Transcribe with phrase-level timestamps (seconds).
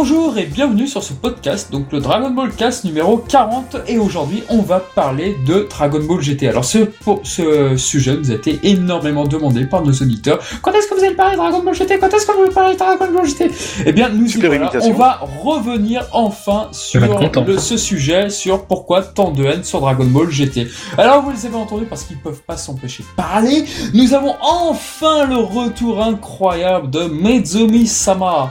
[0.00, 4.44] Bonjour et bienvenue sur ce podcast, donc le Dragon Ball Cast numéro 40 et aujourd'hui
[4.48, 6.46] on va parler de Dragon Ball GT.
[6.48, 10.38] Alors ce, pour ce sujet nous a été énormément demandé par nos auditeurs.
[10.62, 12.52] Quand est-ce que vous allez parler de Dragon Ball GT Quand est-ce que vous allez
[12.54, 13.50] parler de Dragon Ball GT
[13.86, 19.32] Eh bien nous voilà, on va revenir enfin sur le- ce sujet, sur pourquoi tant
[19.32, 20.68] de haine sur Dragon Ball GT.
[20.96, 23.64] Alors vous les avez entendus parce qu'ils peuvent pas s'empêcher de parler.
[23.94, 28.48] Nous avons enfin le retour incroyable de Mezumi Sama.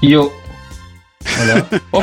[0.00, 0.30] Yo,
[1.36, 1.62] Voilà.
[1.92, 2.02] Oh,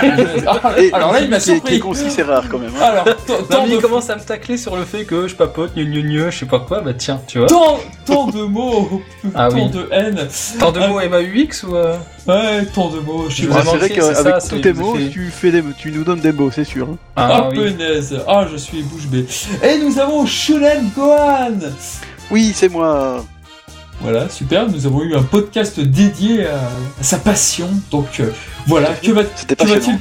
[0.77, 1.79] Et alors là, il m'a Qui est surpris.
[1.79, 2.71] concis, c'est rare quand même.
[2.79, 2.83] hein.
[2.83, 5.27] Alors, tant- non, tant mais de, il commence à me tacler sur le fait que
[5.27, 7.47] je papote, gneu gneu gneu, je sais pas quoi, bah tiens, tu vois.
[7.47, 9.01] tant, tant de mots,
[9.33, 9.69] Ah tant oui.
[9.69, 10.27] de haine.
[10.59, 11.95] Tant de mots MAUX ou euh...
[12.27, 13.25] Ouais, tant de mots.
[13.29, 15.91] Je suis ai c'est vrai qu'avec ça, tous tes mots, fait- tu, fais des, tu
[15.91, 16.87] nous donnes des mots, c'est sûr.
[16.91, 16.97] hein.
[17.15, 17.71] Ah, Ah oui.
[17.71, 18.17] punaise.
[18.27, 19.25] Ah, je suis bouche bée.
[19.63, 21.59] Et nous avons Shunen Gohan.
[22.31, 23.23] Oui, c'est moi.
[24.01, 24.69] Voilà, super.
[24.69, 26.57] Nous avons eu un podcast dédié à,
[26.99, 27.69] à sa passion.
[27.91, 28.29] Donc, euh,
[28.67, 28.89] voilà.
[28.93, 29.97] Que va-t-il passionnant.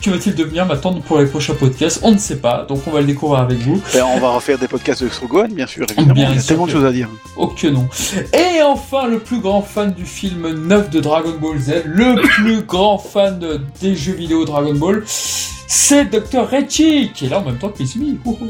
[0.00, 2.00] que va-t-il devenir maintenant pour les prochains podcasts?
[2.02, 2.64] On ne sait pas.
[2.68, 3.82] Donc, on va le découvrir avec vous.
[3.94, 5.86] Ben, on va refaire des podcasts de sur Gohan, bien sûr.
[5.90, 6.14] Évidemment.
[6.14, 7.08] Bien Il y a tellement de choses à dire.
[7.36, 7.88] Oh que non.
[8.32, 12.62] Et enfin, le plus grand fan du film 9 de Dragon Ball Z, le plus
[12.62, 16.48] grand fan de- des jeux vidéo Dragon Ball, c'est Dr.
[16.48, 18.18] Rechi, qui est là en même temps que Mizumi.
[18.24, 18.46] Oh, oh.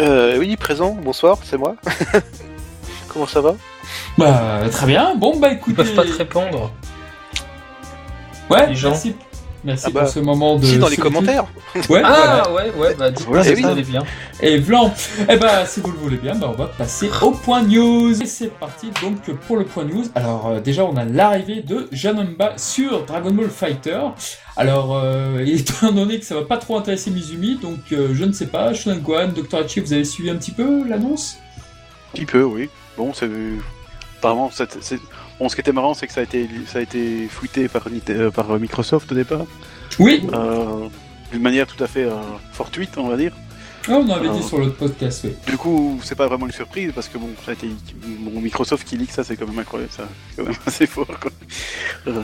[0.00, 1.74] Euh, oui, présent, bonsoir, c'est moi.
[3.16, 3.54] Comment ça va
[4.18, 5.14] Bah, très bien.
[5.14, 5.76] Bon, bah Ils écoutez.
[5.76, 6.70] peuvent pas te répondre.
[8.50, 8.90] Ouais, les gens.
[8.90, 9.14] merci.
[9.64, 10.66] Merci Ah bah, pour ce moment de.
[10.66, 11.46] Si, dans les commentaires.
[11.76, 12.42] Ouais, voilà.
[12.44, 14.02] Ah ouais, ouais, bah dites-moi Voilà, si vous allez bien.
[14.40, 14.92] Et blanc.
[15.30, 18.22] Eh ben, si vous le voulez bien, bah, on va passer au point news.
[18.22, 20.04] Et c'est parti donc pour le point news.
[20.14, 24.00] Alors euh, déjà, on a l'arrivée de Janomba sur Dragon Ball Fighter.
[24.58, 28.32] Alors, euh, étant donné que ça va pas trop intéresser Mizumi, donc euh, je ne
[28.32, 28.74] sais pas.
[28.74, 29.64] Shonen Gohan, Dr.
[29.64, 31.38] Hachi, vous avez suivi un petit peu l'annonce?
[32.12, 32.68] Petit peu, oui.
[32.96, 33.28] Bon, c'est.
[34.18, 34.98] Apparemment, c'est- c'est-
[35.38, 37.88] bon, ce qui était marrant, c'est que ça a été, ça a été fouetté par,
[37.90, 39.44] Nite- euh, par Microsoft au départ.
[39.98, 40.26] Oui.
[40.32, 40.88] Euh,
[41.32, 42.12] D'une manière tout à fait euh,
[42.52, 43.32] fortuite, on va dire.
[43.88, 44.46] Ah, on avait dit Ah.
[44.46, 45.34] sur l'autre podcast, oui.
[45.46, 47.68] Du coup, c'est pas vraiment une surprise parce que bon, ça a été
[48.20, 51.06] bon, Microsoft qui leak ça, c'est quand même incroyable, ça, c'est quand même assez fort.
[51.20, 51.30] Quoi.
[52.06, 52.22] Euh,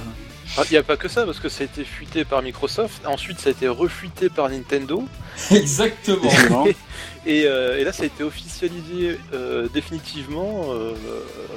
[0.69, 3.38] Il n'y a pas que ça, parce que ça a été fuité par Microsoft, ensuite
[3.41, 5.04] ça a été refuité par Nintendo,
[5.50, 6.31] Exactement.
[7.27, 10.94] euh, et là ça a été officialisé euh, définitivement, euh,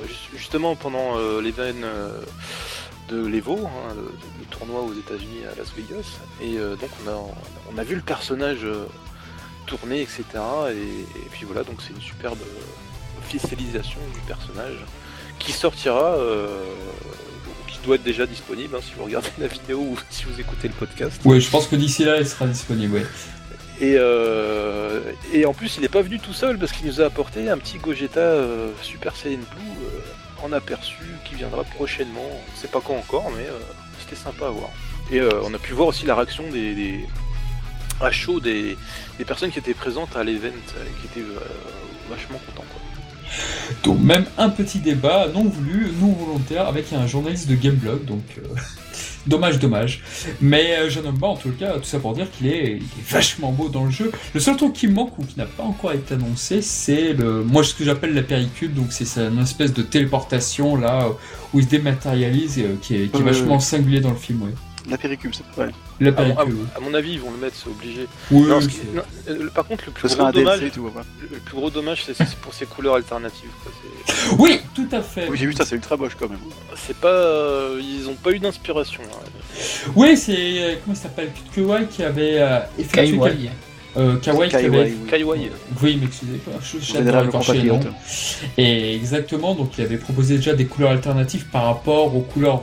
[0.07, 1.41] ju- justement pendant euh,
[3.09, 7.17] de l'Evo, hein, le, tournoi aux États-Unis à Las Vegas, et donc on a,
[7.73, 8.65] on a vu le personnage
[9.65, 10.23] tourner, etc.
[10.71, 12.37] Et, puis voilà, donc c'est une superbe
[13.19, 14.77] officialisation du personnage
[15.39, 16.15] qui sortira,
[17.67, 20.67] qui doit être déjà disponible hein, si vous regardez la vidéo ou si vous écoutez
[20.67, 21.21] le podcast.
[21.25, 23.05] Oui, je pense que d'ici là, il sera disponible.
[23.81, 25.01] Et, euh,
[25.33, 27.57] et en plus, il n'est pas venu tout seul parce qu'il nous a apporté un
[27.57, 32.25] petit Gogeta euh, Super Saiyan Blue euh, en aperçu qui viendra prochainement.
[32.25, 33.45] On ne sait pas quand encore, mais
[33.99, 34.69] c'était sympa à voir.
[35.11, 37.05] Et on a pu voir aussi la réaction des,
[38.01, 38.77] à chaud des,
[39.25, 40.49] personnes qui étaient présentes à l'event,
[41.01, 41.27] qui étaient
[42.09, 42.65] vachement contents.
[43.83, 48.23] Donc même un petit débat non voulu, non volontaire avec un journaliste de Gameblog, donc
[48.37, 48.47] euh,
[49.27, 50.01] dommage, dommage.
[50.41, 53.85] Mais euh, Janomba, en tout cas, tout ça pour dire qu'il est, vachement beau dans
[53.85, 54.11] le jeu.
[54.33, 57.63] Le seul truc qui manque ou qui n'a pas encore été annoncé, c'est le, moi
[57.63, 61.09] ce que j'appelle la péricule, donc c'est une espèce de téléportation là
[61.53, 64.17] où il se dématérialise, et, euh, qui est, qui est Ouais, vachement singulier dans le
[64.17, 64.53] film, ouais.
[64.89, 65.71] La péricule, c'est pas vrai.
[65.99, 66.55] La À mon, à- péricule.
[66.55, 66.65] oui.
[66.75, 68.07] à mon avis, ils vont le mettre, c'est obligé.
[68.29, 70.79] Oui, Non, ce c'est- qui- non, euh, le- par contre, le plus gros dommage, DLC,
[70.79, 71.03] pas.
[71.31, 73.49] le plus gros dommage, c'est pour ses couleurs alternatives.
[73.63, 73.71] quoi.
[74.05, 75.27] C'est- oui, tout à fait.
[75.29, 76.39] Oui, j'ai vu ça, c'est ultra moche quand même.
[76.75, 79.01] C'est pas, euh, ils ont pas eu d'inspiration.
[79.03, 79.25] hein.
[79.95, 83.49] Oui, c'est euh, comment il s'appelle Kawai qui avait euh, effectué Kaiwai.
[83.95, 85.09] euh, Kawai qui Kaiwai, avait oui.
[85.09, 85.51] Kaiwai.
[85.81, 86.93] Oui, m'excusez pas, je suis.
[88.57, 92.61] Et exactement, donc il avait proposé déjà des couleurs alternatives par rapport aux couleurs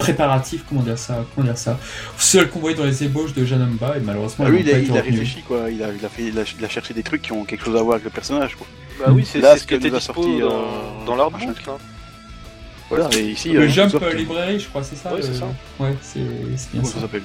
[0.00, 1.78] préparatives, comment dire ça, comment dire ça,
[2.18, 4.90] celles qu'on voyait dans les ébauches de Janamba, et malheureusement, Ah, lui, il a, il
[4.92, 5.70] réfléchi, quoi.
[5.70, 7.64] Il a, il, a fait, il, a, il a cherché des trucs qui ont quelque
[7.64, 8.66] chose à voir avec le personnage, quoi.
[8.98, 11.52] Bah oui, c'est ce qui que était sorti, dans, euh, dans machin.
[11.68, 11.76] hein.
[12.88, 13.50] Voilà, et ici.
[13.52, 15.46] Le euh, Jump Librairie, je crois, c'est ça Ouais, le- c'est ça.
[15.78, 16.20] Ouais, c'est
[16.72, 16.94] bien ça.
[16.94, 17.22] ça s'appelle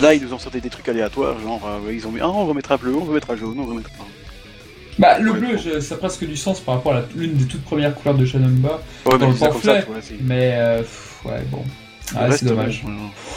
[0.00, 2.46] Là, ils nous ont sorti des trucs aléatoires, genre, euh, ils ont mis, ah, on
[2.46, 3.92] remettra bleu, on remettra jaune, on remettra.
[4.98, 7.34] Bah, le Ouais, bleu, je- ça a presque du sens par rapport à la- l'une
[7.34, 9.84] des toutes premières couleurs de Janamba, Ouais, Dans le mais pamphlet.
[10.30, 10.82] euh,
[11.24, 11.62] ouais, bon.
[12.16, 12.84] Ah, c'est dommage.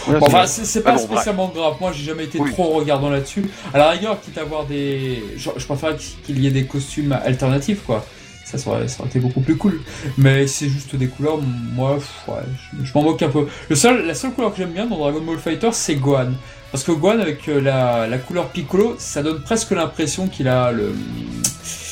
[0.08, 0.20] ouais.
[0.20, 1.76] Bon, enfin, c'est pas bon, spécialement grave.
[1.80, 2.52] Moi, j'ai jamais été Oui.
[2.52, 3.46] trop regardant là-dessus.
[3.74, 5.24] À la rigueur, quitte à avoir des.
[5.38, 5.96] Je, je préfère
[6.26, 8.06] qu'il y ait des costumes alternatifs, quoi.
[8.46, 9.82] Ça, ça aurait, ça aurait été beaucoup plus cool.
[10.18, 11.38] Mais c'est juste des couleurs,
[11.74, 12.44] moi, pff, ouais,
[12.80, 13.48] je, je m'en moque un peu.
[13.70, 16.32] Le seul, la seule couleur que j'aime bien dans Dragon Ball Fighter, c'est Gohan.
[16.72, 20.72] Parce que Gohan, avec euh, la, la couleur Piccolo, ça donne presque l'impression qu'il a
[20.74, 20.94] le,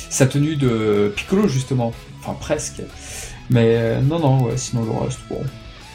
[0.10, 1.94] sa tenue de Piccolo, justement.
[2.22, 2.82] Enfin, presque.
[3.50, 5.42] Mais euh, non, non, ouais, sinon le reste, bon.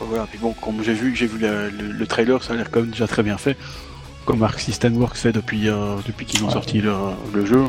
[0.01, 2.71] Voilà, puis bon, comme j'ai vu, j'ai vu le, le- le trailer, ça a l'air
[2.71, 3.57] quand même déjà très bien fait,
[4.25, 6.53] comme Arc System Works fait depuis, euh, depuis qu'ils ont Ouais.
[6.53, 6.93] sorti le,
[7.35, 7.65] le jeu.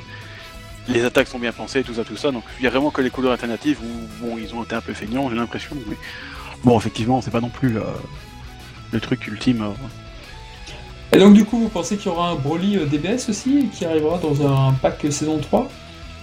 [0.88, 3.02] Les attaques sont bien pensées, tout ça, tout ça, donc il y a vraiment que
[3.02, 5.76] les couleurs alternatives où bon, ils ont été un peu feignants, j'ai l'impression.
[5.88, 5.96] Mais
[6.64, 7.82] bon, effectivement, c'est pas non plus euh,
[8.92, 9.62] le truc ultime.
[9.64, 11.16] euh.
[11.16, 14.18] Et donc du coup, vous pensez qu'il y aura un Broly DBS aussi, qui arrivera
[14.18, 15.70] dans un pack saison 3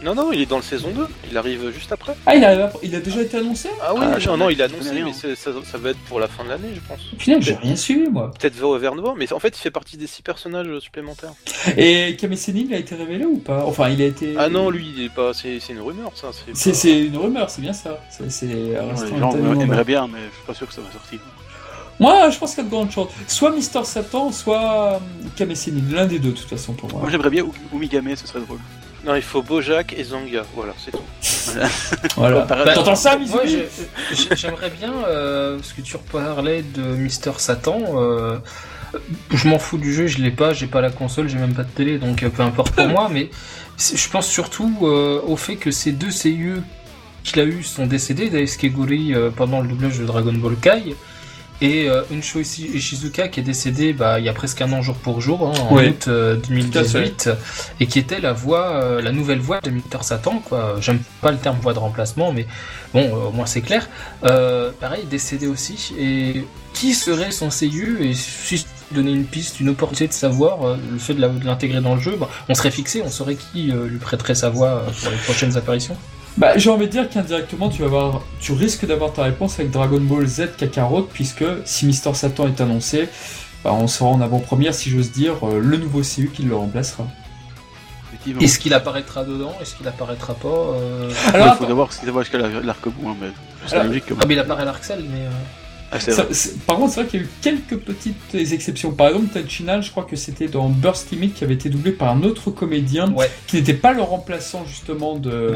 [0.05, 1.07] Non, non, il est dans le saison 2.
[1.31, 2.15] Il arrive juste après.
[2.25, 4.91] Ah, il a, il a déjà été annoncé Ah oui, Ah, non, il a annoncé,
[4.91, 5.05] rien.
[5.07, 7.01] mais c'est- ça, ça va être pour la fin de l'année, je pense.
[7.19, 8.31] Putain, j'ai rien suivi moi.
[8.39, 11.33] Peut-être vers, vers novembre, mais en fait, il fait partie des six personnages supplémentaires.
[11.77, 13.65] Et Kame Sennin, il a été révélé ou pas?
[13.67, 14.35] Enfin, il a été.
[14.39, 15.35] Ah non, lui, il est pas.
[15.35, 16.29] C'est c'est une rumeur, ça.
[16.33, 18.01] C'est C'est pas- c'est une rumeur, c'est bien ça.
[18.11, 18.75] C'est les
[19.19, 21.19] gens aimeraient bien, mais je suis pas sûr que ça va sortir.
[22.01, 23.09] Moi, je pense qu'il y a de grandes chances.
[23.27, 25.01] Soit Mister Satan, soit
[25.41, 25.45] euh.
[25.91, 27.01] L'un des deux, de toute façon, pour moi.
[27.01, 28.59] Moi j'aimerais bien Ou- Umigame, ce serait drôle.
[29.05, 30.43] Non, il faut Bojack et Zanga.
[30.55, 30.99] Voilà, c'est tout.
[32.17, 32.41] Voilà.
[32.43, 33.43] Par Bah, T'entends ça, Moi,
[34.35, 37.79] j'aimerais bien, euh, parce que tu reparlais de Mister Satan.
[37.97, 38.39] euh,
[39.31, 41.63] je m'en fous du jeu, je l'ai pas, j'ai pas la console, j'ai même pas
[41.63, 43.09] de télé, donc euh, peu importe pour moi.
[43.13, 43.31] Mais
[43.79, 46.55] je pense surtout euh, au fait que ces deux CIE
[47.23, 50.95] qu'il a eu sont décédés, Daisuke Gori euh, pendant le doublage de Dragon Ball Kai.
[51.61, 54.95] Et euh, Unsho Ishizuka qui est décédé bah, il y a presque un an jour
[54.95, 57.31] pour jour, hein, en août euh, 2018,
[57.81, 60.41] et qui était la voix, euh, la nouvelle voix de Mister Satan.
[60.45, 60.77] quoi.
[60.81, 62.47] J'aime pas le terme voix de remplacement, mais
[62.95, 63.89] bon, euh, au moins c'est clair.
[64.25, 65.95] Euh, pareil, décédé aussi.
[65.99, 66.45] Et
[66.75, 68.65] qui serait son CIU Et si je
[68.95, 72.17] donnais une piste, une opportunité de savoir euh, le fait de l'intégrer dans le jeu,
[72.19, 75.17] bah, on serait fixé, on saurait qui euh, lui prêterait sa voix euh, pour les
[75.19, 75.97] prochaines apparitions.
[76.39, 79.73] Bah, j'ai envie de dire qu'indirectement, tu vas avoir, tu risques d'avoir ta réponse avec
[79.73, 83.09] Dragon Ball Z Kakarot, puisque si Mister Satan est annoncé,
[83.65, 87.05] bah, on sera en avant-première, si j'ose dire, euh, le nouveau CU qui le remplacera.
[88.41, 89.53] Est-ce qu'il apparaîtra dedans?
[89.61, 93.09] Est-ce qu'il apparaîtra pas euh, Alors, il faut d'abord ce qu'il va jusqu'à la- l'arc-bout,
[93.09, 93.29] hein, mais
[93.67, 94.07] c'est Alors- logique.
[94.07, 94.19] Comme...
[94.21, 95.21] Ah, mais il apparaît à l'Arxel, mais.
[95.23, 95.31] euh,
[95.91, 96.27] Ah, ça-
[96.67, 98.91] par contre, c'est vrai qu'il y a eu quelques petites exceptions.
[98.93, 102.15] Par exemple, Tachinal, je crois que c'était dans Burst Limit qui avait été doublé par
[102.15, 103.31] un autre comédien Ouais.
[103.47, 105.55] qui n'était pas le remplaçant justement de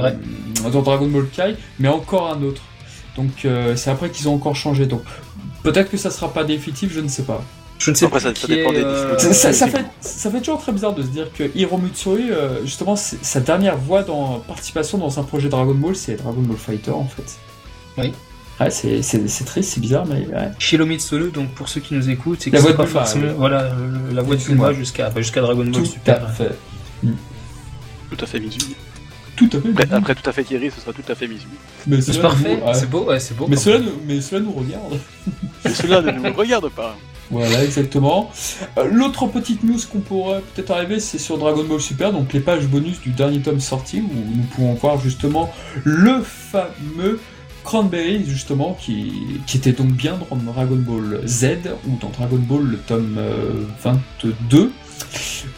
[0.71, 2.63] dans Dragon Ball Kai, mais encore un autre.
[3.17, 4.87] Donc euh, c'est après qu'ils ont encore changé.
[4.87, 5.03] Donc
[5.63, 7.45] peut-être que ça sera pas définitif, je ne sais pas.
[7.79, 9.19] Je ne sais Après, pas ça- ça dépend est, des euh.
[9.19, 11.77] Ça, ça- ça c'est fait, ça fait toujours très bizarre de se dire que Hiro
[11.79, 16.41] Mutsuri, euh, justement, sa dernière voix dans participation dans un projet Dragon Ball, c'est Dragon
[16.41, 17.37] Ball Fighter en fait.
[17.99, 18.13] Oui.
[18.65, 20.51] Ouais, c'est c'est- c'est triste, c'est bizarre, mais ouais.
[20.59, 22.85] Shiro Mitsuru, donc pour ceux qui nous écoutent, c'est que La c'est voix de pas
[22.85, 23.35] Bulma, forcément oui.
[23.37, 24.73] voilà le- la voix de Bulma.
[24.73, 26.25] Jusqu'à bah, jusqu'à Dragon Ball Tout Super.
[26.25, 26.51] à fait.
[28.11, 28.75] Tout à fait Mizumi.
[29.37, 29.69] Tout à fait.
[29.71, 31.53] Après, après tout à fait Thierry, ce sera tout à fait Mizumi.
[31.87, 32.75] Mais C'est cela parfait, nous- ouais.
[32.75, 33.47] c'est beau, ouais, c'est beau.
[33.49, 34.99] Mais comme- cela, nous, mais cela nous regarde.
[35.65, 36.97] Mais cela ne nous regarde pas.
[37.31, 38.31] Voilà, exactement.
[38.77, 42.41] Euh, L'autre petite news qu'on pourrait peut-être arriver, c'est sur Dragon Ball Super, donc les
[42.41, 45.51] pages bonus du dernier tome sorti, où nous pouvons voir justement
[45.85, 47.19] le fameux
[47.65, 49.13] Cranberry, justement, qui,
[49.47, 53.65] qui était donc bien dans Dragon Ball Z, ou dans Dragon Ball le tome euh,
[53.83, 54.73] 22.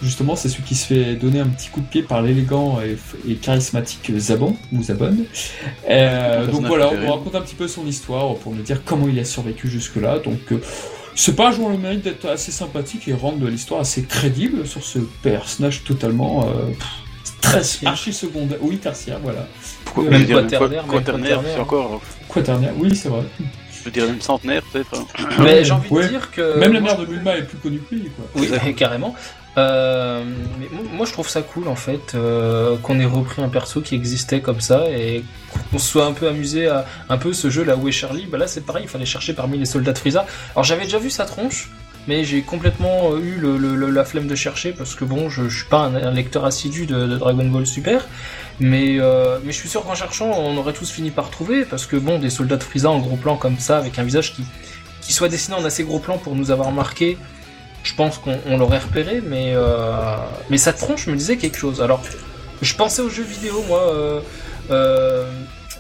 [0.03, 2.97] Justement, c'est celui qui se fait donner un petit coup de pied par l'élégant et,
[3.29, 5.17] et charismatique Zabon, ou Zabon.
[5.89, 9.19] Euh, donc voilà, on raconte un petit peu son histoire pour nous dire comment il
[9.19, 10.19] a survécu jusque-là.
[10.19, 10.61] Donc, euh,
[11.15, 14.99] c'est pas jouant le mérite d'être assez sympathique et rendre l'histoire assez crédible sur ce
[15.23, 17.04] personnage totalement euh, pff,
[17.52, 17.91] Tertiaire.
[17.93, 18.58] archi secondaire.
[18.61, 19.46] Oui, tertiaire, voilà.
[19.84, 22.01] Pourquoi Même dire, quaternaire, quaternaire, c'est encore.
[22.29, 23.22] Quaternaire, oui, c'est vrai.
[23.79, 24.94] Je veux dire même centenaire peut-être.
[24.94, 25.06] hein.
[25.43, 26.05] Mais j'ai envie Ouais.
[26.05, 28.24] de dire que Même la mère de Bulma est plus connue que lui, quoi.
[28.36, 29.15] Oui, carrément.
[29.56, 30.24] Euh,
[30.58, 33.82] mais mo- moi, je trouve ça cool en fait euh, qu'on ait repris un perso
[33.82, 35.22] qui existait comme ça et
[35.70, 38.27] qu'on se soit un peu amusé à un peu ce jeu là où est Charlie?
[38.27, 40.27] Bah là, c'est pareil, il fallait chercher parmi les soldats de Frieza.
[40.56, 41.70] Alors j'avais déjà vu sa tronche,
[42.06, 45.67] mais j'ai complètement euh, eu le- la flemme de chercher parce que bon, je, suis
[45.67, 48.06] pas un, lecteur assidu de, Dragon Ball Super.
[48.61, 51.87] Mais, euh, mais je suis sûr qu'en cherchant, on aurait tous fini par trouver parce
[51.87, 54.44] que bon, des soldats de Frieza en gros plan comme ça, avec un visage qui,
[55.01, 57.19] qui soit dessiné en assez gros plan pour nous avoir marqué,
[57.82, 60.17] je pense qu'on on l'aurait repéré, mais, euh,
[60.51, 61.82] mais sa tronche me disait quelque chose.
[61.82, 62.03] Alors,
[62.63, 63.81] je pensais aux jeux vidéo, moi.
[63.81, 64.20] Euh,
[64.70, 65.27] euh,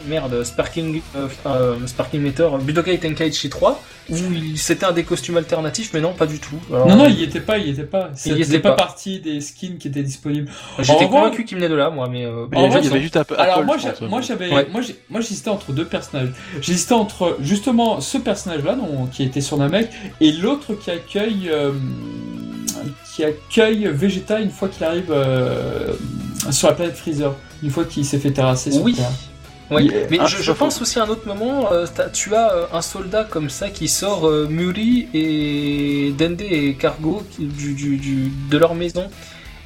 [0.06, 3.80] merde, Sparking, euh, euh, Sparking Meter, Budokai Tenkaichi 3,
[4.10, 6.56] où il- c'était un des costumes alternatifs, mais non, pas du tout.
[6.72, 8.10] Alors, Non, non, il y était pas, il y était pas.
[8.26, 8.76] Il faisait pas, pas.
[8.84, 10.50] partie des skins qui étaient disponibles.
[10.78, 12.24] J'étais En revanche- convaincu qu'il venait de là, moi, mais.
[12.26, 13.38] euh, En avait- il y avait juste un peu.
[13.38, 14.66] Alors Apple, moi, pense, moi j'avais, Ouais.
[14.70, 16.30] moi j'ai- moi j'hésitais entre deux personnages.
[16.60, 18.76] J'hésitais entre justement ce personnage-là,
[19.12, 19.88] qui était sur Namek,
[20.20, 21.72] et l'autre qui accueille, euh,
[23.14, 25.92] qui accueille Vegeta une fois qu'il arrive euh,
[26.50, 28.94] sur la planète Freezer, une fois qu'il s'est fait terrasser sur Oui.
[28.94, 29.10] Terre.
[29.70, 32.82] Ouais, mais ah, je, pense aussi à un autre moment, euh, tu as euh, un
[32.82, 38.30] soldat comme ça qui sort euh, Muri et Dende et Cargo qui- du, du- du-
[38.50, 39.08] de leur maison.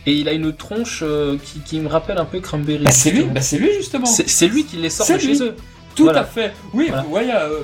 [0.06, 2.84] Et il a une tronche euh, qui, qui me rappelle un peu Cranberry.
[2.84, 4.06] Bah, c'est lui, bah, c'est lui justement.
[4.06, 5.54] C'est lui qui les sort de chez eux.
[5.96, 6.20] Tout Voilà.
[6.20, 6.52] à fait.
[6.72, 7.02] Oui, Voilà.
[7.02, 7.60] vous voyez, euh,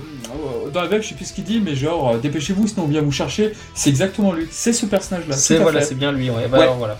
[0.72, 2.88] dans la web, je sais plus ce qu'il dit, mais genre, euh, dépêchez-vous, sinon on
[2.88, 3.52] vient vous chercher.
[3.76, 4.48] C'est exactement lui.
[4.50, 5.36] C'est ce personnage-là.
[5.36, 6.28] C'est voilà, c'est bien lui.
[6.30, 6.48] Ouais.
[6.50, 6.64] Bah, Ouais.
[6.64, 6.98] alors, voilà.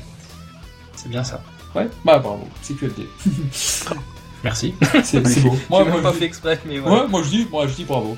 [0.95, 1.43] C'est bien ça.
[1.75, 3.03] Ouais, bah bravo, c'est QFD.
[4.45, 4.75] Merci.
[5.05, 5.57] C'est beau.
[5.71, 7.03] Moi, pas je fait dis- exprès, mais voilà.
[7.05, 8.17] ouais, moi je dis, moi je dis bravo.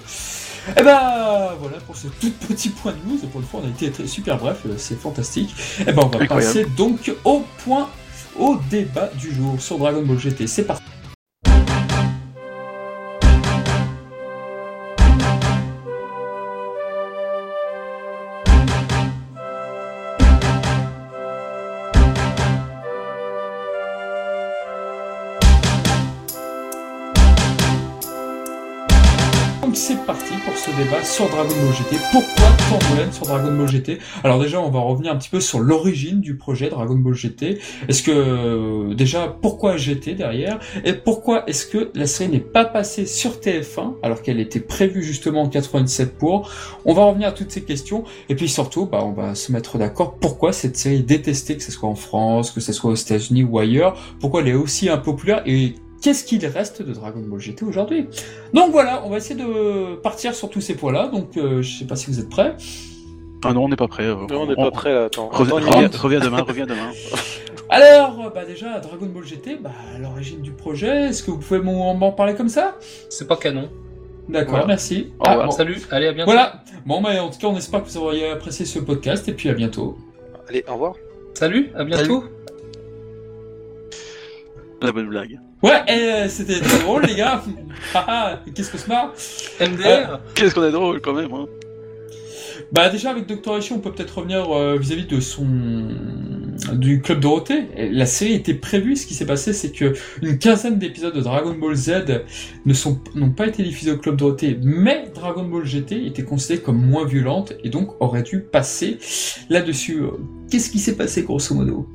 [0.77, 3.19] Et ben voilà pour ce tout petit point de news.
[3.23, 5.55] Et pour une fois, on a été très- super bref, euh, c'est fantastique.
[5.81, 6.29] Et ben on va Incroyable.
[6.35, 7.89] passer donc au point,
[8.39, 10.47] au débat du jour sur Dragon Ball GT.
[10.49, 10.83] C'est parti.
[30.77, 31.97] Débat sur Dragon Ball GT.
[32.13, 32.49] Pourquoi
[33.01, 36.21] haine sur Dragon Ball GT Alors déjà, on va revenir un petit peu sur l'origine
[36.21, 37.59] du projet Dragon Ball GT.
[37.89, 40.59] Est-ce que euh, déjà pourquoi GT derrière?
[40.85, 45.03] Et pourquoi est-ce que la série n'est pas passée sur TF1 alors qu'elle était prévue
[45.03, 46.51] justement en 97 pour?
[46.85, 48.05] On va revenir à toutes ces questions.
[48.29, 50.17] Et puis surtout, bah on va se mettre d'accord.
[50.17, 53.45] Pourquoi cette série est détestée, que ce soit en France, que ce soit aux États-Unis
[53.45, 55.43] ou ailleurs, pourquoi elle est aussi impopulaire?
[55.47, 58.07] Et qu'est-ce qu'il reste de Dragon Ball GT aujourd'hui?
[58.55, 61.09] Donc voilà, on va essayer de partir sur tous ces points-là.
[61.09, 62.55] Donc euh, je sais pas si vous êtes prêts.
[63.45, 64.05] Ah non, on n'est pas prêt.
[64.05, 65.05] euh, Non, on n'est pas prêt là.
[65.05, 66.03] Attends, Reviens, attends, reviens- Nicolas.
[66.03, 66.91] reviens demain, reviens demain.
[67.69, 71.39] Alors, euh, bah déjà Dragon Ball GT, bah à l'origine du projet, est-ce que vous
[71.39, 72.77] pouvez m'en parler comme ça?
[73.11, 73.69] C'est pas canon.
[74.29, 74.67] D'accord, Voilà.
[74.67, 75.13] merci.
[75.21, 75.47] Au revoir.
[75.47, 75.53] bon.
[75.53, 76.31] Salut, allez, à bientôt.
[76.33, 76.63] Voilà.
[76.85, 79.49] Bon, bah en tout cas, on espère que vous auriez apprécié ce podcast et puis
[79.49, 79.97] à bientôt.
[80.49, 80.95] Allez, au revoir.
[81.35, 82.25] Salut, à bientôt.
[84.83, 85.41] La bonne blague.
[85.63, 87.43] Ouais, euh, c'était très drôle les gars.
[87.95, 89.13] Haha, Qu'est-ce que se marre
[89.61, 90.21] MDR.
[90.35, 91.33] Qu'est-ce qu'on est drôle quand même.
[91.33, 91.47] Hein.
[92.73, 93.59] Bah déjà avec Dr.
[93.59, 95.47] Ishi, on peut peut-être revenir euh, vis-à-vis de son
[96.73, 97.69] du club Dorothée.
[97.93, 98.97] La série était prévue.
[98.97, 102.23] Ce qui s'est passé, c'est que une quinzaine d'épisodes de Dragon Ball Z
[102.65, 106.61] ne sont n'ont pas été diffusés au club Dorothée, mais Dragon Ball GT était considéré
[106.61, 108.99] comme moins violente et donc aurait dû passer
[109.49, 110.01] là-dessus.
[110.03, 110.11] Euh,
[110.51, 111.89] Qu'est-ce qui s'est passé grosso modo?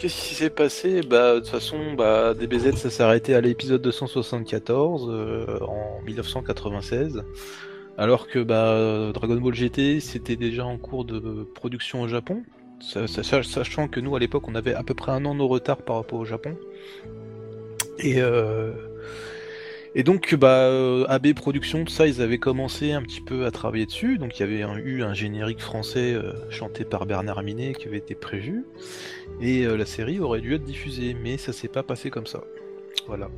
[0.00, 1.02] Qu'est-ce qui s'est passé?
[1.02, 7.22] Bah, de toute façon, bah, DBZ, ça s'est arrêté à l'épisode 274 euh, en 1996.
[7.98, 12.42] Alors que bah, Dragon Ball GT, c'était déjà en cours de production au Japon.
[12.80, 15.42] Sa- sa- Sachant que nous, à l'époque, on avait à peu près un an de
[15.42, 16.56] retard par rapport au Japon.
[17.98, 18.72] Et, euh,
[19.94, 23.86] et donc, bah, euh, AB Productions, ça, ils avaient commencé un petit peu à travailler
[23.86, 24.18] dessus.
[24.18, 27.98] Donc, il y avait eu un générique français euh, chanté par Bernard Minet qui avait
[27.98, 28.64] été prévu.
[29.40, 32.44] Et euh, la série aurait dû être diffusée, mais ça s'est pas passé comme ça.
[33.08, 33.30] Voilà.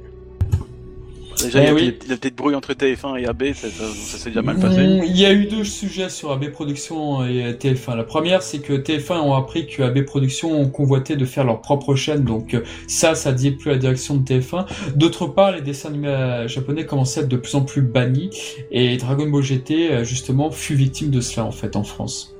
[1.46, 1.98] Déjà, Eh il y a oui.
[2.10, 4.80] a peut-être bruit entre TF1 et AB, ça, ça- ça s'est déjà mal passé.
[5.04, 7.96] Il y a eu deux sujets sur AB Productions et TF1.
[7.96, 11.60] La première, c'est que TF1 ont appris que AB Productions ont convoité de faire leur
[11.60, 14.66] propre chaîne, donc euh, ça, ça disait plus à la direction de TF1.
[14.96, 18.30] D'autre part, les dessins animés euh, japonais commençaient à être de plus en plus bannis,
[18.70, 22.34] et Dragon Ball GT, euh, justement, fut victime de cela, en fait, en France.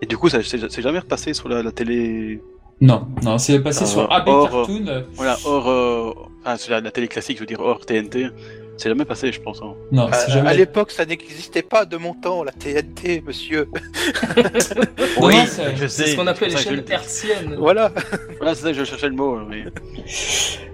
[0.00, 2.40] Et du coup, ça c'est jamais repassé sur la, la télé.
[2.80, 4.86] Non, non, c'est passé Euh, sur AB hors, Cartoon.
[4.86, 5.68] euh, Voilà, hors.
[5.68, 6.12] euh,
[6.44, 8.28] Enfin, sur la, la télé classique, je veux dire, hors TNT.
[8.76, 9.60] C'est jamais passé, je pense.
[9.60, 9.74] hein.
[9.90, 10.56] Non, À, c'est à jamais.
[10.56, 13.66] l'époque, ça n'existait pas de mon temps, la TNT, monsieur.
[15.20, 17.56] Oui, non, c'est- je C'est ce qu'on appelle les c'est chaînes que hertziennes.
[17.58, 17.90] Voilà.
[18.38, 19.36] Voilà, c'est ça que je cherchais le mot.
[19.48, 19.64] Mais...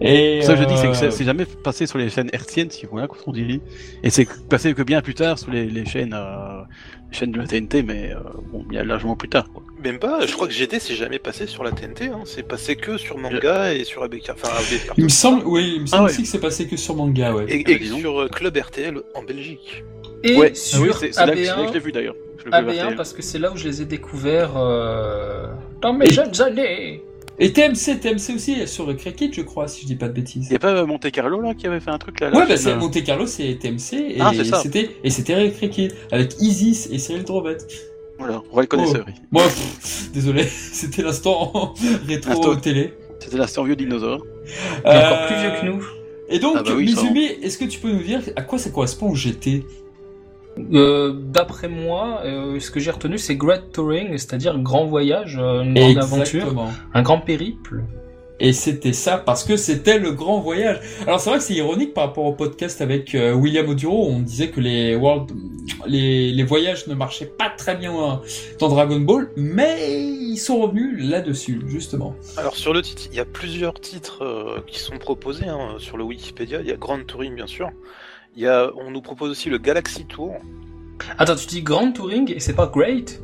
[0.03, 2.11] Et, C'est ça que je dis, c'est que euh, c'est- c'est jamais passé sur les
[2.11, 3.63] chaînes hertziennes, si voilà, qu'on dit.
[4.03, 6.61] Et c'est passé que bien plus tard sur les, les chaînes, euh,
[7.11, 8.19] les chaînes de la TNT, mais euh,
[8.53, 9.47] bon, bien largement plus tard.
[9.51, 9.63] Quoi.
[9.85, 12.23] Même pas, je crois que GT c'est jamais passé sur la TNT, hein.
[12.25, 15.83] c'est passé que sur manga et sur AB, enfin, AB Il me semble, oui, il
[15.83, 16.11] me semble Ah ouais.
[16.11, 17.45] aussi que c'est passé que sur manga, ouais.
[17.49, 18.01] Et, Ah, et donc.
[18.01, 19.85] sur euh, Club RTL en Belgique.
[20.23, 21.81] Et ouais, sur ah oui, c'est c'est là, que- c'est là que je AB1, l'ai
[21.81, 22.15] vu d'ailleurs.
[22.39, 22.97] Je l'ai vu à AB1 RTL.
[22.97, 25.49] parce que c'est là où je les ai découverts euh,
[25.83, 27.03] dans mes Et- jeunes années.
[27.39, 30.47] Et TMC, TMC aussi, sur Cricket, je crois, si je dis pas de bêtises.
[30.49, 32.47] Il y a pas euh, Monte Carlo là qui avait fait un truc là, Ouais,
[32.47, 34.61] bah c'est Monte Carlo, c'est TMC et Ah, c'est ça.
[34.63, 37.59] c'était et c'était Ray Cricket avec Isis et Cyril Drobet.
[38.25, 39.05] Voilà, on va le connaisseur.
[39.07, 39.13] oui.
[39.33, 41.75] Moi, pff, désolé, c'était l'instant
[42.09, 42.57] rétro L'instant.
[42.57, 42.95] télé.
[43.21, 44.25] C'était l'instant vieux dinosaure.
[44.85, 45.85] Il est encore Euh, plus vieux que nous.
[46.31, 48.71] Et donc, Ah bah oui, Mizumi, est-ce que tu peux nous dire à quoi ça
[48.71, 49.65] correspond au GT
[50.73, 55.63] Euh, D'après moi, euh, ce que j'ai retenu, c'est Great Touring, c'est-à-dire grand voyage, euh,
[55.63, 57.83] une grande aventure, un grand périple.
[58.41, 60.81] Et c'était ça parce que c'était le grand voyage.
[61.07, 64.19] Alors c'est vrai que c'est ironique par rapport au podcast avec euh, William Oduro, on
[64.19, 65.31] disait que les world,
[65.87, 68.17] les, les voyages ne marchaient pas très bien euh,
[68.59, 72.17] dans Dragon Ball, mais ils sont revenus là-dessus justement.
[72.37, 75.97] Alors sur le titre, il y a plusieurs titres euh, qui sont proposés hein, sur
[75.97, 76.61] le Wikipédia.
[76.61, 77.71] Il y a Grand Touring bien sûr.
[78.37, 80.35] Il y a, on nous propose aussi le Galaxy Tour.
[81.19, 83.21] Attends, tu dis Grand Touring et c'est pas Great?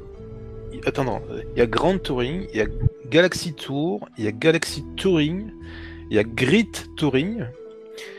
[0.87, 1.21] Attends, non,
[1.55, 2.67] il y a Grand Touring, il y a
[3.11, 5.51] Galaxy Tour, il y a Galaxy Touring,
[6.11, 7.45] il y a Grit Touring,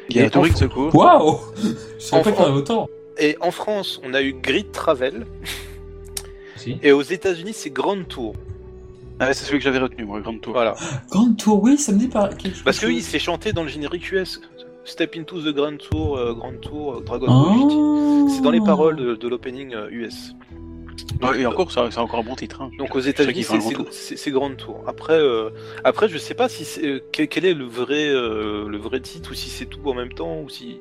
[0.10, 0.94] Il y a Et Touring en- Secours.
[0.96, 2.90] Waouh Je savais En pas qu'il y en avait autant.
[3.18, 5.26] Et en France, on a eu Grid Travel.
[6.58, 6.78] Si.
[6.84, 8.36] Et aux États-Unis, c'est Grand Tour.
[9.20, 10.54] Ah ouais, c'est celui que j'avais retenu, moi, Grande Tour.
[10.54, 10.76] Voilà.
[11.10, 12.64] Grand Tour, oui, ça me dit pas quelque chose.
[12.64, 14.42] Parce que oui, il s'est chanté dans le générique US.
[14.84, 18.30] Step into the Grand Tour, euh, Grand Tour, euh, Dragon Ball.
[18.32, 20.34] C'est dans les paroles de, de l'opening euh, US.
[21.20, 22.62] Donc, Ouais, et encore, c'est encore un bon titre.
[22.62, 22.72] Hein.
[22.78, 23.44] Donc aux C'est États-Unis,
[23.92, 24.84] c'est grand tour.
[24.88, 25.50] Après, euh,
[25.84, 29.32] après, je sais pas si euh, quel, quel est le vrai, euh, le vrai titre
[29.32, 30.78] ou si c'est tout en même temps ou si.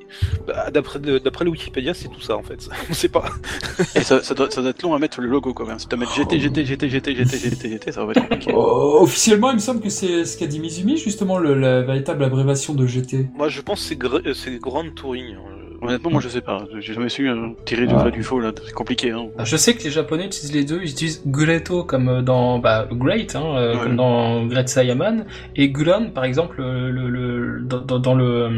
[0.46, 2.68] Bah, D'après le- d'après le Wikipédia, c'est tout ça en fait.
[2.90, 3.24] On sait pas.
[3.94, 5.78] Et ça, ça, doit, ça doit être long à mettre le logo quand même.
[5.78, 8.52] Si tu mettre GT, GT, GT, GT, GT, GT, GT, ça va être compliqué.
[8.54, 12.24] Oh, officiellement, il me semble que c'est ce qu'a dit Mizumi, justement, le- la véritable
[12.24, 13.28] abréviation de GT.
[13.34, 15.36] Moi, je pense que c'est euh, c'est Grand Touring.
[15.82, 16.64] Honnêtement, moi je sais pas.
[16.78, 18.00] J'ai jamais su euh, tirer du Ouais.
[18.00, 18.52] vrai du faux là.
[18.64, 19.10] C'est compliqué.
[19.12, 19.26] Hein.
[19.44, 20.80] Je sais que les Japonais utilisent les deux.
[20.82, 23.82] Ils utilisent Gureto comme euh, dans bah, Great, hein, euh, Ouais.
[23.84, 25.24] comme dans Great Saiyaman,
[25.56, 28.48] et Gulan, par exemple, euh, le, le, dans, dans- le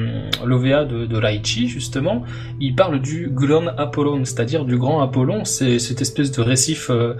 [0.44, 2.24] l'OVA de, de Raichi justement,
[2.60, 5.44] il parle du Gulan Apollon, c'est-à-dire du grand Apollon.
[5.44, 7.14] C'est cette espèce de récif euh,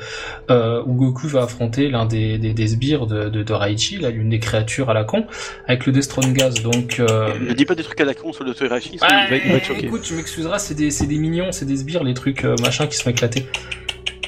[0.51, 4.11] euh, où Goku va affronter l'un des, des, des sbires de, de, de Raichi, là,
[4.11, 5.27] l'une des créatures à la con,
[5.69, 6.63] avec le Destron Gaz.
[6.63, 8.99] Donc euh, Ne dis pas des trucs à la con sur le ça, Ouais, il,
[8.99, 9.89] va, il va choqué.
[9.93, 12.87] Écoute, tu m'excuseras, c'est des, c'est des mignons, c'est des sbires, les trucs euh, machin
[12.87, 13.45] qui sont éclatés.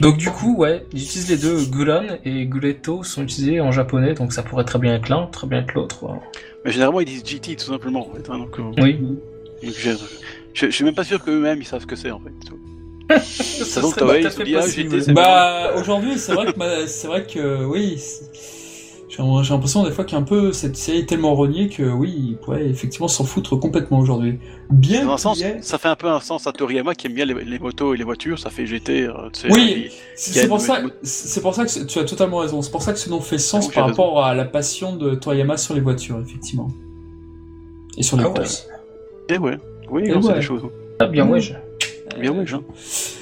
[0.02, 1.64] Donc du coup, ouais, j'utilise les deux.
[1.64, 5.46] Gulan et Guleto sont utilisés en japonais, donc ça pourrait très bien être l'un, très
[5.46, 6.04] bien être l'autre.
[6.04, 6.18] ouais.
[6.66, 8.06] Mais généralement ils disent GT tout simplement.
[8.10, 8.98] En fait, hein, donc, euh, Oui.
[8.98, 9.16] donc,
[9.74, 9.90] je,
[10.52, 13.16] je, je suis même pas sûr qu'eux-mêmes ils savent ce que c'est en fait.
[13.24, 14.90] Ça donc, serait ouais, tout à ils se fait disent, ah, possible.
[14.90, 18.30] j'étais- c'est Bah, aujourd'hui, c'est vrai que, ma- c'est vrai que, oui, c'est-
[19.16, 22.14] j'ai l'impression des fois qu'il y a un peu cette série tellement reniée que, oui,
[22.30, 24.38] il pourrait effectivement s'en foutre complètement aujourd'hui.
[24.70, 26.94] Bien Dans un qu'il sens, y ait- ça fait un peu un sens à Toriyama
[26.94, 29.02] qui aime bien les, les motos et les voitures, ça fait GT.
[29.04, 32.62] euh, tu sais, Oui, C'est pour ça, c'est pour ça que tu as totalement raison.
[32.62, 35.14] C'est pour ça que ce nom fait sens Ah par rapport à la passion de
[35.14, 36.68] Toriyama sur les voitures, effectivement,
[37.96, 38.34] et sur les Ah ouais.
[38.34, 38.66] courses.
[39.28, 39.58] Eh ouais,
[39.90, 40.34] oui, Eh non, c'est ouais.
[40.34, 40.62] des choses.
[41.00, 41.40] Ah, bien ouais.
[41.40, 41.52] je-
[42.20, 42.62] Bien ouais, Jean.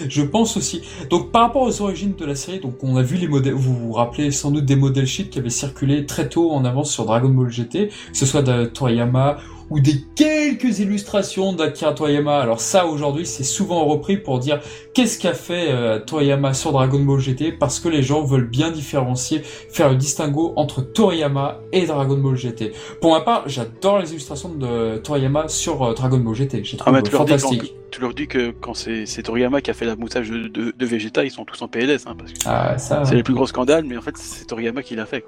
[0.08, 0.82] Je pense aussi.
[1.10, 3.54] Donc par rapport aux origines de la série, donc on a vu les modèles.
[3.54, 6.90] Vous vous rappelez sans doute des modèles sheets qui avaient circulé très tôt en avance
[6.92, 9.38] sur Dragon Ball GT, que ce soit de Toriyama
[9.72, 12.38] ou des quelques illustrations d'Akira Toriyama.
[12.40, 14.60] Alors ça aujourd'hui c'est souvent repris pour dire
[14.92, 18.70] qu'est-ce qu'a fait euh, Toriyama sur Dragon Ball GT parce que les gens veulent bien
[18.70, 22.72] différencier, faire le distinguo entre Toriyama et Dragon Ball GT.
[23.00, 26.64] Pour ma part, j'adore les illustrations de Toriyama sur euh, Dragon Ball GT.
[26.64, 29.74] Je les Ah, tu leur, dis tu leur dis que quand c'est Toriyama qui a
[29.74, 32.38] fait la moussage de, de, de Vegeta, ils sont tous en PLS, hein, parce que
[32.44, 33.04] Ah ça.
[33.06, 35.24] c'est les plus gros scandales, mais en fait c'est Toriyama qui l'a fait.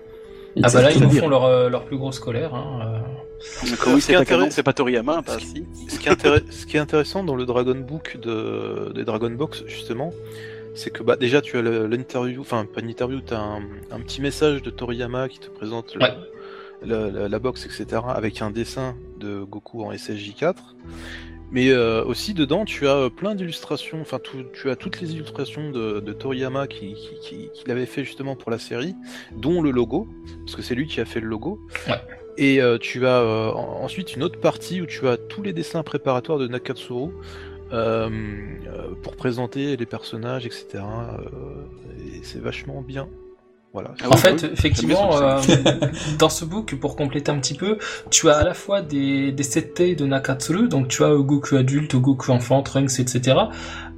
[0.62, 2.54] Ah bah là, ils nous font leur, euh, leur plus grosse colère.
[2.54, 3.02] Hein.
[3.64, 3.94] Euh.
[3.94, 5.64] Oui, c'est pas canon, pas Toriyama, bah si.
[5.88, 9.30] Ce qui, est intéress- ce qui est intéressant dans le Dragon Book de, des Dragon
[9.30, 10.12] Box, justement,
[10.74, 13.62] c'est que bah, déjà tu as le- l'interview, enfin pas une interview, tu as un,
[13.90, 16.14] un petit message de Toriyama qui te présente le- Ouais.
[16.84, 20.54] la, la- la box, etc., avec un dessin de Goku en SSJ4.
[21.52, 25.12] Mais euh, aussi dedans, tu as euh, plein d'illustrations, enfin tout- tu as toutes les
[25.12, 28.96] illustrations de, de Toriyama qui, qui, qui- qu'il avait fait justement pour la série,
[29.36, 30.08] dont le logo,
[30.44, 31.60] parce que c'est lui qui a fait le logo.
[31.86, 31.94] Ouais.
[32.36, 35.52] Et euh, tu as euh, en- ensuite une autre partie où tu as tous les
[35.52, 37.10] dessins préparatoires de Nakatsuru
[37.72, 38.08] euh,
[38.66, 40.66] euh, pour présenter les personnages, etc.
[40.74, 43.08] euh, et c'est vachement bien.
[43.72, 43.90] Voilà.
[44.02, 45.40] Ah En oui, fait, oui, effectivement, euh,
[46.20, 49.42] dans ce book, pour compléter un petit peu, tu as à la fois des, des
[49.42, 53.36] settei de Nakatsuru, donc tu as Goku adulte, Goku enfant, Trunks, etc.,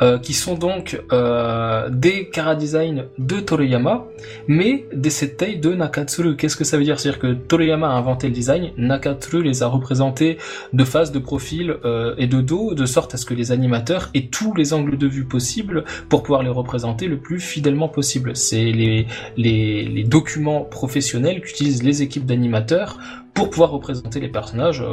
[0.02, 4.04] euh, qui sont donc euh, des chara-design de Toriyama,
[4.46, 6.36] mais des settei de Nakatsuru.
[6.36, 7.00] Qu'est-ce que ça veut dire?
[7.00, 10.36] C'est-à-dire que Toriyama a inventé le design, Nakatsuru les a représentés
[10.74, 14.10] de face, de profil euh, et de dos, de sorte à ce que les animateurs
[14.12, 18.36] aient tous les angles de vue possibles pour pouvoir les représenter le plus fidèlement possible.
[18.36, 22.98] C'est les, documents professionnels qu'utilisent les équipes d'animateurs
[23.32, 24.84] pour pouvoir représenter les personnages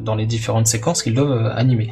[0.00, 1.90] dans les différentes séquences qu'ils doivent animer.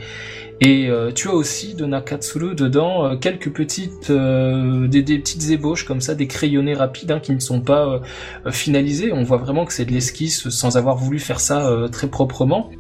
[0.61, 5.87] Et euh, tu as aussi de Nakatsuru dedans euh, quelques petites euh, des, petites ébauches
[5.87, 8.03] comme ça, des crayonnés rapides hein, qui ne sont pas
[8.51, 9.13] finalisés.
[9.13, 12.71] On voit vraiment que c'est de l'esquisse sans avoir voulu faire ça très proprement.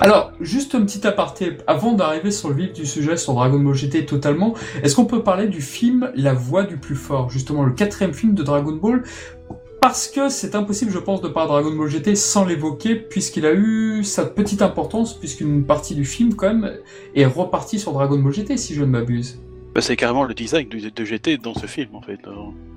[0.00, 3.74] Alors, juste un petit aparté, avant d'arriver sur le vif du sujet sur Dragon Ball
[3.74, 7.72] GT totalement, est-ce qu'on peut parler du film La Voix du plus fort, justement le
[7.72, 9.02] quatrième film de Dragon Ball
[9.80, 13.46] parce que c'est impossible, je pense, de parler de Dragon Ball GT sans l'évoquer, puisqu'il
[13.46, 16.78] a eu sa petite importance, puisqu'une partie du film, quand même,
[17.14, 19.38] est repartie sur Dragon Ball GT, si je ne m'abuse.
[19.74, 22.18] Bah, c'est carrément le design de GT dans ce film en fait.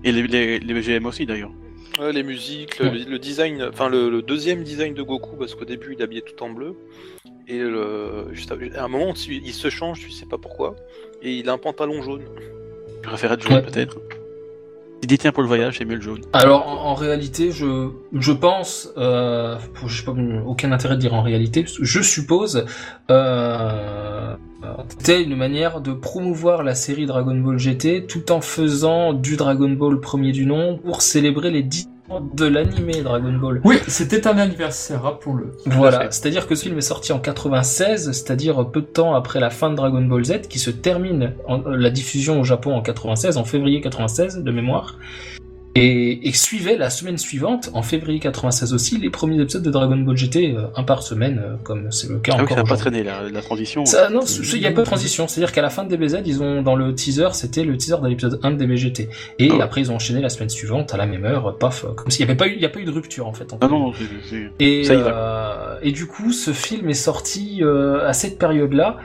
[0.03, 1.51] Et les, les, les VGM aussi d'ailleurs.
[1.97, 5.65] Ouais, les musiques, le, le design, enfin le, le deuxième design de Goku, parce qu'au
[5.65, 6.75] début il est habillé tout en bleu,
[7.47, 10.75] et le, juste à, à un moment il se change, tu sais pas pourquoi,
[11.21, 12.23] et il a un pantalon jaune.
[13.01, 13.61] Je préfère être jaune Ouais.
[13.61, 13.97] peut-être.
[15.01, 16.21] Il dit tiens pour le voyage, c'est mieux le jaune.
[16.33, 20.13] Alors en, réalité, je, je pense, euh, je pas,
[20.45, 22.65] aucun intérêt de dire en réalité, je suppose,
[23.09, 24.35] euh,
[24.89, 29.69] c'était une manière de promouvoir la série Dragon Ball GT tout en faisant du Dragon
[29.69, 31.98] Ball premier du nom pour célébrer les 10 ans
[32.33, 33.61] de l'animé Dragon Ball.
[33.63, 35.51] Oui, c'était un anniversaire, rappelons-le.
[35.65, 39.49] Voilà, c'est-à-dire que ce film est sorti en 96, c'est-à-dire peu de temps après la
[39.49, 42.81] fin de Dragon Ball Z, qui se termine en- euh, la diffusion au Japon en
[42.81, 44.95] 96, en février 96 de mémoire,
[45.75, 49.97] et, et suivait la semaine suivante, en février 96 aussi, les premiers épisodes de Dragon
[49.97, 52.63] Ball GT, euh, un par semaine, euh, comme c'est le cas Ah oui, encore ça
[52.63, 53.85] n'a pas traîné la, la transition.
[53.85, 54.21] Ça, non,
[54.53, 55.27] il n'y a pas de transition.
[55.27, 58.07] C'est-à-dire qu'à la fin de DBZ, ils ont, dans le teaser, c'était le teaser de
[58.07, 59.09] l'épisode 1 de DBGT.
[59.37, 61.89] Et Ah après, ils ont enchaîné la semaine suivante, à la même heure, paf, euh,
[61.89, 63.53] comme s'il n'y avait pas eu, il y a pas eu de rupture, en fait.
[63.53, 63.93] entre Non, non,
[64.27, 65.07] c'est- Et, Ça y va.
[65.75, 68.97] euh, et du coup, ce film est sorti euh, à cette période-là,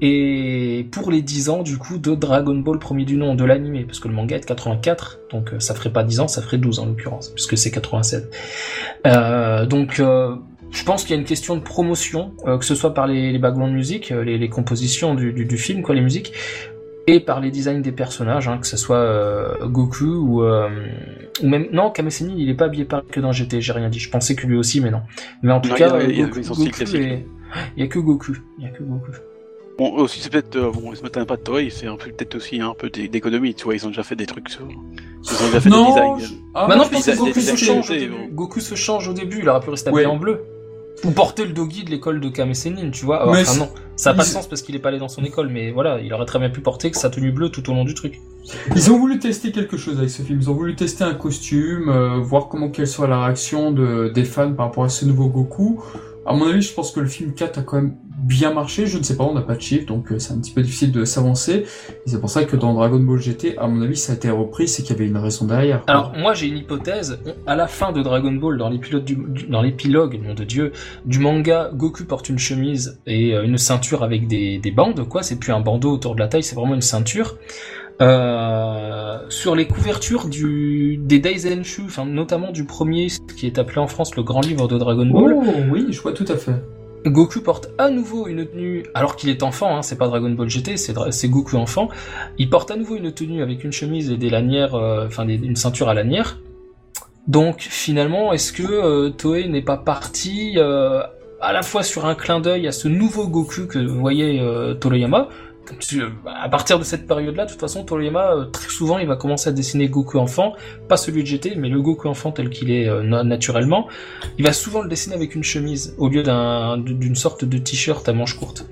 [0.00, 3.84] et pour les 10 ans, du coup, de Dragon Ball premier du nom, de l'animé,
[3.84, 6.40] parce que le manga est de 84, donc euh, ça ferait pas 10 ans, ça
[6.42, 8.28] ferait 12 en l'occurrence, puisque c'est 96.
[9.06, 10.36] Euh, donc, euh,
[10.70, 13.32] je pense qu'il y a une question de promotion, euh, que ce soit par les,
[13.32, 16.32] les background music, euh, les, les compositions du, du, du film, quoi, les musiques,
[17.08, 20.68] et par les designs des personnages, hein, que ce soit Goku ou, euh,
[21.42, 23.88] ou même non Kame Sennin, il est pas habillé pareil que dans GT, j'ai rien
[23.88, 23.98] dit.
[23.98, 25.00] Je pensais que lui aussi, mais non.
[25.42, 26.66] Mais en tout Non, cas, il y a- il y a- Goku, ils ont style
[26.66, 27.00] Goku classique.
[27.00, 27.26] est-
[27.78, 29.10] il y a que Goku, il y a que Goku.
[29.78, 30.56] Bon, aussi, c'est peut-être.
[30.56, 32.74] euh, bon, ils se mettent un pas de Toei, c'est un peu- peut-être aussi un
[32.74, 34.62] peu d'é- d'économie, tu vois, ils ont déjà fait des trucs sur.
[34.68, 36.38] Ils ont déjà fait Non, des je- designs.
[36.54, 37.92] ah, Maintenant, je pense que Goku se change.
[38.32, 40.10] Goku se change au début, il aurait pu rester habillé Ouais.
[40.12, 40.40] en bleu.
[41.04, 43.24] Ou porter le dogi de l'école de Kame Sennin, tu vois.
[43.26, 44.98] Mais enfin c'est- non, ça n'a pas de ils- sens parce qu'il est pas allé
[44.98, 47.70] dans son école, mais voilà, il aurait très bien pu porter sa tenue bleue tout
[47.70, 48.20] au long du truc.
[48.74, 50.40] Ils ont voulu tester quelque chose avec ce film.
[50.40, 54.24] Ils ont voulu tester un costume, euh, voir comment quelle soit la réaction de, des
[54.24, 55.80] fans par rapport à ce nouveau Goku.
[56.26, 58.86] À mon avis, je pense que le film 4 a quand même bien marché.
[58.86, 60.62] Je ne sais pas, on n'a pas de chiffres, donc euh, c'est un petit peu
[60.62, 61.64] difficile de s'avancer.
[62.06, 64.30] Et c'est pour ça que dans Dragon Ball GT, à mon avis, ça a été
[64.30, 65.84] repris, c'est qu'il y avait une raison derrière.
[65.84, 65.94] quoi.
[65.94, 67.18] Alors moi j'ai une hypothèse.
[67.46, 69.16] À la fin de Dragon Ball, dans l'épilogue du,
[69.48, 70.72] dans l'épilogue, nom de Dieu,
[71.04, 75.08] du manga, Goku porte une chemise et euh, une ceinture avec des, des bandes.
[75.08, 77.36] Quoi, c'est plus un bandeau autour de la taille, c'est vraiment une ceinture.
[78.00, 83.88] Euh, sur les couvertures du des Daisenshu, enfin notamment du premier, qui est appelé en
[83.88, 85.34] France le Grand Livre de Dragon Ball.
[85.36, 86.54] Oh oui, je vois tout à fait.
[87.08, 90.48] Goku porte à nouveau une tenue, alors qu'il est enfant, hein, c'est pas Dragon Ball
[90.48, 91.88] GT, c'est Goku enfant.
[92.38, 95.56] Il porte à nouveau une tenue avec une chemise et des lanières, euh, enfin une
[95.56, 96.38] ceinture à lanières.
[97.26, 101.02] Donc finalement, est-ce que euh, Toei n'est pas parti euh,
[101.40, 104.42] à la fois sur un clin d'œil à ce nouveau Goku que voyait
[104.80, 105.28] Toriyama
[106.26, 109.48] à partir de cette période-là, de toute façon, Toriyama, euh, très souvent, il va commencer
[109.48, 110.54] à dessiner Goku enfant,
[110.88, 113.88] pas celui de GT, mais le Goku enfant tel qu'il est euh, na- naturellement.
[114.38, 118.08] Il va souvent le dessiner avec une chemise au lieu d'un- d'une sorte de t-shirt
[118.08, 118.66] à manches courtes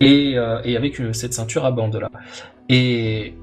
[0.00, 2.10] et, euh, avec cette ceinture à bande là.
[2.68, 3.34] Et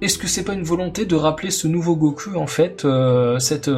[0.00, 2.86] est-ce que c'est pas une volonté de rappeler ce nouveau Goku en fait,
[3.38, 3.70] cette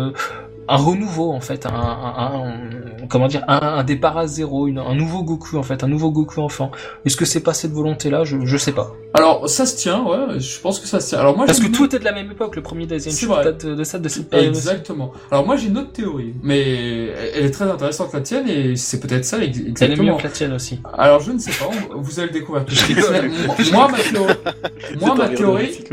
[0.68, 4.79] un renouveau en fait, un, un- un- comment dire, un, un départ à zéro, une-
[4.79, 6.70] un nouveau Goku en fait, un nouveau Goku enfant.
[7.05, 8.92] Est-ce que c'est pas cette volonté là je, je sais pas.
[9.14, 11.18] Alors, ça se tient, ouais, je pense que ça se tient.
[11.20, 12.55] Alors moi, Parce que une tout est de la même époque.
[12.57, 13.44] Le premier Daisy C'est vrai.
[13.44, 14.50] date de ça de cette période.
[14.50, 14.59] aussi.
[14.68, 15.12] Exactement.
[15.31, 19.00] Alors moi j'ai une autre théorie, mais elle est très intéressante la tienne et c'est
[19.00, 20.16] peut-être ça ex- Elle est mieux exactement.
[20.18, 20.81] que la tienne aussi.
[20.98, 22.64] Alors je ne sais pas, vous allez le découvrir.
[22.64, 22.72] de
[23.72, 24.35] moi, moi, ma théorie,
[25.00, 25.85] moi, ma théorie,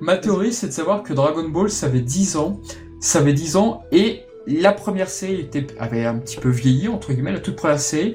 [0.00, 2.60] ma théorie, c'est de savoir que Dragon Ball, ça avait 10 ans,
[3.04, 5.46] ça avait 10 ans et la première série
[5.78, 8.14] avait un petit peu vieilli entre guillemets, la toute première série.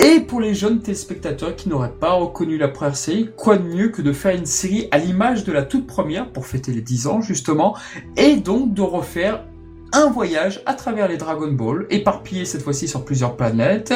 [0.00, 3.90] Et pour les jeunes téléspectateurs qui n'auraient pas reconnu la première série, quoi de mieux
[3.90, 7.06] que de faire une série à l'image de la toute première pour fêter les 10
[7.06, 7.76] ans justement,
[8.16, 9.44] et donc de refaire
[9.92, 13.94] un voyage à travers les Dragon Ball, éparpillé cette fois-ci sur plusieurs planètes,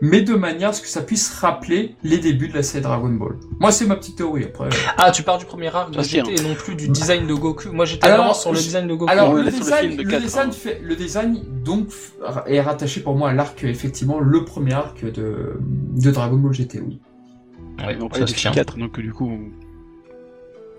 [0.00, 3.08] mais de manière à ce que ça puisse rappeler les débuts de la série Dragon
[3.08, 3.36] Ball.
[3.60, 4.68] Moi c'est ma petite théorie après.
[4.96, 6.02] Ah, tu pars du premier arc de.
[6.02, 7.72] GT et non plus du design de Goku.
[7.72, 9.10] Moi, j'étais Alors, vraiment sur le design de Goku.
[9.10, 10.52] Alors le design, le, design hein.
[10.52, 11.88] fait, le design donc
[12.46, 16.80] est rattaché pour moi à l'arc effectivement le premier arc de, de Dragon Ball GT
[16.80, 17.00] oui.
[17.78, 18.52] Ouais, ont ça se du tient.
[18.52, 19.38] 4, donc du coup,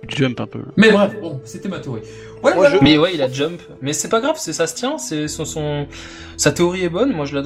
[0.07, 0.59] jump un peu.
[0.77, 2.01] Mais bref bon c'était ma théorie.
[2.01, 2.77] Ouais, Moi, voilà.
[2.77, 3.61] je- Mais ouais, il a jump.
[3.81, 4.97] Mais c'est pas grave, c'est ça se tient.
[4.97, 5.87] C'est son, son-
[6.37, 7.13] sa théorie est bonne.
[7.13, 7.43] Moi, je la,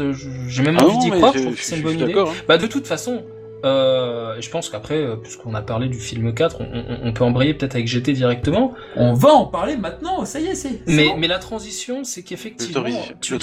[0.47, 1.33] j'ai même Ah envie d'y croire.
[1.33, 2.13] je, Je trouve que c'est une bonne idée.
[2.17, 2.25] hein.
[2.47, 3.23] Bah, de toute façon,
[3.63, 7.23] euh, je pense qu'après, euh, puisqu'on a parlé du film 4, on, on- on peut
[7.23, 8.73] embrayer peut-être avec GT directement.
[8.95, 10.81] On va en parler maintenant, ça y est c'est.
[10.87, 11.17] Mais, bon.
[11.17, 12.83] mais la transition, c'est qu'effectivement,
[13.21, 13.37] tu,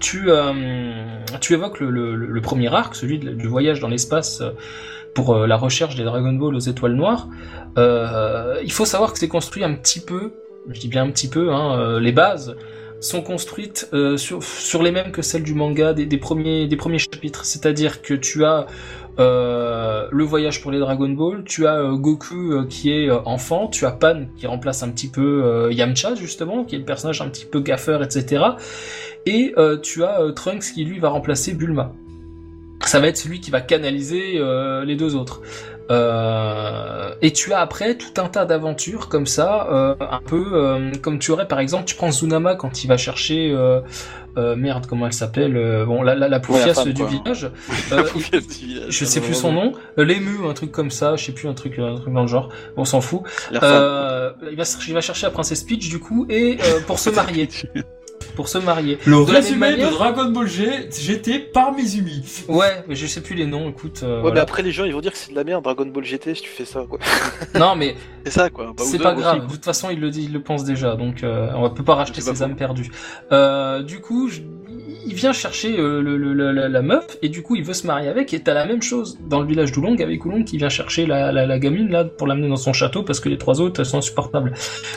[0.00, 0.52] tu, euh,
[1.40, 4.50] tu évoques le, le, le premier arc, celui de- du voyage dans l'espace euh,
[5.16, 7.28] pour euh, la recherche des Dragon Ball aux étoiles noires.
[7.78, 10.34] Euh, il faut savoir que c'est construit un petit peu,
[10.68, 12.54] je dis bien un petit peu, hein, euh, les bases
[13.00, 16.98] sont construites sur, sur les mêmes que celles du manga des, des premiers des premiers
[16.98, 17.44] chapitres.
[17.44, 18.66] C'est-à-dire que tu as
[19.18, 24.24] le voyage pour les Dragon Ball, tu as Goku qui est enfant, tu as Pan
[24.38, 28.02] qui remplace un petit peu Yamcha justement, qui est le personnage un petit peu gaffeur,
[28.02, 28.42] etc.
[29.26, 31.92] Et tu as Trunks qui lui va remplacer Bulma.
[32.86, 35.40] Ça va être celui qui va canaliser euh, les deux autres.
[35.90, 40.90] Euh, et tu as après tout un tas d'aventures comme ça, euh, un peu euh,
[41.00, 43.80] comme tu aurais par exemple, tu prends Zunama quand il va chercher euh,
[44.36, 47.06] euh, merde comment elle s'appelle, euh, bon la la, la poufiasse du quoi.
[47.06, 47.50] village.
[48.88, 51.78] Je sais plus son nom, l'ému, un truc comme ça, je sais plus un truc,
[51.78, 53.22] un truc dans le genre, on s'en fout.
[53.62, 57.10] Euh, il, va, il va chercher la princesse Peach du coup et euh, pour se
[57.20, 57.48] marier,
[58.34, 58.98] pour se marier.
[59.06, 62.22] Le De résumé manière- de Dragon Ball G, GT par Mizumi.
[62.48, 63.68] Ouais, mais je sais plus les noms.
[63.70, 64.34] Écoute, euh, Ouais, voilà.
[64.34, 66.34] mais après les gens ils vont dire que c'est de la merde Dragon Ball GT
[66.34, 66.98] si tu fais ça quoi.
[67.54, 67.94] non mais
[68.26, 68.72] C'est ça, quoi.
[68.76, 69.46] Bah, c'est pas aussi, grave.
[69.46, 71.94] De toute façon, il le dit, il le pense déjà, donc euh, on peut pas
[71.94, 72.90] racheter ses âmes perdues.
[73.30, 74.40] Euh, du coup, je-
[75.06, 76.00] il vient chercher euh,
[76.68, 78.34] la, meuf et du coup, il veut se marier avec.
[78.34, 81.58] Et t'as la même chose dans le village d'Oulong avec Oulong qui vient chercher la,
[81.58, 84.52] gamine là pour l'amener dans son château parce que les trois autres sont insupportables.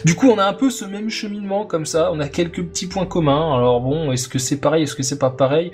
[0.06, 2.12] Du coup, on a un peu ce même cheminement comme ça.
[2.12, 3.56] On a quelques petits points communs.
[3.56, 5.72] Alors bon, est-ce que c'est pareil, est-ce que c'est pas pareil?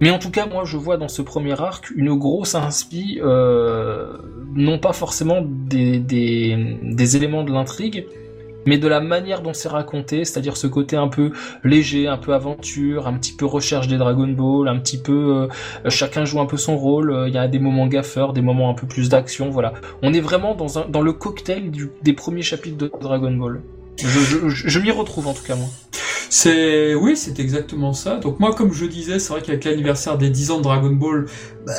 [0.00, 4.16] Mais en tout cas, moi, je vois dans ce premier arc une grosse inspi, euh,
[4.54, 8.06] non pas forcément des éléments de l'intrigue,
[8.66, 11.32] mais de la manière dont c'est raconté, c'est-à-dire ce côté un peu
[11.64, 15.48] léger, un peu aventure, un petit peu recherche des Dragon Ball, un petit peu
[15.84, 17.10] euh, chacun joue un peu son rôle.
[17.12, 19.72] euh, Il y a des moments gaffeurs, des moments un peu plus d'action, voilà.
[20.02, 21.70] On est vraiment dans un dans le cocktail
[22.02, 23.62] des premiers chapitres de Dragon Ball.
[23.98, 25.68] Je, je, je, je m'y retrouve en tout cas moi.
[26.30, 28.16] C'est oui, c'est exactement ça.
[28.16, 31.26] Donc moi, comme je disais, c'est vrai qu'avec l'anniversaire des 10 ans de Dragon Ball,
[31.66, 31.72] bah,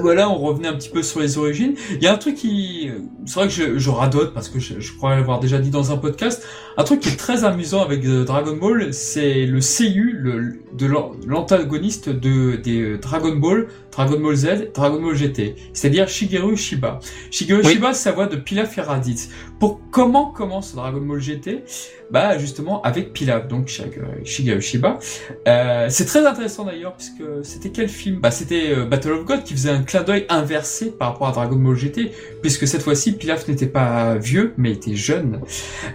[0.00, 1.74] voilà, on revenait un petit peu sur les origines.
[1.92, 2.90] Il y a un truc qui,
[3.26, 5.92] c'est vrai que je, je radote parce que je, je crois l'avoir déjà dit dans
[5.92, 6.44] un podcast.
[6.76, 10.86] Un truc qui est très amusant avec euh, Dragon Ball, c'est le CU, le, de
[10.86, 16.56] l'an- l'antagoniste de des euh, Dragon Ball, Dragon Ball Z, Dragon Ball GT, c'est-à-dire Shigeru
[16.56, 17.00] Shiba.
[17.32, 17.72] Shigeru Oui.
[17.72, 19.28] Shiba, c'est la voix de Pilaf et Raditz.
[19.58, 21.64] Pour comment commence Dragon Ball GT
[22.12, 25.00] Bah justement avec Pilaf, donc Shig- Shigeru Shiba.
[25.48, 28.20] Euh, c'est très intéressant d'ailleurs puisque c'était quel film?
[28.20, 31.76] Bah c'était Battle of Qui faisait un clin d'œil inversé par rapport à Dragon Ball
[31.76, 35.40] GT puisque cette fois-ci Pilaf n'était pas vieux mais était jeune.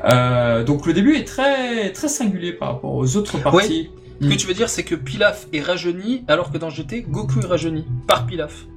[0.05, 3.89] Euh, donc le début est très très singulier par rapport aux autres parties.
[4.21, 7.41] Ce que tu veux dire, c'est que Pilaf est rajeuni, alors que dans GT, Goku
[7.41, 8.67] est rajeuni par Pilaf.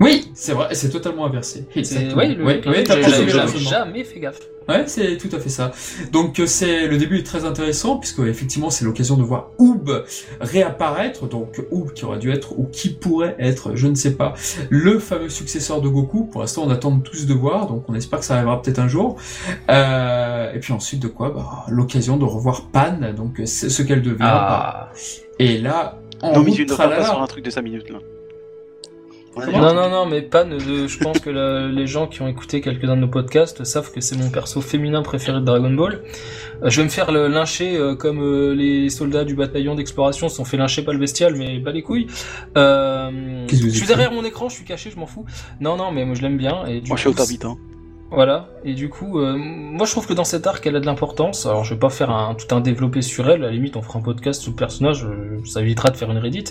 [0.00, 1.64] Oui, c'est vrai, c'est totalement inversé.
[1.74, 2.22] Exactement.
[2.22, 4.40] le Ouais, ouais, t'as jamais, fait gaffe.
[4.68, 5.70] Ouais, c'est tout à fait ça.
[6.10, 10.04] Donc euh, c'est le début est très intéressant puisque effectivement c'est l'occasion de voir Oob
[10.40, 11.28] réapparaître.
[11.28, 14.34] Donc Oob qui aurait dû être ou qui pourrait être, je ne sais pas,
[14.68, 16.24] le fameux successeur de Goku.
[16.24, 18.88] Pour l'instant on attend tous de voir, donc on espère que ça arrivera peut-être un
[18.88, 19.16] jour.
[19.70, 24.02] Euh, et puis ensuite de quoi, bah, l'occasion de revoir Pan, donc c'est ce qu'elle
[24.02, 24.18] devient.
[24.22, 24.90] Ah.
[25.38, 27.62] Et là, en Non, mais route, tu ne devras pas sur un truc de 5
[27.62, 27.98] minutes, là.
[29.36, 32.62] Non, non, non, mais Pan, euh, je pense que le- les gens qui ont écouté
[32.62, 36.02] quelques-uns de nos podcasts savent que c'est mon perso féminin préféré de Dragon Ball.
[36.62, 40.30] Euh, je vais me faire le lyncher euh, comme euh, les soldats du bataillon d'exploration
[40.30, 42.06] se sont fait lyncher par le bestial, mais pas les couilles.
[42.56, 45.26] Euh, je suis derrière mon écran, je suis caché, je m'en fous.
[45.60, 46.64] Non, non, mais moi je l'aime bien.
[46.66, 47.56] Et du Moi, je suis au hein.
[48.10, 50.86] Voilà, et du coup, euh, moi je trouve que dans cet arc, elle a de
[50.86, 51.44] l'importance.
[51.44, 53.82] Alors je vais pas faire un, tout un développé sur elle, à la limite on
[53.82, 56.44] fera un podcast sur le personnage, euh, ça évitera de faire une Reddit.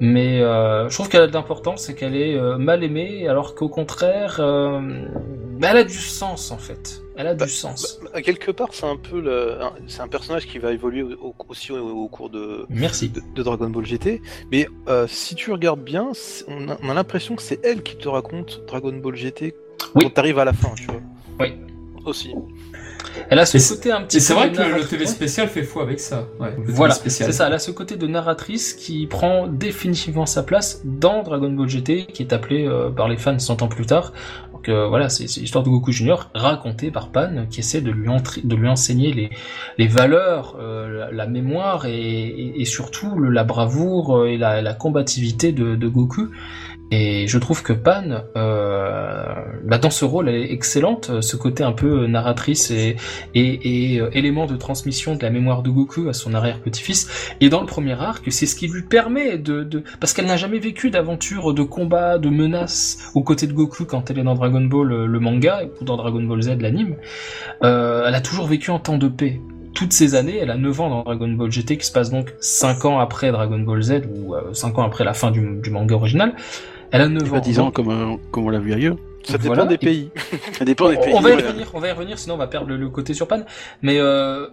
[0.00, 3.54] Mais euh, je trouve qu'elle a de l'importance et qu'elle est euh, mal aimée, alors
[3.56, 4.80] qu'au contraire, euh,
[5.58, 7.02] bah, elle a du sens en fait.
[7.16, 7.98] Elle a Bah, du sens.
[8.12, 9.58] Bah, quelque part, c'est un peu le...
[9.88, 13.08] c'est un personnage qui va évoluer au- au- aussi au, au cours de, Merci.
[13.08, 14.22] de, de Dragon Ball GT.
[14.52, 14.68] Mais
[15.08, 18.08] si tu regardes bien, c'est- on a, on a l'impression que c'est elle qui te
[18.08, 19.54] raconte Dragon Ball GT
[19.96, 20.04] Oui.
[20.04, 21.00] quand t'arrives à la fin, tu vois.
[21.40, 21.54] Oui.
[22.04, 22.34] Aussi.
[23.30, 24.84] Elle a ce Et côté un petit c'est vrai que le.
[24.86, 26.28] TV spécial fait foi avec ça.
[26.40, 30.82] Ouais, Voilà, c'est ça, elle a ce côté de narratrice qui prend définitivement sa place
[30.84, 34.12] dans Dragon Ball GT, qui est appelé euh, par les fans 100 ans plus tard.
[34.52, 38.08] Donc euh, voilà, c'est l'histoire de Goku Junior racontée par Pan, qui essaie de lui,
[38.42, 39.30] de lui enseigner les,
[39.76, 44.36] les valeurs, euh, la, la mémoire et, et, et surtout le- la bravoure euh, et
[44.36, 46.28] la, la combativité de, de Goku.
[46.90, 51.62] Et je trouve que Pan, euh, bah dans ce rôle, elle est excellente, ce côté
[51.62, 52.96] un peu narratrice et,
[53.36, 57.34] euh, élément de transmission de la mémoire de Goku à son arrière-petit-fils.
[57.40, 59.64] Et dans le premier arc, c'est ce qui lui permet de...
[59.64, 59.82] de...
[60.00, 64.10] Parce qu'elle n'a jamais vécu d'aventure, de combat, de menace aux côtés de Goku quand
[64.10, 66.96] elle est dans Dragon Ball euh, le manga ou dans Dragon Ball Z l'anime.
[67.62, 69.40] Euh, elle a toujours vécu en temps de paix.
[69.74, 72.34] Toutes ces années, elle a 9 ans dans Dragon Ball GT, qui se passe donc
[72.40, 75.94] 5 ans après Dragon Ball Z, ou euh, 5 ans après la fin du manga
[75.94, 76.34] original.
[76.90, 77.32] Elle a 9 Et ans.
[77.32, 78.96] pas 10 ans, comme, euh, comme on l'a vu ailleurs.
[79.24, 79.66] Ça dépend Voilà.
[79.66, 80.10] des pays.
[80.52, 81.12] Ça dépend des pays.
[81.14, 83.12] on va y revenir, on va y revenir, sinon on va perdre le, le côté
[83.14, 83.42] sur Pan.
[83.82, 84.46] Mais euh,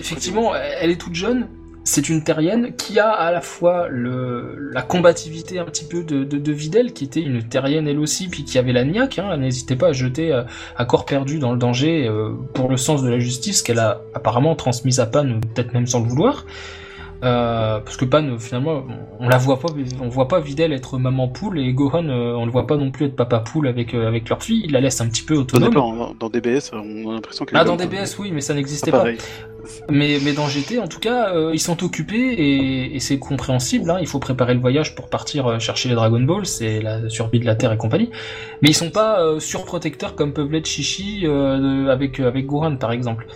[0.00, 1.48] effectivement, elle est toute jeune.
[1.84, 6.22] c'est une terrienne qui a à la fois le, la combativité un petit peu de,
[6.22, 9.18] de, de Videl, qui était une terrienne elle aussi, puis qui avait la niaque.
[9.18, 10.42] Hein, N'hésitez pas à jeter euh,
[10.76, 14.02] à corps perdu dans le danger euh, pour le sens de la justice qu'elle a
[14.14, 16.46] apparemment transmise à Pan, peut-être même sans le vouloir.
[17.22, 18.84] Euh, parce que Pan, finalement,
[19.20, 19.68] on la voit pas,
[20.00, 22.90] on voit pas Videl être maman poule et Gohan, euh, on le voit pas non
[22.90, 24.62] plus être papa poule avec euh, avec leur fille.
[24.64, 25.70] Il la laisse un petit peu autonome.
[25.70, 27.76] dépend, dans DBS, on a l'impression qu'elle Ah, dans.
[27.76, 29.10] DBS, oui, mais ça n'existait Pas pas.
[29.88, 33.88] Mais, mais dans GT, en tout cas, euh, ils sont occupés et, et c'est compréhensible.
[33.88, 37.38] Hein, il faut préparer le voyage pour partir chercher les Dragon Ball, c'est la survie
[37.38, 38.10] de la Terre et compagnie.
[38.62, 43.26] Mais ils sont pas surprotecteurs comme peuvent l'être Chichi avec avec Gohan par exemple.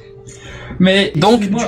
[0.78, 1.60] Mais Donc, du coup,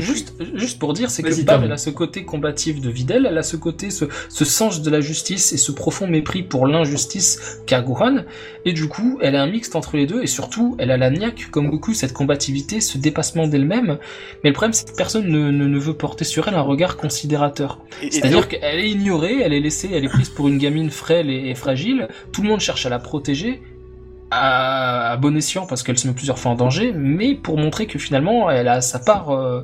[0.00, 1.62] juste, juste pour dire, c'est que Tom.
[1.64, 4.90] elle a ce côté combatif de Videl, elle a ce côté, ce, ce sens de
[4.90, 8.24] la justice et ce profond mépris pour l'injustice qu'a Gohan,
[8.64, 11.10] et du coup, elle a un mixte entre les deux, et surtout, elle a la
[11.10, 13.98] niaque, comme Goku, cette combativité, ce dépassement d'elle-même,
[14.42, 16.96] mais le problème, c'est que personne ne, ne, ne veut porter sur elle un regard
[16.96, 17.80] considérateur.
[18.10, 21.30] C'est-à-dire donc, qu'elle est ignorée, elle est laissée, elle est prise pour une gamine frêle
[21.30, 22.08] et, et fragile.
[22.32, 23.60] Tout le monde cherche à la protéger
[24.30, 27.86] à, à bon escient parce qu'elle se met plusieurs fois en danger, mais pour montrer
[27.86, 29.62] que finalement elle a sa part euh,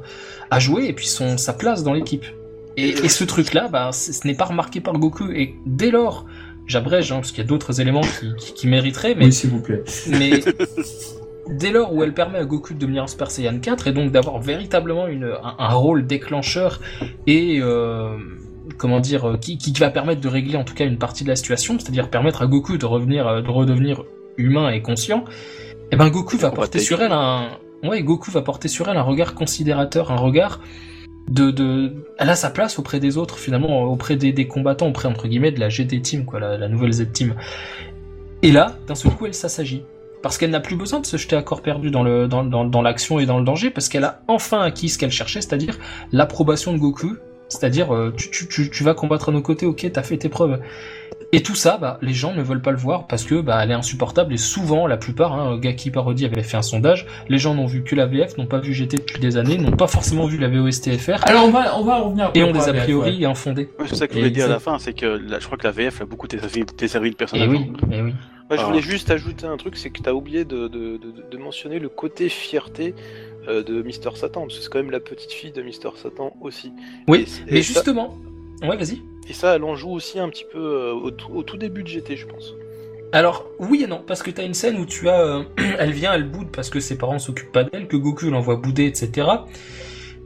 [0.50, 2.24] à jouer et puis son sa place dans l'équipe.
[2.76, 5.30] Et, et ce truc-là, bah, ce n'est pas remarqué par Goku.
[5.30, 6.24] Et dès lors,
[6.66, 9.50] j'abrège hein, parce qu'il y a d'autres éléments qui, qui, qui mériteraient, mais Oui, s'il
[9.50, 9.84] vous plaît.
[10.08, 10.40] mais
[11.50, 14.10] dès lors où elle permet à Goku de devenir un Super Saiyan 4 et donc
[14.10, 16.80] d'avoir véritablement une, un, un rôle déclencheur
[17.28, 18.16] et euh,
[18.78, 21.28] comment dire euh, qui, qui va permettre de régler en tout cas une partie de
[21.28, 24.02] la situation, c'est-à-dire permettre à Goku de revenir de redevenir
[24.36, 25.24] humain et conscient,
[25.90, 29.02] et ben Goku va porter sur elle un ouais Goku va porter sur elle un
[29.02, 30.60] regard considérateur, un regard
[31.28, 35.08] de, de elle a sa place auprès des autres finalement auprès des, des combattants auprès
[35.08, 37.34] entre guillemets de la GT Team quoi la, la nouvelle Z Team.
[38.42, 39.82] Et là d'un seul coup elle s'assagit.
[40.22, 42.64] Parce qu'elle n'a plus besoin de se jeter à corps perdu dans le dans, dans,
[42.64, 45.78] dans l'action et dans le danger parce qu'elle a enfin acquis ce qu'elle cherchait c'est-à-dire
[46.12, 47.16] l'approbation de Goku
[47.48, 50.30] c'est-à-dire euh, tu, tu, tu, tu vas combattre à nos côtés ok t'as fait tes
[50.30, 50.60] preuves
[51.32, 53.70] et tout ça bah les gens ne veulent pas le voir parce que bah elle
[53.70, 57.54] est insupportable et souvent la plupart hein, Gaki Parody avait fait un sondage les gens
[57.54, 60.26] n'ont vu que la VF n'ont pas vu GT depuis des années n'ont pas forcément
[60.26, 63.24] vu la VOSTFR Alors on va, on va revenir et ont des a priori ouais.
[63.26, 65.58] infondés ouais, c'est ça que je voulais dire à la fin, c'est que je crois
[65.58, 67.46] que la VF a beaucoup desservi, desservi le personnage.
[67.48, 68.14] et oui et oui
[68.50, 68.66] Moi, je Ah.
[68.66, 71.78] voulais juste ajouter un truc, c'est que tu as oublié de, de- de- de mentionner
[71.78, 72.94] le côté fierté
[73.48, 76.34] euh, de Mister Satan, parce que c'est quand même la petite fille de Mister Satan
[76.42, 76.72] aussi.
[77.08, 78.14] Oui, Et c- et mais ça- justement
[78.62, 81.42] ouais vas-y Et ça, elle en joue aussi un petit peu euh, au, tout- au
[81.42, 82.54] tout début de GT, je pense.
[83.12, 85.20] Alors, oui et non, parce que t'as une scène où tu as...
[85.20, 85.42] euh,
[85.78, 88.86] elle vient, elle boude parce que ses parents s'occupent pas d'elle, que Goku l'envoie bouder,
[88.86, 89.28] etc.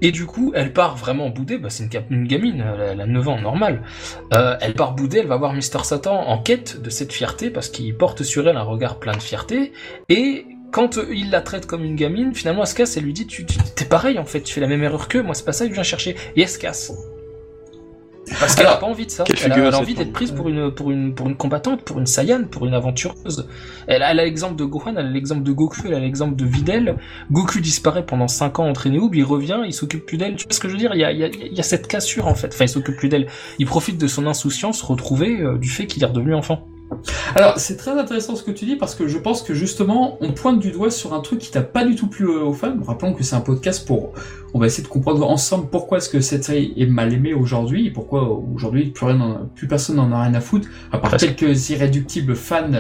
[0.00, 3.00] Et du coup, elle part vraiment bouder, bah c'est une, une gamine, elle a, elle
[3.00, 3.82] a 9 ans, normal.
[4.32, 7.68] Euh, elle part bouder, elle va voir Mister Satan en quête de cette fierté, parce
[7.68, 9.72] qu'il porte sur elle un regard plein de fierté,
[10.08, 13.26] et quand il la traite comme une gamine, finalement elle se casse, elle lui dit,
[13.26, 15.52] tu, tu- t'es pareil en fait, tu fais la même erreur qu'eux, moi c'est pas
[15.52, 16.92] ça que je viens chercher, et elle se casse.
[18.40, 19.24] Parce qu'elle a pas envie de ça.
[19.28, 21.98] Elle a, elle a envie d'être prise pour une, pour une, pour une combattante, pour
[21.98, 23.48] une Saiyan, pour une aventureuse.
[23.86, 26.34] Elle a elle a l'exemple de Gohan, elle a l'exemple de Goku, elle a l'exemple
[26.34, 26.96] de Videl.
[27.30, 30.36] Goku disparaît pendant 5 ans entraîné où, il revient, il s'occupe plus d'elle.
[30.36, 30.92] Tu vois ce que je veux dire?
[30.94, 32.48] Il y, a, il, y a, il y a cette cassure en fait.
[32.52, 33.28] Enfin, il s'occupe plus d'elle.
[33.58, 36.66] Il profite de son insouciance retrouvée euh, du fait qu'il est redevenu enfant.
[37.35, 40.33] Alors, c'est très intéressant ce que tu dis parce que je pense que justement, on
[40.33, 42.74] pointe du doigt sur un truc qui t'a pas du tout plu aux fans.
[42.87, 44.12] Rappelons que c'est un podcast pour,
[44.55, 47.87] on va essayer de comprendre ensemble pourquoi est-ce que cette série est mal aimée aujourd'hui
[47.87, 51.16] et pourquoi aujourd'hui plus rien, a- plus personne n'en a rien à foutre, à part
[51.16, 52.70] quelques irréductibles fans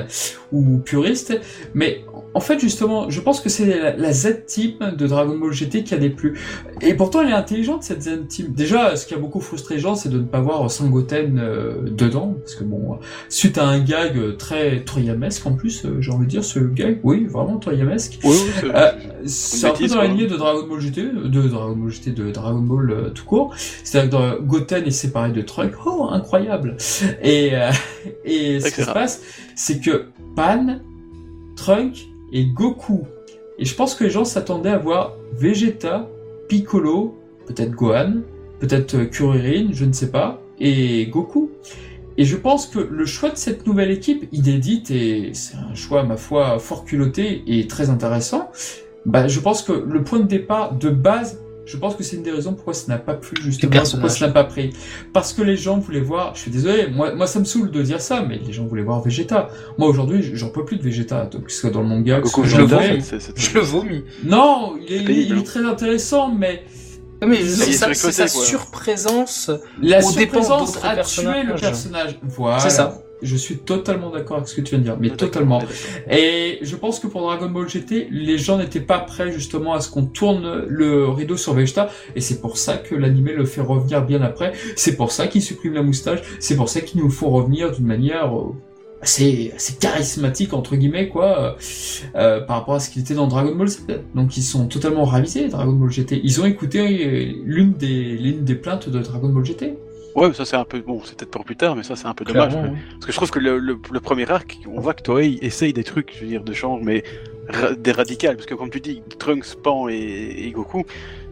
[0.52, 1.38] ou puristes.
[1.74, 2.04] Mais
[2.38, 5.92] en fait, justement, je pense que c'est la, la Z-Team de Dragon Ball GT qui
[5.92, 6.38] a déplu.
[6.80, 8.52] Et pourtant, elle est intelligente cette Z-Team.
[8.52, 11.82] Déjà, ce qui a beaucoup frustré les gens, c'est de ne pas voir Sangoten euh,
[11.90, 16.12] dedans, parce que bon, suite à un gag euh, très Toriyamesque en plus, euh, j'ai
[16.12, 18.20] envie de dire ce gag, oui, vraiment Toriyamesque.
[18.22, 18.92] Oui, oui, c'est- Euh,
[19.26, 22.30] c'est un peu dans la lignée de Dragon Ball GT, de Dragon Ball GT, de
[22.30, 23.52] Dragon Ball euh, tout court.
[23.82, 25.74] C'est-à-dire que Goten est séparé de Trunks.
[25.84, 26.76] Oh, incroyable
[27.20, 27.50] Et,
[28.24, 29.22] et ce qui se passe,
[29.56, 30.04] c'est que
[30.36, 30.78] Pan,
[31.56, 33.06] Trunk et Goku.
[33.58, 36.08] Et je pense que les gens s'attendaient à voir Vegeta,
[36.48, 38.22] Piccolo, peut-être Gohan,
[38.60, 41.50] peut-être euh, Kuririn, je ne sais pas, et Goku.
[42.16, 46.02] Et je pense que le choix de cette nouvelle équipe, inédite, et c'est un choix,
[46.02, 48.50] ma foi, fort culotté et très intéressant,
[49.06, 52.22] bah, je pense que le point de départ de base, je pense que c'est une
[52.22, 54.10] des raisons pourquoi ça n'a pas plu, justement, pourquoi personnages.
[54.18, 54.70] ça n'a pas pris.
[55.12, 57.82] Parce que les gens voulaient voir, je suis désolé, moi, moi ça me saoule de
[57.82, 59.50] dire ça, mais les gens voulaient voir Vegeta.
[59.76, 62.28] Moi aujourd'hui, j'en peux plus de Vegeta, donc, que ce soit dans le manga, que
[62.28, 62.98] ce soit je dans le vrai.
[63.36, 64.04] Je le vomis.
[64.24, 65.42] Non, il est, il est hein.
[65.44, 66.64] très intéressant, mais
[67.26, 69.50] Mais Ils c'est sa, c'est sa surprésence.
[69.82, 72.18] la surprésence a tué le personnage.
[72.22, 72.60] Voilà.
[72.60, 73.02] C'est ça.
[73.22, 75.62] Je suis totalement d'accord avec ce que tu viens de dire, mais totalement.
[76.10, 79.80] Et je pense que pour Dragon Ball GT, les gens n'étaient pas prêts justement à
[79.80, 83.60] ce qu'on tourne le rideau sur Vegeta, et c'est pour ça que l'animé le fait
[83.60, 84.52] revenir bien après.
[84.76, 86.20] C'est pour ça qu'il supprime la moustache.
[86.40, 88.54] C'est pour ça qu'il nous faut revenir d'une manière euh,
[89.00, 91.56] assez, assez charismatique entre guillemets quoi,
[92.14, 93.86] euh, par rapport à ce qu'il était dans Dragon Ball Z.
[94.14, 96.20] Donc ils sont totalement ravisés Dragon Ball GT.
[96.22, 99.76] Ils ont écouté euh, l'une des l'une des plaintes de Dragon Ball GT.
[100.20, 102.06] Ouais, mais ça c'est un peu bon, c'est peut-être pour plus tard, mais ça c'est
[102.06, 102.52] un peu dommage.
[102.92, 105.72] Parce que- je trouve que le, le, le premier arc, on voit que Toei essaye
[105.72, 107.02] des trucs, je veux dire, de change, mais
[107.48, 108.36] ra- des radicales.
[108.36, 110.84] Parce que comme tu dis, Trunks, Pan et, et Goku,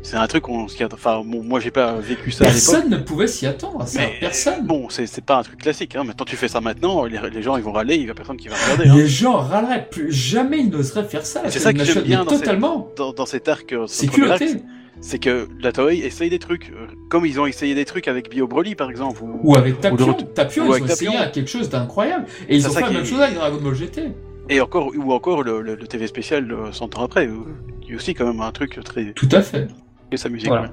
[0.06, 2.48] c'est un truc on s'y attend- Enfin, bon, moi j'ai pas vécu ça à.
[2.48, 3.98] Personne ne pouvait s'y attendre à ça.
[4.00, 4.64] Mais Personne.
[4.66, 5.96] bon, c'est pas un truc classique.
[5.96, 6.04] Hein.
[6.04, 8.36] Maintenant, tu fais ça maintenant, les, les gens ils vont râler, il y a personne
[8.36, 8.88] qui va regarder.
[8.88, 8.94] Hein.
[8.96, 11.42] Les gens râleraient plus jamais ils n'oseraient faire ça.
[11.48, 12.88] C'est ça que j'aime bien dans totalement.
[12.96, 14.62] Dans, dans cet arc, euh, ce C'est culotté.
[15.00, 18.30] c'est que la Toei essaye des trucs, euh, comme ils ont essayé des trucs avec
[18.30, 19.22] Bio Broly par exemple.
[19.22, 19.40] Ou...
[19.42, 20.12] Ou avec Tapion.
[20.14, 21.30] Tapion, ou ils avec ont essayé Tapion.
[21.32, 22.26] quelque chose d'incroyable.
[22.48, 24.12] Et ils ont fait la même chose avec Dragon Ball GT.
[24.48, 27.32] Et encore, ou encore le, le, le TV spécial euh, 100 ans après, euh,
[27.80, 29.12] qui est aussi quand même un truc très.
[29.12, 29.66] Tout à fait.
[30.12, 30.48] Et sa musique.
[30.48, 30.62] Voilà.
[30.62, 30.68] ouais.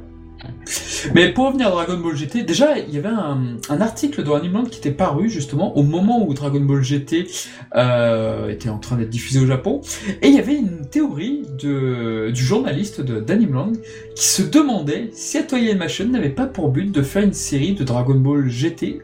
[1.14, 4.36] Mais pour revenir à Dragon Ball GT, déjà il y avait un, un article dans
[4.36, 7.28] Animeland qui était paru justement au moment où Dragon Ball GT
[7.76, 9.82] euh, était en train d'être diffusé au Japon,
[10.22, 13.74] et il y avait une théorie de, du journaliste de d'Animeland
[14.16, 17.84] qui se demandait si Toei Animation n'avait pas pour but de faire une série de
[17.84, 19.02] Dragon Ball GT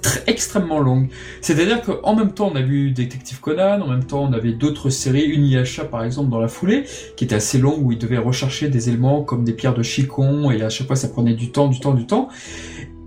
[0.00, 1.08] très, extrêmement longue.
[1.40, 4.90] C'est-à-dire qu'en même temps on a vu Detective Conan, en même temps on avait d'autres
[4.90, 6.84] séries, Uniasha par exemple dans la foulée,
[7.16, 10.50] qui était assez longue où il devait rechercher des éléments comme des pierres de Chicon
[10.50, 12.28] et à chaque fois ça prenait du temps, du temps, du temps.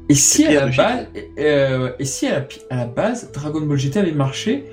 [0.07, 1.07] Et si à la base,
[1.39, 4.65] euh, et si à la, à la base Dragon Ball GT avait marché,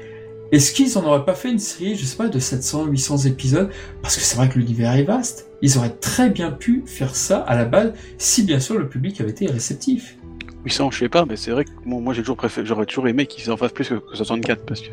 [0.53, 3.71] est-ce qu'ils en auraient pas fait une série, je sais pas, de 700, 800 épisodes?
[4.03, 5.47] Parce que c'est vrai que l'univers est vaste.
[5.63, 9.19] Ils auraient très bien pu faire ça à la base, si bien sûr le public
[9.23, 10.19] avait été réceptif.
[10.65, 13.09] 800, je sais pas, mais c'est vrai que bon, moi j'ai toujours préféré, j'aurais toujours
[13.09, 14.89] aimé qu'ils en fassent plus que, que 64 parce que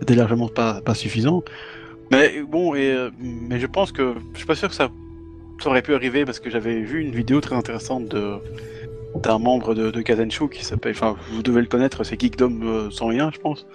[0.00, 1.42] c'était largement pas, pas suffisant.
[2.10, 4.90] Mais bon, et, euh, mais je pense que je suis pas sûr que ça,
[5.62, 8.34] ça aurait pu arriver parce que j'avais vu une vidéo très intéressante de
[9.22, 12.90] d'un membre de, de Kazenshu qui s'appelle, enfin vous devez le connaître, c'est Geekdom euh,
[12.90, 13.66] sans rien, je pense,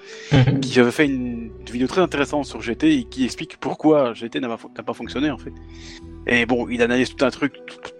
[0.62, 4.50] qui avait fait une, vidéo très intéressante sur GT et qui explique pourquoi GT n'a
[4.50, 5.52] pas, fon- n'a pas fonctionné en fait.
[6.28, 7.54] Et bon, il analyse tout un truc,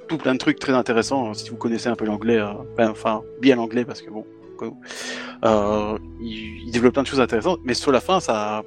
[0.08, 2.90] tout, plein de trucs très intéressants hein, si vous connaissez un peu l'anglais, euh, ben,
[2.90, 4.26] enfin bien l'anglais parce que bon,
[5.44, 7.60] euh, il, développe plein de choses intéressantes.
[7.64, 8.64] Mais sur la fin, ça,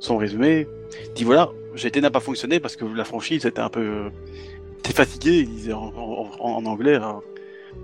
[0.00, 0.66] son résumé
[1.14, 4.10] dit voilà, GT n'a pas fonctionné parce que la franchise était un peu, euh,
[4.82, 5.92] t'es fatigué, il disait en,
[6.40, 6.96] anglais.
[6.96, 7.12] euh,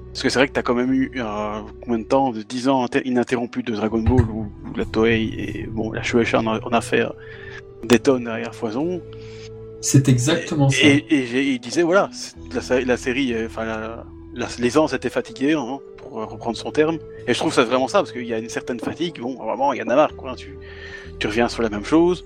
[0.09, 2.69] parce que c'est vrai que t'as quand même eu euh, combien de temps, de 10
[2.69, 6.47] ans inter- ininterrompus de Dragon Ball où, où la Toei et bon la Shueisha en
[6.47, 7.05] en a fait
[7.83, 9.03] des tonnes derrière foison.
[9.85, 10.79] C'est exactement ça.
[10.83, 12.09] Et, et il disait voilà,
[12.55, 14.05] la, sé- la série, euh, enfin la,
[14.35, 16.99] la, l'aisance était fatiguée, hein, pour euh, reprendre son terme.
[17.27, 19.21] Et je trouve ça vraiment ça parce qu'il y a une certaine fatigue.
[19.21, 20.35] Bon, vraiment, il y en a marre, quoi.
[20.37, 20.57] Tu,
[21.19, 22.25] tu reviens sur la même chose.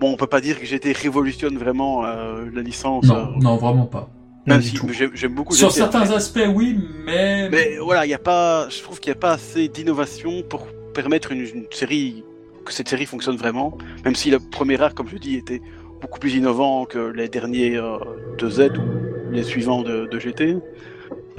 [0.00, 3.06] Bon, on peut pas dire que GT révolutionne vraiment euh, la licence.
[3.06, 4.10] Non, euh, non, vraiment pas.
[4.46, 4.78] même si
[5.14, 7.48] j'aime beaucoup Sur certains aspects, oui, mais...
[7.50, 10.66] Mais voilà, il y a pas, je trouve qu'il n'y a pas assez d'innovation pour
[10.94, 12.22] permettre une, une série
[12.64, 13.76] que cette série fonctionne vraiment.
[14.04, 15.62] Même si le premier arc, comme je dis, était
[16.00, 17.98] beaucoup plus innovant que les derniers euh,
[18.38, 20.56] de Z ou les suivants de, GT.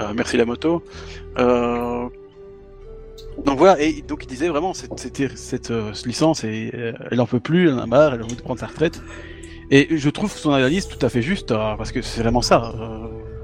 [0.00, 0.82] Euh, merci la moto.
[1.38, 2.08] Euh,
[3.44, 7.20] donc voilà, et donc il disait vraiment cette, cette, cette, euh, licence, et, euh, elle
[7.20, 9.00] en peut plus, elle en a marre, elle de prendre sa retraite.
[9.70, 12.74] Et je trouve son analyse tout à fait juste, parce que c'est vraiment ça.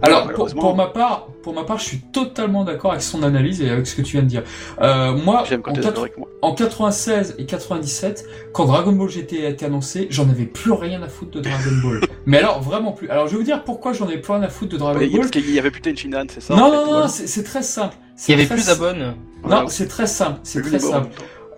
[0.03, 3.71] Alors, pour, ma part, pour ma part, je suis totalement d'accord avec son analyse et
[3.71, 4.43] avec ce que tu viens de dire.
[4.83, 6.29] Euh, moi, en, t'es quatre- d'accord avec moi.
[6.43, 11.03] en 96 et 97, quand Dragon Ball GT a été annoncé, j'en avais plus rien
[11.03, 12.01] à foutre de Dragon Ball.
[12.27, 13.09] Mais alors, vraiment plus.
[13.09, 15.11] Alors, je vais vous dire pourquoi j'en ai plus rien à foutre de Dragon Ball.
[15.19, 17.09] parce qu'il y avait putain de Shinan, c'est ça en Non, fait, non, non, voilà.
[17.09, 17.95] c'est très simple.
[17.99, 18.65] Il C'est y avait très plus.
[19.43, 19.63] Voilà.
[19.63, 20.41] Non, c'est très simple.
[20.43, 21.09] C'est Plus très simple.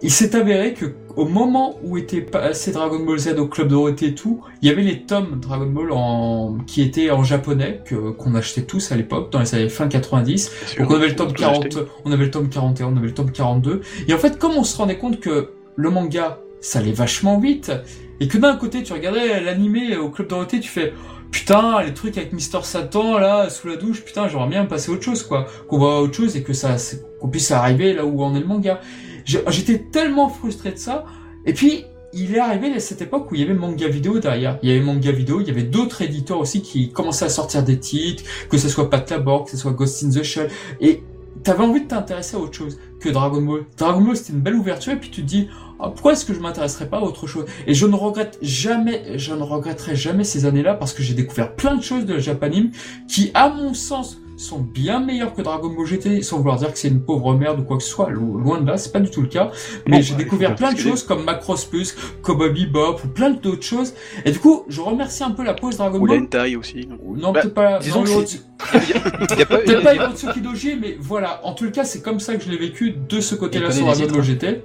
[0.01, 4.07] Il s'est avéré que au moment où était passé Dragon Ball Z au club Dorothée
[4.07, 8.11] et tout, il y avait les tomes Dragon Ball en qui étaient en japonais que
[8.11, 10.51] qu'on achetait tous à l'époque dans les années fin 90.
[10.51, 11.69] Bien sûr, Donc on avait le tome tout acheter.
[11.71, 13.81] 40, on avait le tome 41, on avait le tome 42.
[14.07, 17.73] Et en fait, comme on se rendait compte que le manga, ça allait vachement vite,
[18.21, 20.93] et que d'un côté, tu regardais l'animé au Club Dorothée, tu fais,
[21.31, 24.95] putain, les trucs avec Mister Satan, là, sous la douche, putain, j'aimerais bien passer à
[24.95, 25.47] autre chose, quoi.
[25.69, 26.77] Qu'on voit autre chose et que ça,
[27.21, 28.81] qu'on puisse arriver là où en est le manga.
[29.29, 31.05] J'étais tellement frustré de ça.
[31.45, 34.59] Et puis, il est arrivé à cette époque où il y avait manga vidéo derrière.
[34.63, 37.63] Il y avait manga vidéo, il y avait d'autres éditeurs aussi qui commençaient à sortir
[37.63, 40.49] des titres, que ce soit Pat Labor, que ce soit Ghost in the Shell.
[40.81, 41.03] Et
[41.43, 43.67] t'avais envie de t'intéresser à autre chose que Dragon Ball.
[43.77, 45.49] Dragon Ball, c'était une belle ouverture, et puis tu te dis,
[45.79, 47.45] ah, pourquoi est-ce que je m'intéresserais pas à autre chose?
[47.67, 51.55] Et je ne regrette jamais, je ne regretterai jamais ces années-là, parce que j'ai découvert
[51.55, 52.71] plein de choses de la Japanime
[53.07, 56.79] qui, à mon sens, sont bien meilleurs que Dragon Ball GT, sans vouloir dire que
[56.79, 58.09] c'est une pauvre merde ou quoi que ce soit.
[58.11, 59.51] Lo- Loin de là, c'est pas du tout le cas.
[59.87, 63.31] Mais j'ai bah, il découvert plein de choses comme Macross Plus, Cowboy Bebop ou plein
[63.31, 63.95] d'autres choses.
[64.25, 66.19] Et du coup, je remercie un peu la pause Dragon Ou Ball.
[66.21, 66.89] l'hentai aussi.
[67.17, 67.79] Non, Bah, peut-être pas.
[67.81, 68.25] disons non,
[68.75, 71.41] Il y a pas, Peut-être pas il y a- Hirotsuki Doji, mais voilà.
[71.45, 74.07] En tout cas, c'est comme ça que je l'ai vécu de ce côté-là sur Dragon
[74.13, 74.63] Ball GT.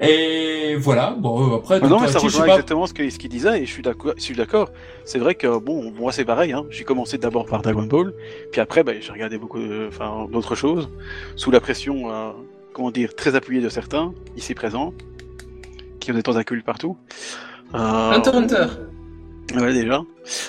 [0.00, 1.16] Et voilà.
[1.18, 3.62] Bon, euh, après, Ah non, mais ça rejoint pas- exactement ce que- ce qu'il disait,
[3.62, 4.14] et je suis d'accord.
[4.16, 4.70] Je suis d'accord.
[5.04, 6.52] C'est vrai que bon, moi c'est pareil.
[6.52, 6.64] Hein.
[6.70, 8.12] J'ai commencé d'abord par Dragon Ball,
[8.52, 10.90] puis après, bah, j'ai regardé beaucoup, de- enfin, d'autres choses,
[11.34, 12.30] sous la pression, euh,
[12.74, 14.92] comment dire, très appuyée de certains ici présents,
[15.98, 16.98] qui ont des tentacules partout.
[17.74, 17.78] Euh,
[18.12, 18.66] Hunter x Hunter.
[19.56, 20.02] Ouais, déjà.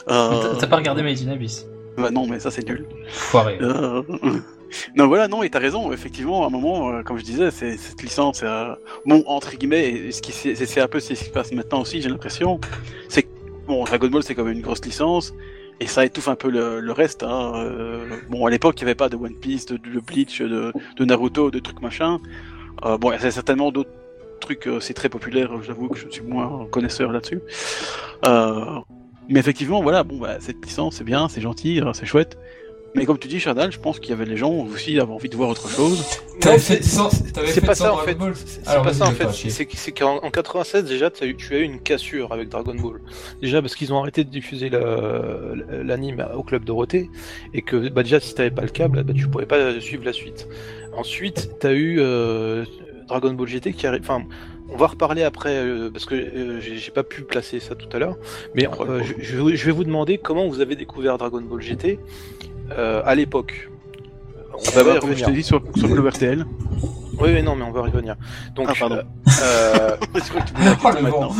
[0.05, 1.65] T'as Euh, pas regardé Made in Abyss?
[1.97, 2.85] Bah, non, mais ça c'est nul.
[3.09, 3.57] Foiré.
[3.61, 4.03] Euh,
[4.97, 7.77] non, voilà, non, et t'as raison, effectivement, à un moment, euh, comme je disais, c'est
[7.77, 11.29] cette licence, euh, bon, entre guillemets, et ce qui c'est un peu ce qui se
[11.29, 12.59] passe maintenant aussi, j'ai l'impression,
[13.07, 13.29] c'est que,
[13.67, 15.33] bon, Dragon Ball, c'est quand même une grosse licence,
[15.79, 17.53] et ça étouffe un peu le, reste, hein.
[17.55, 20.73] euh, bon, à l'époque, il n'y avait pas de One Piece, de, de Bleach, de,
[20.99, 22.19] Naruto, de trucs machin,
[22.85, 23.91] euh, bon, il y a certainement d'autres
[24.41, 27.41] trucs, euh, c'est très populaire, j'avoue que je suis moins connaisseur là-dessus,
[29.31, 32.37] mais effectivement, voilà, bon, bah, cette licence, c'est bien, c'est gentil, c'est chouette,
[32.95, 35.11] mais comme tu dis, Chardal, je pense qu'il y avait les gens aussi qui avaient
[35.11, 36.03] envie de voir autre chose.
[36.41, 38.15] T'avais fait c'est- 100 c'est- t'avais C'est fait pas 100 ça en Dragon fait.
[38.15, 38.33] Ball.
[38.35, 39.49] C'est pas ça en fait.
[39.49, 42.75] C'est que- c'est qu'en en 96 déjà eu- tu as eu une cassure avec Dragon
[42.75, 43.01] Ball.
[43.41, 47.09] Déjà parce qu'ils ont arrêté de diffuser la- l'anime au club Dorothée
[47.53, 50.13] et que bah déjà si t'avais pas le câble bah, tu pouvais pas suivre la
[50.13, 50.47] suite.
[50.93, 52.65] Ensuite t'as eu euh,
[53.07, 54.01] Dragon Ball GT qui arrive.
[54.01, 54.23] Enfin
[54.71, 57.99] on va reparler après euh, parce que euh, j'ai pas pu placer ça tout à
[57.99, 58.17] l'heure.
[58.55, 61.59] Mais euh, je, je vais- je vais vous demander comment vous avez découvert Dragon Ball
[61.61, 61.97] GT
[62.77, 63.69] euh, à l'époque.
[64.53, 65.25] On Bah, va y bah, comme je revenir.
[65.27, 66.45] t'ai dit sur, sur Club RTL.
[67.21, 68.15] Oui, oui, non, mais on va y revenir.
[68.55, 69.01] Donc, Ah, pardon.
[69.43, 71.31] euh, Je crois que tu la Oh, le maintenant.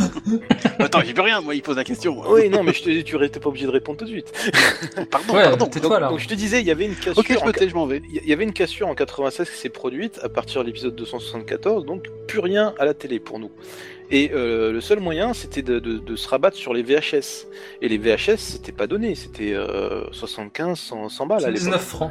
[0.78, 2.14] Attends, j'y peux rien, moi, il pose la question.
[2.16, 2.26] moi.
[2.32, 4.30] oui, non, mais je te dis, tu n'étais pas obligé de répondre tout de suite.
[5.10, 5.66] Pardon, Ouais, pardon.
[5.66, 6.08] tais-toi là.
[6.08, 7.18] Donc, je te disais, il y avait une cassure.
[7.18, 8.02] Ok, me tais, je m'en vais.
[8.10, 11.86] Il y avait une cassure en 96 qui s'est produite à partir de l'épisode 274,
[11.86, 13.50] donc plus rien à la télé pour nous.
[14.12, 17.46] Et euh, le seul moyen, c'était de, de- de se rabattre sur les VHS.
[17.80, 21.62] Et les VHS, c'était pas donné, c'était euh, 75, 100, 100 balles à l'époque.
[21.64, 22.10] 19 francs.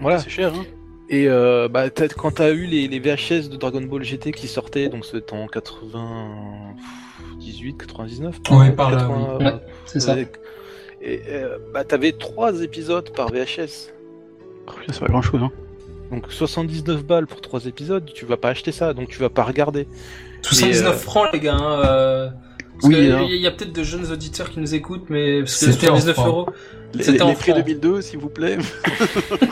[0.00, 0.18] Voilà.
[0.18, 0.64] C'est cher, hein.
[1.08, 4.46] Et euh, bah, t'as- quand t'as eu les, les VHS de Dragon Ball GT qui
[4.48, 9.44] sortaient, donc c'était en 98, 99, Ouais, par là, 80, oui.
[9.44, 9.52] Ouais,
[9.86, 10.14] c'est ça.
[10.14, 10.24] euh,
[11.02, 13.92] Et euh, bah, t'avais trois épisodes par VHS.
[14.68, 15.50] Oh, putain, c'est pas grand chose, hein.
[16.10, 19.44] Donc 79 balles pour trois épisodes, tu vas pas acheter ça, donc tu vas pas
[19.44, 19.86] regarder.
[20.42, 21.54] 79 Et, euh, francs, les gars.
[21.56, 22.28] hein, euh,
[22.80, 23.22] Parce Oui, hein.
[23.28, 26.14] y a, y a peut-être de jeunes auditeurs qui nous écoutent, mais C'était en 79
[26.14, 26.26] francs.
[26.28, 26.48] euros.
[26.94, 27.64] Les, C'était en les prix francs.
[27.64, 28.58] 2002, s'il vous plaît.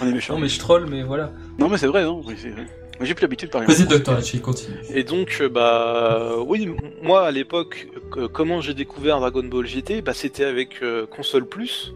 [0.00, 0.34] On est méchants.
[0.34, 1.32] Non, mais je troll, mais voilà.
[1.58, 2.22] Non, mais c'est vrai, non.
[2.24, 2.66] oui, c'est vrai.
[2.98, 3.66] Moi, j'ai plus l'habitude de parler.
[3.72, 3.86] Vas-y.
[3.86, 4.76] Docteur continue.
[4.92, 6.68] Et donc, euh, bah, oui,
[7.02, 11.46] moi à l'époque, que- comment j'ai découvert Dragon Ball GT, bah, c'était avec euh, Console
[11.46, 11.94] Plus.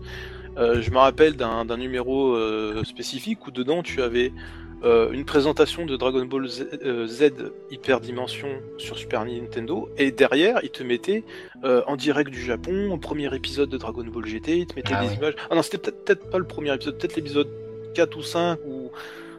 [0.59, 4.33] Euh, je me rappelle d'un d'un numéro euh, spécifique où dedans tu avais
[4.85, 7.31] euh, une présentation de Dragon Ball Z, euh, Z
[7.71, 11.25] Hyper Dimension sur Super Nintendo, et derrière ils te mettaient
[11.65, 14.95] euh, en direct du Japon, au premier épisode de Dragon Ball GT, ils te mettaient
[14.97, 15.15] Ah des ouais.
[15.17, 15.35] images.
[15.51, 17.49] Ah non, c'était peut-être peut-être pas le premier épisode, peut-être l'épisode
[17.95, 18.91] 4 ou 5 ou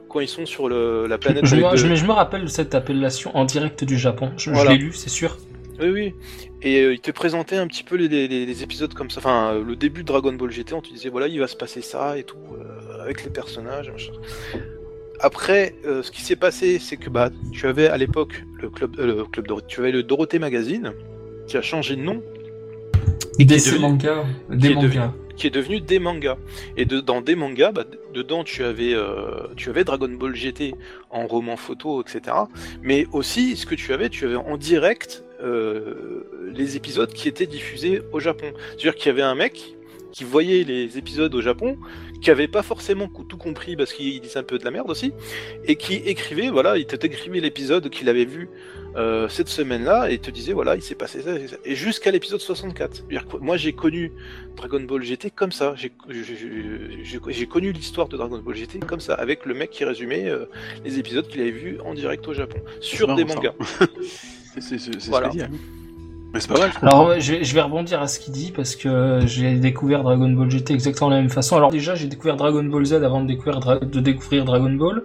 [0.10, 1.46] quand ils sont sur le, la planète.
[1.46, 4.32] Je me, de- je, me- rappelle de cette appellation en direct du Japon.
[4.38, 5.38] Je, l'ai lu, c'est sûr.
[5.82, 6.14] Oui, oui.
[6.62, 9.18] Et euh, il te présentait un petit peu les, les- les épisodes comme ça.
[9.20, 11.56] Enfin, euh, le début de Dragon Ball GT, on te disait, voilà, il va se
[11.56, 13.90] passer ça et tout, euh, avec les personnages.
[13.92, 14.12] machin.
[15.34, 19.00] Après, euh, ce qui s'est passé, c'est que bah, tu avais à l'époque le club,
[19.00, 20.92] euh, le club Dorothée, tu avais le Dorothée Magazine,
[21.48, 22.22] qui a changé de nom,
[23.40, 25.14] Des devenu- mangas, qui des est devenu- mangas.
[25.38, 26.38] qui est devenu des mangas.
[26.76, 30.76] Et de, dans des mangas, bah, dedans tu avais, euh, tu avais Dragon Ball GT
[31.10, 32.36] en roman photo, etc.
[32.82, 35.24] Mais aussi, ce que tu avais, tu avais en direct
[36.54, 38.46] les épisodes qui étaient diffusés au Japon.
[38.70, 39.76] C'est-à-dire qu'il y avait un mec
[40.14, 41.76] qui voyait les épisodes au Japon,
[42.24, 45.14] qui avait pas forcément tout compris parce qu'il disait un peu de la merde aussi,
[45.66, 48.50] et qui écrivait, voilà, il t'écrivait l'épisode qu'il avait vu
[48.96, 51.58] euh, cette semaine-là et te disait, voilà, il s'est passé ça, et ça.
[51.66, 52.96] et jusqu'à l'épisode 64.
[52.96, 54.14] C'est-à-dire que moi, j'ai connu
[54.56, 55.76] Dragon Ball GT comme ça.
[55.76, 55.92] J'ai
[57.48, 60.46] connu l'histoire de Dragon Ball GT comme ça, avec le mec qui résumait euh,
[60.86, 63.54] les épisodes qu'il avait vus en direct au Japon, sur des mangas.
[64.60, 64.78] C'est
[65.10, 65.30] Voilà.
[65.30, 65.52] spécial.
[66.34, 66.72] Mais c'est pas mal.
[66.82, 70.30] Alors je, vais, je vais rebondir à ce qu'il dit parce que j'ai découvert Dragon
[70.32, 71.58] Ball GT exactement de la même façon.
[71.58, 75.04] Alors déjà j'ai découvert Dragon Ball Z avant de découvrir, Dra- de découvrir Dragon Ball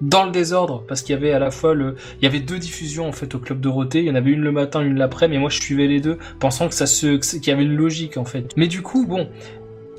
[0.00, 2.58] dans le désordre parce qu'il y avait à la fois le, il y avait deux
[2.58, 3.98] diffusions en fait au club Dorothée.
[4.00, 6.16] Il y en avait une le matin, une l'après, mais moi je suivais les deux
[6.38, 8.52] pensant que ça se, qu'il y avait une logique en fait.
[8.56, 9.28] Mais du coup bon.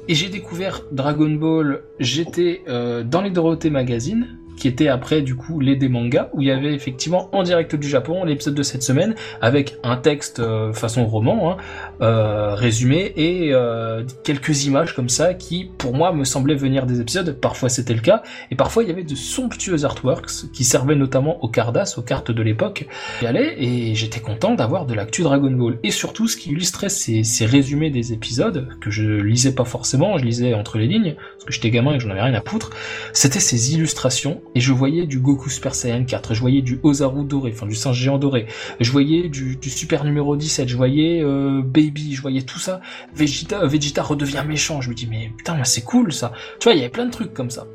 [0.07, 5.35] Et j'ai découvert Dragon Ball GT euh, dans les Dorothée Magazine, qui était après du
[5.35, 8.63] coup les des mangas où il y avait effectivement en direct du Japon l'épisode de
[8.63, 11.57] cette semaine avec un texte euh, façon roman hein,
[12.01, 17.01] euh, résumé et euh, quelques images comme ça qui pour moi me semblaient venir des
[17.01, 17.37] épisodes.
[17.39, 18.23] Parfois c'était le cas.
[18.51, 22.31] Et parfois il y avait de somptueux artworks qui servaient notamment aux Cardass aux cartes
[22.31, 22.87] de l'époque.
[23.21, 25.79] Y allait et j'étais content d'avoir de l'actu Dragon Ball.
[25.83, 30.17] Et surtout ce qui illustrait ces, ces résumés des épisodes que je lisais pas forcément
[30.17, 32.71] je lisais entre les lignes parce que j'étais gamin et j'en avais rien à foutre
[33.13, 37.23] c'était ces illustrations et je voyais du Goku Super Saiyan 4, je voyais du Ozaru
[37.23, 38.47] doré, enfin du singe géant doré,
[38.79, 42.81] je voyais du, Super numéro 17, je voyais euh, Baby, je voyais tout ça.
[43.15, 46.33] Vegeta, Vegeta redevient méchant, je me dis mais putain c'est cool ça.
[46.59, 47.67] Tu vois, il y avait plein de trucs comme ça.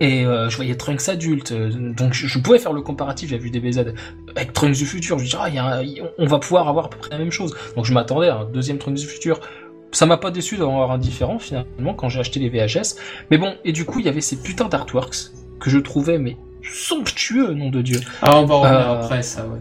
[0.00, 3.50] Et euh, je voyais Trunks adulte, euh, donc je, pouvais faire le comparatif, j'avais vu
[3.50, 3.94] DBZ
[4.36, 5.82] avec Trunks du futur, je me dis ah,
[6.18, 7.54] on va pouvoir avoir à peu près la même chose.
[7.76, 9.40] Donc je m'attendais à un deuxième Trunks du futur.
[9.90, 12.96] Ça m'a pas déçu d'avoir un différent finalement quand j'ai acheté les VHS.
[13.30, 15.32] Mais bon, et du coup il y avait ces putains d'artworks
[15.62, 18.00] que je trouvais mais somptueux, nom de Dieu.
[18.20, 19.60] Ah, on va revenir Euh, après ça, ouais.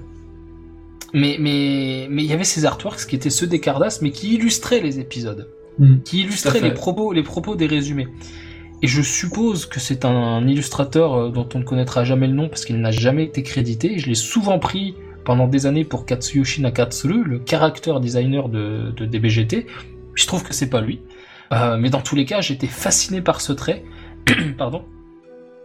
[1.13, 4.33] Mais mais mais il y avait ces artworks qui étaient ceux des Cardass, mais qui
[4.35, 5.47] illustraient les épisodes,
[5.79, 5.99] Hmm.
[6.03, 8.07] qui illustraient les propos les propos des résumés.
[8.83, 12.49] Et je suppose que c'est un illustrateur euh, dont on ne connaîtra jamais le nom
[12.49, 13.99] parce qu'il n'a jamais été crédité.
[13.99, 19.05] Je l'ai souvent pris pendant des années pour Katsuyoshi Nakatsuru, le character designer de, de
[19.05, 19.67] DBGT.
[20.15, 20.99] Je trouve que c'est pas lui.
[21.53, 23.83] Euh, mais dans tous les cas, j'étais fasciné par ce trait.
[24.57, 24.83] Pardon.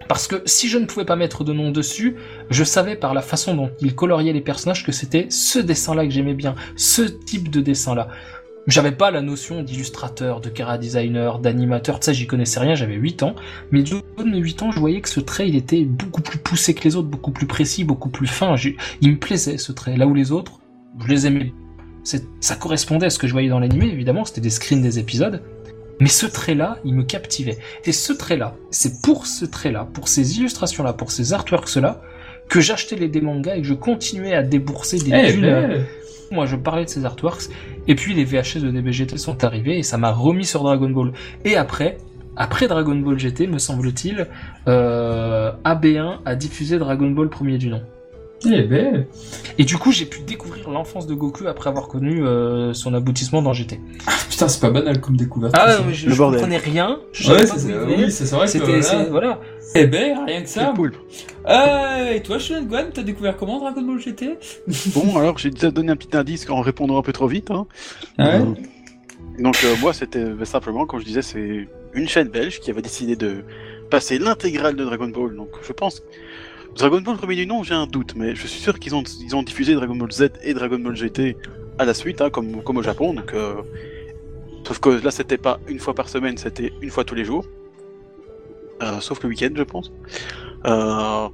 [0.09, 2.16] Parce que si je ne pouvais pas mettre de nom dessus,
[2.50, 6.11] je savais par la façon dont il coloriait les personnages que c'était ce dessin-là que
[6.11, 8.09] j'aimais bien, ce type de dessin-là.
[8.66, 13.22] J'avais pas la notion d'illustrateur, de cara designer, d'animateur, ça j'y connaissais rien, j'avais 8
[13.22, 13.36] ans,
[13.70, 16.20] mais du haut de mes 8 ans, je voyais que ce trait, il était beaucoup
[16.20, 18.57] plus poussé que les autres, beaucoup plus précis, beaucoup plus fin.
[19.00, 20.59] Il me plaisait ce trait, là où les autres,
[20.98, 21.52] je les aimais.
[22.40, 25.42] Ça correspondait à ce que je voyais dans l'animé, évidemment, c'était des screens des épisodes.
[26.01, 27.59] Mais ce trait-là, il me captivait.
[27.84, 32.03] Et ce trait-là, c'est pour ce trait-là, pour ces illustrations-là, pour ces artworks-là,
[32.49, 35.42] que j'achetais les des mangas et que je continuais à débourser des Eh thunes.
[35.42, 35.84] ben,
[36.30, 37.49] Moi, je parlais de ces artworks,
[37.86, 41.12] et puis les VHS de DBGT sont arrivés, et ça m'a remis sur Dragon Ball.
[41.44, 41.99] Et après,
[42.36, 44.26] après Dragon Ball GT, me semble-t-il,
[44.68, 47.80] euh, AB1 a diffusé Dragon Ball premier du nom.
[48.45, 49.07] Eh ben,
[49.59, 53.41] Et du coup, j'ai pu découvrir l'enfance de Goku après avoir connu euh, son aboutissement
[53.43, 53.80] dans GT.
[54.28, 55.55] putain, c'est pas banal comme découverte.
[55.59, 55.78] Ah, ça.
[55.80, 56.41] ouais, mais je, Le je bordel.
[56.41, 57.01] comprenais rien.
[57.12, 59.05] Je Ouais, c'est oui, vrai que voilà.
[59.11, 59.41] voilà.
[59.74, 60.72] Eh ben, rien que ça.
[61.49, 64.39] Euh, et toi, Shonen Gwan, t'as découvert comment Dragon Ball GT
[64.95, 67.51] Bon, alors j'ai déjà donné un petit indice en répondant un peu trop vite.
[67.51, 67.66] Hein.
[68.18, 68.41] Ouais.
[68.41, 68.45] Euh,
[69.39, 73.16] donc euh, moi, c'était simplement, comme je disais, c'est une chaîne belge qui avait décidé
[73.16, 73.45] de
[73.91, 75.34] passer l'intégrale de Dragon Ball.
[75.37, 76.03] Donc je pense
[76.76, 79.34] Dragon Ball premier du nom, j'ai un doute, mais je suis sûr qu'ils ont ils
[79.34, 81.36] ont diffusé Dragon Ball Z et Dragon Ball GT
[81.78, 83.14] à la suite, hein, comme comme au Japon.
[83.14, 83.54] Donc euh,
[84.66, 87.44] sauf que là, c'était pas une fois par semaine, c'était une fois tous les jours,
[88.82, 89.90] Euh, sauf le week-end, je pense.
[90.66, 91.28] Euh,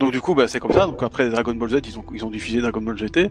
[0.00, 0.86] donc du coup, bah, c'est comme ça.
[0.86, 3.28] Donc après Dragon Ball Z, ils ont ils ont diffusé Dragon Ball GT.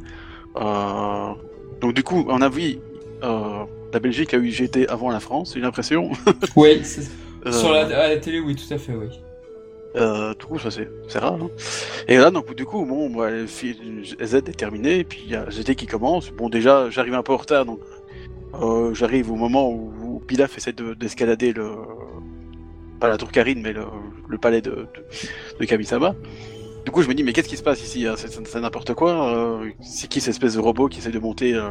[1.82, 2.78] Donc du coup, on a vu
[3.24, 6.12] euh, la Belgique a eu GT avant la France, j'ai l'impression.
[6.56, 6.82] Oui,
[7.52, 9.08] sur la, à la télé, oui, tout à fait, oui.
[9.96, 11.34] Euh, du coup, ça c'est rare.
[11.42, 11.50] hein.
[12.08, 15.76] Et là, donc du coup, bon, moi, Z est terminé, puis il y a GT
[15.76, 16.32] qui commence.
[16.32, 17.80] Bon, déjà, j'arrive un peu en retard, donc
[18.62, 21.70] euh, j'arrive au moment où, Pilaf essaie de- d'escalader le
[23.00, 23.84] pas la tour Karine, mais le,
[24.28, 24.88] le palais de, de,
[25.60, 26.16] de Kamisama.
[26.86, 28.16] Du coup, je me dis, mais qu'est-ce qui se passe ici hein?
[28.18, 29.30] C'est n'importe quoi.
[29.36, 31.62] euh, c'est qui cette espèce de robot qui essaie de monter euh,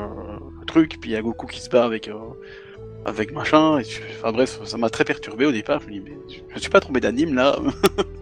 [0.60, 2.14] le truc Puis il y a Goku qui se bat avec euh,
[3.04, 3.78] avec machin.
[3.78, 5.80] Et je- enfin bref, ça m'a très perturbé au départ.
[5.80, 7.58] Je me dis, mais je, je suis pas tombé d'anime là.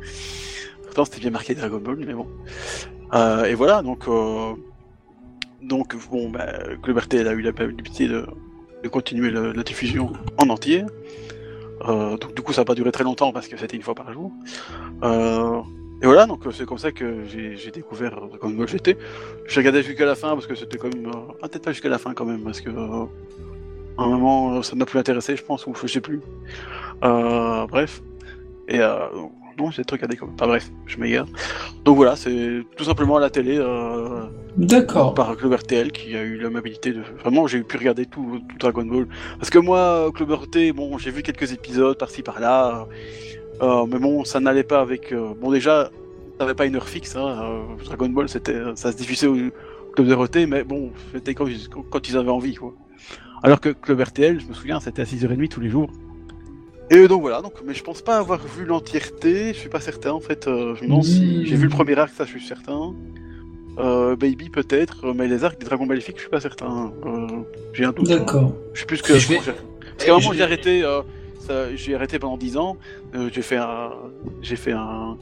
[0.85, 2.26] Pourtant, c'était bien marqué Dragon Ball, mais bon.
[3.14, 4.53] Euh, et voilà, donc euh,
[5.62, 6.47] donc bon, bah,
[6.87, 8.26] RTL a eu la pitié de,
[8.83, 10.85] de continuer la diffusion en entier.
[11.89, 13.95] Euh, donc du coup, ça n'a pas duré très longtemps parce que c'était une fois
[13.95, 14.30] par jour.
[16.03, 18.97] Et voilà, donc c'est comme ça que j'ai découvert Dragon Ball GT.
[19.47, 21.12] J'ai regardé jusqu'à la fin parce que c'était quand même...
[21.41, 22.70] ah, peut-être pas jusqu'à la fin quand même, parce que...
[23.99, 26.20] à un moment, ça m'a plus intéressé, je pense, ou je sais plus.
[27.05, 28.03] Euh, bref.
[28.68, 29.07] Et euh,
[29.59, 30.34] non, j'ai des regardé quand même.
[30.36, 31.26] Enfin bref, je m'égare.
[31.84, 34.24] Donc voilà, c'est tout simplement à la télé, euh,
[34.57, 35.14] D'accord.
[35.14, 37.03] par Club RTL qui a eu l'amabilité de.
[37.20, 39.07] Vraiment, j'ai pu regarder tout, tout Dragon Ball.
[39.38, 42.86] Parce que moi, Club RT, bon, j'ai vu quelques épisodes par-ci par-là.
[43.62, 45.12] euh, mais bon, ça n'allait pas avec.
[45.40, 45.90] bon, déjà,
[46.38, 47.14] ça n'avait pas une heure fixe.
[47.16, 49.36] Hein, Dragon Ball, c'était, ça se diffusait au
[49.95, 51.47] Club RT, mais bon, c'était quand,
[51.90, 52.74] quand ils avaient envie, quoi.
[53.43, 55.90] Alors que Club RTL, je me souviens, c'était à 6h30 tous les jours.
[56.90, 60.12] Et donc voilà, donc, mais je pense pas avoir vu l'entièreté, je suis pas certain
[60.12, 60.47] en fait.
[60.47, 62.95] euh, je me demande si j'ai vu le premier arc, ça je suis certain.
[63.78, 66.93] Euh, Baby peut-être, euh, mais les arcs des Dragon Maléfiques, je suis pas certain.
[67.07, 67.26] Euh,
[67.72, 68.11] j'ai un doute.
[68.11, 68.18] hein.
[68.18, 68.55] D'accord.
[68.74, 69.14] Je sais plus que.
[69.18, 70.82] Je vais- Parce qu'à un moment j'ai arrêté.
[70.84, 72.76] Euh, j'ai arrêté pendant 10 ans.
[73.14, 73.90] Euh, j'ai fait un,
[74.43, 75.16] j'ai fait un,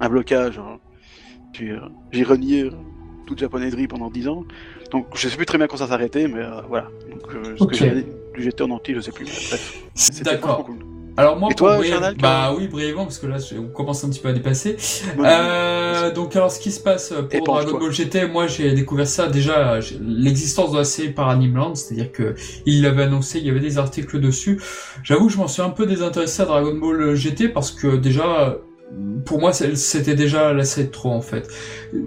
[0.00, 0.58] un blocage.
[0.58, 0.78] hein.
[1.54, 1.80] J'ai, euh,
[2.24, 2.70] renié
[3.26, 4.44] toute japonaiserie pendant 10 ans.
[4.92, 6.88] Donc je sais plus très bien quand ça s'arrêtait, mais euh, voilà.
[7.10, 7.70] Donc euh, ce Ok.
[7.70, 9.24] que j'ai du GT en entier, je sais plus.
[9.24, 10.64] Bref, c'était D'accord.
[10.64, 10.76] cool.
[11.16, 14.08] Alors moi, Et toi, pour Charnal, bah oui, brièvement, parce que là, on commence un
[14.08, 14.76] petit peu à dépasser.
[15.18, 17.44] Euh, donc alors, ce qui se passe pour.
[17.44, 22.12] Dragon Ball GT, moi, j'ai découvert ça déjà l'existence de la série par Animeland, c'est-à-dire
[22.12, 22.34] que
[22.64, 24.58] il l'avait annoncé, il y avait des articles dessus.
[25.02, 28.58] J'avoue, que je m'en suis un peu désintéressé à Dragon Ball GT parce que déjà.
[29.24, 31.48] Pour moi, c'était déjà la série de trop en fait.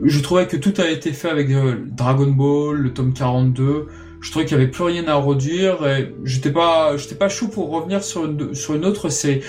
[0.04, 3.88] Je trouvais que tout a été fait avec euh, Dragon Ball, le tome 42.
[4.22, 7.48] Je trouvais qu'il y avait plus rien à redire et j'étais pas, j'étais pas chaud
[7.48, 9.42] pour revenir sur une, sur une autre série.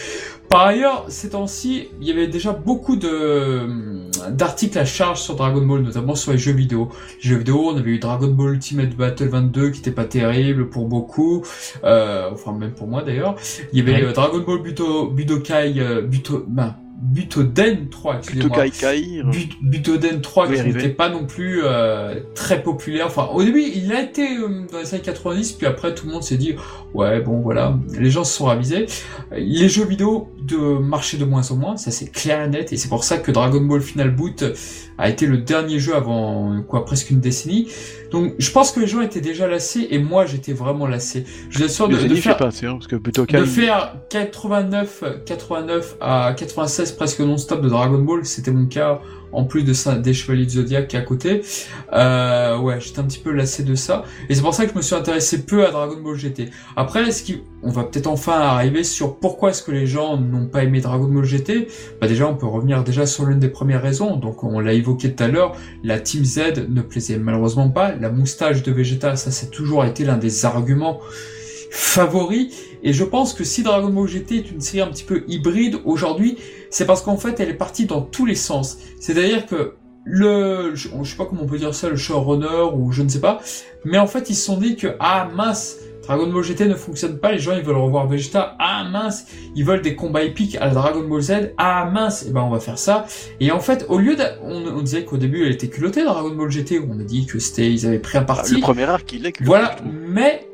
[0.50, 3.66] Par ailleurs, ces temps-ci, il y avait déjà beaucoup de
[4.30, 6.90] d'articles à charge sur Dragon Ball, notamment sur les jeux vidéo.
[7.22, 10.68] Les jeux vidéo, on avait eu Dragon Ball Ultimate Battle 22 qui était pas terrible
[10.68, 11.42] pour beaucoup,
[11.84, 13.34] euh, enfin même pour moi d'ailleurs.
[13.72, 14.08] Il y avait Ouais.
[14.10, 19.24] euh, Dragon Ball Buto, Budokai, euh, Buto, ben, Butoden 3, Plutôt excusez-moi.
[19.26, 23.06] Euh, But- Butoden 3 Oui, qui n'était pas non plus euh, très populaire.
[23.06, 26.12] Enfin, au début, il a été euh, dans les années 90, puis après, tout le
[26.12, 26.54] monde s'est dit,
[26.94, 28.86] ouais, bon, voilà, les gens se sont ravisés.
[29.32, 32.76] Les jeux vidéo de marchaient de moins en moins, ça c'est clair et net, et
[32.76, 34.44] c'est pour ça que Dragon Ball Final Boot
[34.98, 37.68] a été le dernier jeu avant, quoi, presque une décennie.
[38.10, 41.24] Donc, je pense que les gens étaient déjà lassés, et moi, j'étais vraiment lassé.
[41.50, 42.36] Je suis sûr de, je de faire...
[42.36, 43.38] pas, hein, parce que Butokai.
[43.38, 49.00] De faire 89, 89 à 96 presque non-stop de Dragon Ball, c'était mon cas,
[49.36, 51.42] en plus de ça, des Chevaliers de Zodiac à côté.
[51.92, 54.04] Euh, ouais, j'étais un petit peu lassé de ça.
[54.30, 56.48] Et c'est pour ça que je me suis intéressé peu à Dragon Ball GT.
[56.74, 60.46] Après, ce qui, on va peut-être enfin arriver sur pourquoi est-ce que les gens n'ont
[60.46, 61.68] pas aimé Dragon Ball GT.
[62.00, 64.16] Bah déjà, on peut revenir déjà sur l'une des premières raisons.
[64.16, 65.54] Donc, on l'a évoqué tout à l'heure.
[65.84, 67.94] La Team Z ne plaisait malheureusement pas.
[67.94, 71.00] La moustache de Vegeta, ça, c'est toujours été l'un des arguments
[71.76, 72.54] favoris.
[72.82, 75.78] Et je pense que si Dragon Ball GT est une série un petit peu hybride
[75.84, 76.38] aujourd'hui,
[76.70, 78.78] c'est parce qu'en fait, elle est partie dans tous les sens.
[79.00, 79.74] C'est-à-dire que
[80.04, 83.08] le, je, je sais pas comment on peut dire ça, le showrunner ou je ne
[83.08, 83.40] sais pas,
[83.84, 87.18] mais en fait, ils se sont dit que, ah mince, Dragon Ball GT ne fonctionne
[87.18, 90.66] pas, les gens ils veulent revoir Vegeta, ah mince, ils veulent des combats épiques à
[90.66, 93.06] la Dragon Ball Z, ah mince, et ben on va faire ça.
[93.40, 96.30] Et en fait, au lieu de, on, on disait qu'au début elle était culottée Dragon
[96.30, 98.54] Ball GT, on a dit que c'était, ils avaient pris un Ah, parti.
[98.54, 99.42] Le premier arc, il est que.
[99.42, 100.46] Voilà, mais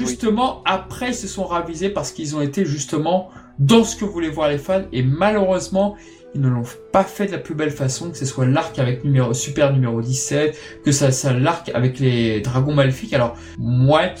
[0.00, 0.06] Oui.
[0.06, 4.30] justement, après, ils se sont ravisés parce qu'ils ont été justement dans ce que voulaient
[4.30, 5.96] voir les fans et malheureusement,
[6.34, 9.02] ils ne l'ont pas fait de la plus belle façon, que ce soit l'arc avec
[9.04, 13.12] numéro, super numéro 17, que ça, ça l'arc avec les dragons maléfiques.
[13.12, 14.14] Alors, ouais,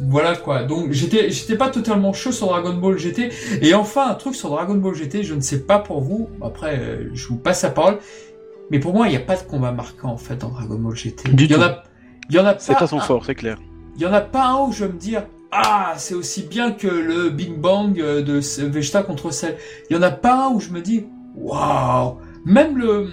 [0.00, 0.62] voilà quoi.
[0.64, 3.28] Donc, j'étais, j'étais pas totalement chaud sur Dragon Ball GT.
[3.60, 6.30] Et enfin, un truc sur Dragon Ball GT, je ne sais pas pour vous.
[6.42, 7.98] Après, euh, je vous passe la parole.
[8.70, 10.96] Mais pour moi, il n'y a pas de combat marquant en fait dans Dragon Ball
[10.96, 11.28] GT.
[11.32, 11.64] Du il y en tout.
[11.64, 11.82] a,
[12.30, 13.58] il y en a C'est pas son un- fort, c'est clair.
[13.96, 16.70] Il y en a pas un où je vais me dire ah c'est aussi bien
[16.72, 19.56] que le Big Bang euh, de Vegeta contre Cell.
[19.90, 22.16] Il y en a pas un où je me dis waouh.
[22.44, 23.08] Même le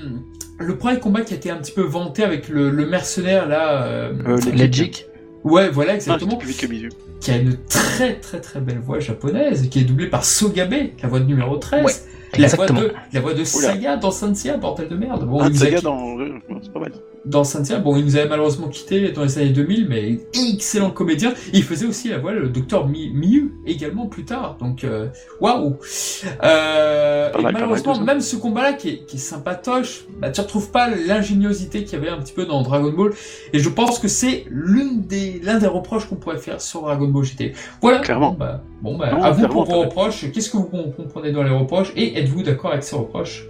[0.60, 3.84] le premier combat qui a été un petit peu vanté avec le, le mercenaire là.
[3.86, 5.06] euh, Euh, Legic.
[5.44, 6.38] Ouais voilà exactement.
[7.20, 11.10] qui a une très très très belle voix japonaise qui est doublée par Sogabe, la
[11.10, 11.84] voix de numéro 13.
[11.86, 11.92] Ouais,
[12.38, 12.82] La voix Exactement.
[12.82, 15.26] de, la voix de Saya dans Sancia, bordel de merde.
[15.28, 16.20] Bon, Ah, Saga dans.
[16.20, 16.92] euh, C'est pas mal.
[17.30, 17.82] Dans Saint-Cyr.
[17.82, 21.34] Bon, il nous avait malheureusement quitté dans les années 2000, mais excellent comédien.
[21.54, 24.58] Il faisait aussi la voix le docteur Mi- Miyu également plus tard.
[24.60, 25.08] Donc, euh,
[25.42, 25.76] waouh.
[26.44, 30.42] Euh, Pas et mal, malheureusement, même ce combat-là qui est, qui est sympatoche, bah, tu
[30.42, 33.12] retrouves pas l'ingéniosité qu'il y avait un petit peu dans Dragon Ball.
[33.54, 37.08] Et je pense que c'est l'une des l'un des reproches qu'on pourrait faire sur Dragon
[37.08, 37.54] Ball GT.
[37.82, 38.00] Voilà.
[38.00, 38.32] Clairement.
[38.32, 40.32] Bon, bah, bon, bah, Non, à vous pour vos reproches.
[40.32, 41.92] Qu'est-ce que vous com- comprenez dans les reproches?
[41.96, 43.46] Et êtes-vous d'accord avec ces reproches?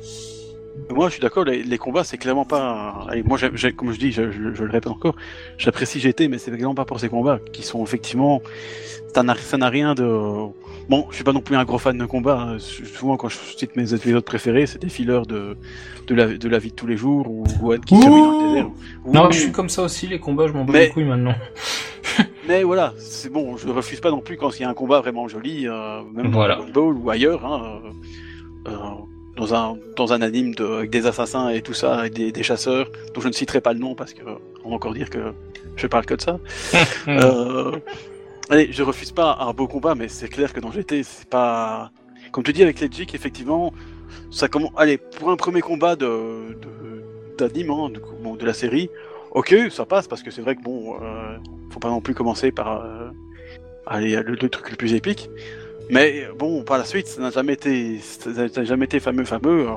[0.89, 3.05] Moi, je suis d'accord, les, les combats, c'est clairement pas.
[3.09, 3.37] Allez, moi,
[3.75, 5.15] comme je dis, je, je- je le répète encore,
[5.57, 8.41] j'apprécie GT, mais c'est vraiment pas pour ces combats qui sont effectivement.
[9.13, 10.03] Ça n'a rien de.
[10.89, 12.39] Bon, je suis pas non plus un gros fan de combat.
[12.39, 12.57] hein.
[12.59, 15.57] Souvent, quand je cite mes épisodes préférés, c'est des fillers de,
[16.07, 18.47] de, la, de la vie de tous les jours ou Gohan qui chemine dans le
[18.49, 18.69] désert.
[19.07, 21.33] Non, je suis comme ça aussi, les combats, je m'en bats Mais- les couilles maintenant.
[22.47, 25.01] Mais voilà, c'est bon, je refuse pas non plus quand il y a un combat
[25.01, 26.55] vraiment joli, euh, même Voilà.
[26.57, 27.81] dans Ball ou ailleurs, hein,
[28.67, 28.75] euh, euh,
[29.37, 32.43] dans, un, dans un anime de, avec des assassins et tout ça, et des, des
[32.43, 34.23] chasseurs, dont je ne citerai pas le nom parce que
[34.65, 35.33] on va encore dire que
[35.75, 36.39] je parle que de ça.
[37.07, 37.71] Euh,
[38.49, 41.91] allez, je refuse pas un beau combat, mais c'est clair que dans GT, c'est pas.
[42.31, 43.71] Comme tu dis avec Legic, effectivement,
[44.31, 44.71] ça commence.
[44.75, 46.07] Allez, pour un premier combat de
[46.61, 47.03] de-
[47.37, 48.89] d'anime, hein, de, bon, de la série,
[49.31, 51.37] ok, ça passe parce que c'est vrai que bon, euh,
[51.71, 53.09] faut pas non plus commencer par euh,
[53.85, 55.29] aller le, le truc le plus épique.
[55.89, 59.67] Mais bon, par la suite, ça n'a jamais été, ça n'a jamais été fameux, fameux.
[59.67, 59.73] euh.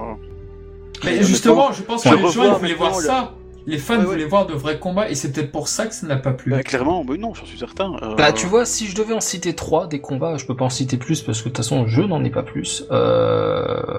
[1.05, 3.35] Mais Et justement, je pense que les gens voulaient voir le- ça.
[3.67, 4.07] les fans Ouais, ouais.
[4.07, 6.51] voulaient voir de vrais combats et c'est peut-être pour ça que ça n'a pas plu.
[6.51, 7.93] Bah, clairement, mais non, j'en suis certain.
[8.03, 10.65] Euh, Bah tu vois, si je devais en citer trois des combats, je peux pas
[10.67, 12.85] en citer plus parce que de toute façon je n'en ai pas plus.
[12.91, 13.99] Euh,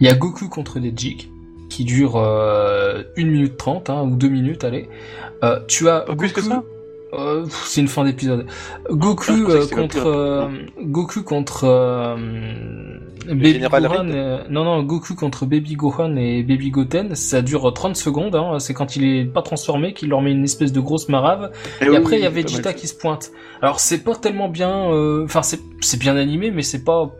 [0.00, 1.30] Il y a Goku contre Dejik
[1.68, 4.88] qui dure euh, 1 minute 30 hein, ou 2 minutes, allez.
[5.44, 6.62] Euh, tu as Pas plus que Goku- ça?
[7.12, 8.46] Euh, c'est une fin d'épisode.
[8.90, 10.48] Goku Ah, euh, contre euh,
[10.80, 12.16] Goku contre euh,
[13.26, 14.08] Baby Gohan.
[14.10, 18.36] Euh, non non, Goku contre Baby Gohan et Baby Goten, ça dure 30 secondes.
[18.36, 21.50] Hein, c'est quand il est pas transformé qu'il leur met une espèce de grosse marave.
[21.80, 22.42] Eh Et oui, après, il y oui, mal.
[22.44, 23.30] Vegeta qui se pointe.
[23.60, 24.92] Alors, c'est pas tellement bien.
[24.92, 27.10] euh, Enfin, c'est c'est bien animé, mais c'est pas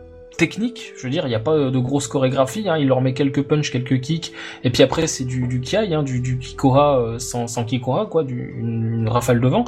[0.41, 0.93] technique.
[0.97, 2.67] Je veux dire, il n'y a pas euh, de grosse chorégraphie.
[2.67, 2.75] Hein.
[2.79, 4.33] Il leur met quelques punch, quelques kicks.
[4.63, 8.07] Et puis après, c'est du, du kiai, hein, du, du kikora euh, sans, sans kikora,
[8.07, 9.65] quoi, du, une, une rafale de vent.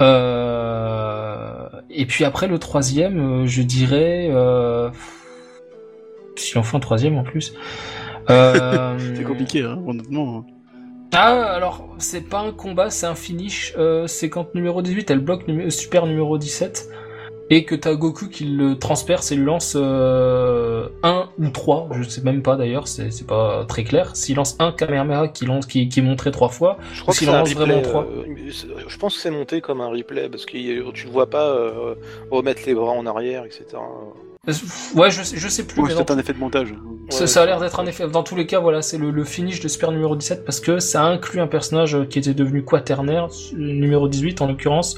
[0.00, 1.68] Euh...
[1.90, 4.28] Et puis après, le troisième, je dirais.
[4.30, 4.88] Euh...
[6.36, 7.52] S'il en faut un troisième en plus.
[8.30, 8.96] Euh...
[9.16, 10.44] C'est compliqué, hein, honnêtement.
[11.12, 13.72] Ah, alors, c'est pas un combat, c'est un finish.
[13.78, 16.88] Euh, c'est quand numéro 18, elle bloque numé- super numéro 17.
[17.50, 22.02] Et que t'as Goku qui le transperce et lui lance euh, un ou trois, je
[22.08, 24.16] sais même pas d'ailleurs, c'est c'est pas très clair.
[24.16, 27.28] S'il lance un Kamehameha qui, lance, qui, qui est montré trois fois, Je crois S'il
[27.28, 27.64] en lance replay.
[27.66, 28.04] vraiment trois.
[28.04, 28.50] euh,
[28.88, 30.52] je pense que c'est monté comme un replay parce que
[30.92, 31.94] tu le vois pas euh,
[32.30, 33.64] remettre les bras en arrière, etc.
[34.48, 34.52] Euh,
[34.96, 35.82] ouais, je, sais- je sais plus.
[35.82, 36.74] Ouais, c'est dans- un effet de montage.
[37.10, 38.08] ça, Ouais, ça a l'air d'être un effet.
[38.08, 40.78] Dans tous les cas, voilà, c'est le, le finish de super numéro 17 parce que
[40.78, 44.96] ça inclut un personnage qui était devenu quaternaire, numéro 18 en l'occurrence,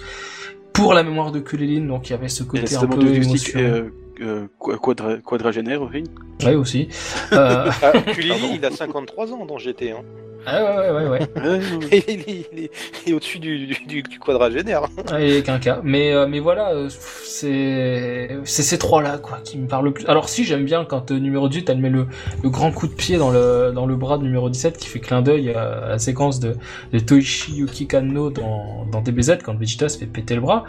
[0.77, 3.55] pour la mémoire de Kulilin, donc il y avait ce côté un peu du stick
[3.57, 3.61] émotion.
[3.61, 6.05] euh, euh, qua- quadra- quadragénaire aussi.
[6.45, 6.89] Ouais, aussi.
[7.33, 9.91] Euh, Ah, Kulili, il a 53 ans dans GT.
[9.93, 10.03] Hein.
[10.47, 11.29] Ah ouais, ouais, ouais, ouais.
[11.93, 12.71] Il est, il est-
[13.07, 14.83] il est au-dessus du, du, du- quadragénaire.
[15.11, 15.81] Ah, Il est qu'un cas.
[15.83, 20.07] Mais, euh, mais voilà, euh, c'est c'est ces trois-là quoi qui me parlent le plus.
[20.07, 22.07] Alors si j'aime bien quand euh, numéro 18 elle met le,
[22.43, 25.01] le grand coup de pied dans le dans le bras de numéro 17 qui fait
[25.01, 26.57] clin d'œil à, la séquence de,
[26.93, 30.65] de Toichi Yuki Kanno dans, dans DBZ quand Vegeta se fait péter le bras.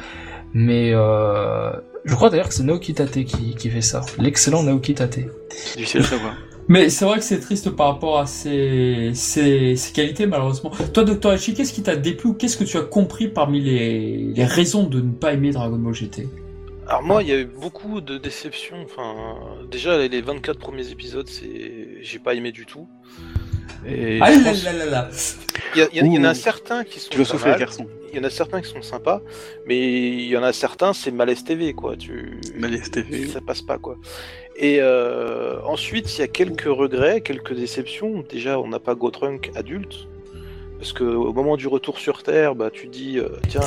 [0.54, 1.72] Mais euh,
[2.06, 4.02] je crois d'ailleurs que c'est Naoki Tate qui, qui fait ça.
[4.18, 5.20] L'excellent Naoki Tate.
[5.76, 6.34] Difficile à savoir.
[6.70, 10.72] Mais c'est vrai que c'est triste par rapport à ses, ses, ses qualités, malheureusement.
[10.94, 11.30] Toi, Dr.
[11.30, 14.84] Hachi, qu'est-ce qui t'a déplu ou qu'est-ce que tu as compris parmi les, les raisons
[14.84, 16.28] de ne pas aimer Dragon Ball GT
[16.88, 18.78] Alors moi, il y a eu beaucoup de déceptions.
[18.84, 19.16] Enfin,
[19.72, 22.88] déjà les- les 24 premiers épisodes, c'est, j'ai pas aimé du tout.
[23.86, 25.10] Et Ah là là là là
[25.76, 27.88] il y, en a certains qui sont Tu vas pas souffler, garçon.
[28.12, 29.22] Il y en a certains qui sont sympas,
[29.68, 31.96] mais il y en a certains, c'est malaise TV, quoi.
[31.96, 32.40] Tu...
[32.56, 33.28] Malaise TV.
[33.28, 33.98] Ça passe pas, quoi.
[34.60, 38.24] Et euh, ensuite, il y a quelques regrets, quelques déceptions.
[38.30, 40.08] Déjà, on n'a pas Gotrunk adulte.
[40.80, 43.62] Parce que au moment du retour sur Terre, bah, tu dis, euh, tiens,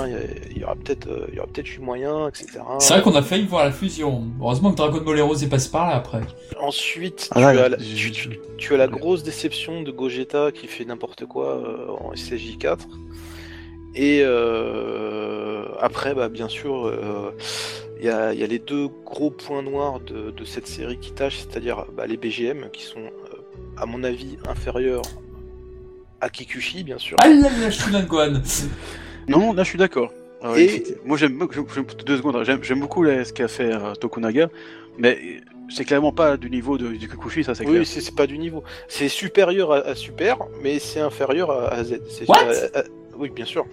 [0.52, 2.60] il y aura peut-être euh, il y aura peut-être eu moyen, etc.
[2.78, 4.22] C'est vrai qu'on a failli voir la fusion.
[4.40, 6.20] Heureusement que Dragon Ball Heroes est passé par là après.
[6.60, 10.52] Ensuite, Ah tu, là, as la, tu, tu- tu as la grosse déception de Gogeta
[10.52, 12.78] qui fait n'importe quoi euh, en SSJ4.
[13.94, 17.32] Et euh, après, bah, bien sûr, euh,
[17.98, 20.98] il y, a, il y a les deux gros points noirs de, de cette série
[20.98, 23.36] qui tâchent, c'est-à-dire bah, les BGM qui sont, euh,
[23.76, 25.02] à mon avis, inférieurs
[26.20, 27.16] à Kikuchi, bien sûr.
[27.22, 28.40] Ah là là, je suis d'un Gohan.
[29.28, 30.12] Non, là je suis d'accord.
[30.42, 30.96] Ah ouais, Et-.
[31.04, 31.38] Moi j'aime
[32.06, 32.36] deux secondes.
[32.36, 32.42] hein.
[32.62, 34.48] J'aime beaucoup là, ce qu'a fait euh, Tokunaga,
[34.98, 37.80] mais c'est clairement pas du niveau de, du Kikuchi, ça c'est clair.
[37.80, 38.62] Oui, c'est pas du niveau.
[38.88, 42.00] C'est supérieur à, à Super, mais c'est inférieur à, à Z.
[42.08, 42.38] C'est- What?
[42.74, 42.84] à- à-
[43.18, 43.64] oui, bien sûr.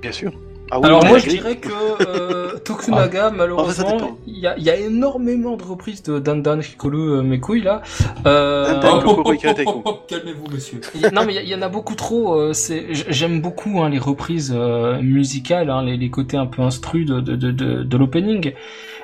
[0.00, 0.32] Bien sûr.
[0.70, 1.68] Ah oui, Alors moi je dirais que
[2.08, 6.60] euh, Tokunaga ça malheureusement il y a, il y a énormément de reprises de Dandan
[6.60, 7.82] Hikaru euh, mes couilles là.
[8.26, 9.70] Euh, Karateko.
[9.70, 10.80] hop, hop, Calmez-vous, monsieur.
[10.94, 12.36] Y non mais il y en a beaucoup trop.
[12.40, 16.62] euh, c'est j'aime beaucoup hein, les reprises euh, musicales, hein, les, les côtés un peu
[16.62, 18.54] instru de de, de, de, de l'opening.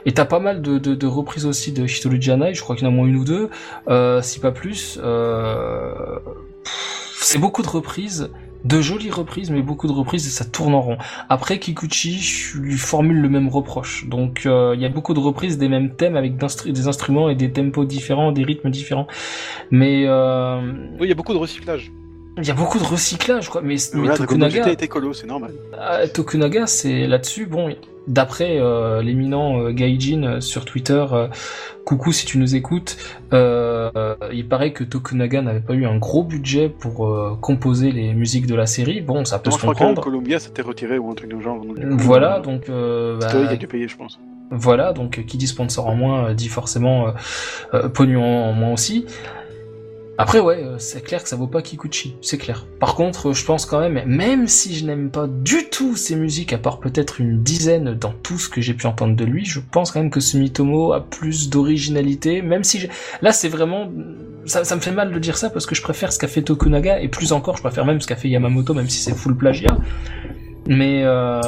[0.06, 2.86] Et t'as pas mal de, de, de reprises aussi de Hitoru Janai, je crois qu'il
[2.86, 3.50] y en a moins une ou deux,
[3.88, 4.98] euh, si pas plus.
[5.02, 5.92] Euh...
[7.20, 8.30] C'est beaucoup de reprises,
[8.64, 10.98] de jolies reprises, mais beaucoup de reprises et ça tourne en rond.
[11.28, 14.06] Après Kikuchi, je lui formule le même reproche.
[14.08, 17.34] Donc euh, il y a beaucoup de reprises des mêmes thèmes avec des instruments et
[17.34, 19.06] des tempos différents, des rythmes différents.
[19.70, 20.60] Mais euh,
[20.98, 21.92] Oui, il y a beaucoup de recyclage.
[22.36, 23.62] il y a beaucoup de recyclage, quoi.
[23.62, 25.52] Mais, mais Tokunaga, était colo, c'est normal.
[25.78, 27.46] ah, Tokunaga, c'est là-dessus.
[27.46, 27.68] Bon,
[28.08, 31.04] d'après euh, l'éminent euh, Gaijin euh, sur Twitter,
[31.84, 32.96] coucou si tu nous écoutes,
[33.32, 38.54] il paraît que Tokunaga n'avait pas eu un gros budget pour composer les musiques de
[38.54, 39.00] la série.
[39.00, 40.02] Bon, ça peut Non, se je crois que comprendre.
[40.02, 41.64] Columbia s'était retiré ou un truc du genre.
[41.64, 44.18] donc, du coup, Voilà, donc euh, bah, qui a dû payer, je pense.
[44.50, 47.06] voilà, donc qui dit sponsor en moins dit forcément
[47.94, 49.06] pognon en moins aussi.
[50.20, 52.66] Après, ouais, euh, c'est clair que ça vaut pas Kikuchi, c'est clair.
[52.80, 56.52] Par contre, je pense quand même, même si je n'aime pas du tout ses musiques,
[56.52, 59.60] à part peut-être une dizaine dans tout ce que j'ai pu entendre de lui, je
[59.60, 62.90] pense quand même que Sumitomo a plus d'originalité, même si j'ai-
[63.22, 63.92] là c'est vraiment,
[64.44, 66.42] ça, ça me fait mal de dire ça parce que je préfère ce qu'a fait
[66.42, 69.36] Tokunaga et plus encore, je préfère même ce qu'a fait Yamamoto, même si c'est full
[69.36, 69.76] plagiat.
[70.66, 71.40] Mais euh...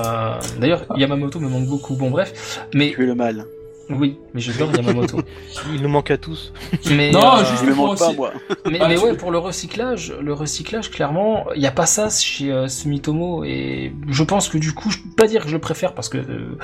[0.61, 1.95] d'ailleurs, Yamamoto me manque beaucoup.
[1.97, 3.45] Bon, bref, mais Tu es le mal.
[3.91, 5.18] Oui, mais j'adore Yamamoto.
[5.74, 6.53] Il nous manque à tous.
[6.91, 8.32] mais Non, euh, juste Je me pour manque pas, moi.
[8.70, 12.09] mais, Ah, mais ouais, pour le recyclage, le recyclage, clairement, il n'y a pas ça
[12.11, 15.55] chez euh, Sumitomo, et je pense que du coup, je peux pas dire que je
[15.55, 16.57] le préfère, parce que euh,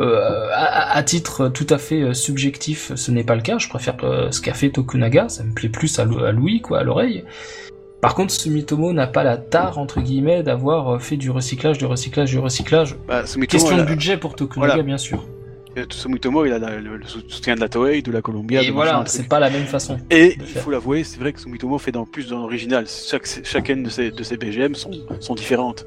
[0.00, 3.96] euh, à, à titre tout à fait subjectif, ce n'est pas le cas, je préfère
[4.04, 6.82] euh, ce qu'a fait Tokunaga, ça me plaît plus à l'o- à l'ouïe, quoi, à
[6.82, 7.24] l'oreille.
[8.00, 12.28] Par contre, Sumitomo n'a pas la tare, entre guillemets, d'avoir fait du recyclage, du recyclage,
[12.30, 12.96] du recyclage.
[13.08, 14.82] Bah, Sumitomo, Question de budget pour Tokunaga, Voilà.
[14.82, 15.24] bien sûr.
[15.90, 18.62] Sumitomo, il a la- le, le soutien de la Toei, de la Columbia.
[18.62, 19.98] Et de voilà, c'est pas la même façon.
[20.10, 22.86] Et il faut l'avouer, c'est vrai que Sumitomo fait dans plus dans l'original.
[22.88, 25.86] Chaque, chacune de ses, de ses BGM sont, sont différentes.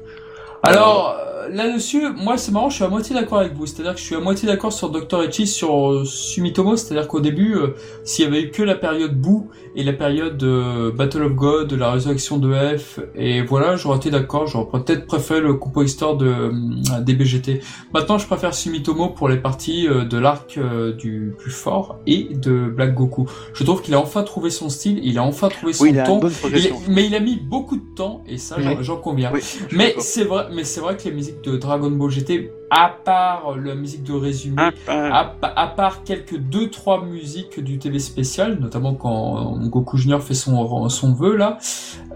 [0.64, 3.64] Alors, euh, là-dessus, moi c'est marrant, je suis à moitié d'accord avec vous.
[3.66, 5.22] C'est-à-dire que je suis à moitié d'accord sur Dr.
[5.22, 6.76] Echi, sur euh, Sumitomo.
[6.76, 7.74] C'est-à-dire qu'au début, euh,
[8.04, 9.48] s'il y avait eu que la période Boo
[9.78, 14.10] et la période euh, Battle of God, la résurrection de F, et voilà, j'aurais été
[14.10, 14.46] d'accord.
[14.48, 17.60] J'aurais peut-être préféré le compositeur de euh, des BGT.
[17.94, 22.28] Maintenant, je préfère Sumitomo pour les parties euh, de l'arc euh, du plus fort et
[22.34, 23.26] de Black Goku.
[23.54, 26.00] Je trouve qu'il a enfin trouvé son style, il a enfin trouvé son Oui, il
[26.00, 26.20] a ton.
[26.52, 28.76] Il- mais il a mis beaucoup de temps, et ça, j'en- Oui.
[28.80, 29.30] j'en conviens.
[29.32, 29.40] Oui,
[29.72, 33.56] Mais c'est vrai, mais c'est vrai que les musiques de Dragon Ball GT, à part
[33.56, 38.58] la musique de résumé, à, pa- à part quelques deux trois musiques du TV spécial,
[38.60, 41.58] notamment quand Goku Junior fait son son vœu là,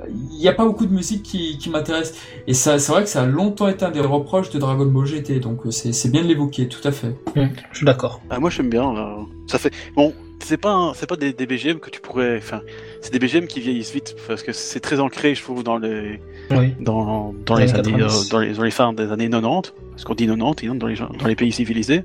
[0.09, 2.14] il n'y a pas beaucoup de musique qui, qui m'intéresse.
[2.46, 5.07] Et ça, c'est vrai que ça a longtemps été un des reproches de Dragon Ball
[5.07, 7.14] GT, donc euh, c'est c'est bien de l'évoquer, tout à fait.
[7.36, 8.20] Hum, je suis d'accord.
[8.30, 8.92] ah, moi j'aime bien.
[8.92, 9.16] là.
[9.46, 10.12] Ça fait bon.
[10.44, 12.38] C'est pas un- c'est pas des, des BGM que tu pourrais.
[12.38, 12.62] Enfin,
[13.00, 16.20] c'est des BGM qui vieillissent vite parce que c'est très ancré, je trouve, dans les
[16.50, 16.74] Oui.
[16.80, 18.26] dans, dans Les les années années 90.
[18.26, 20.86] euh, dans les dans les fins des années 90 parce qu'on dit 90 hein, dans
[20.86, 22.03] les gens- dans les pays civilisés.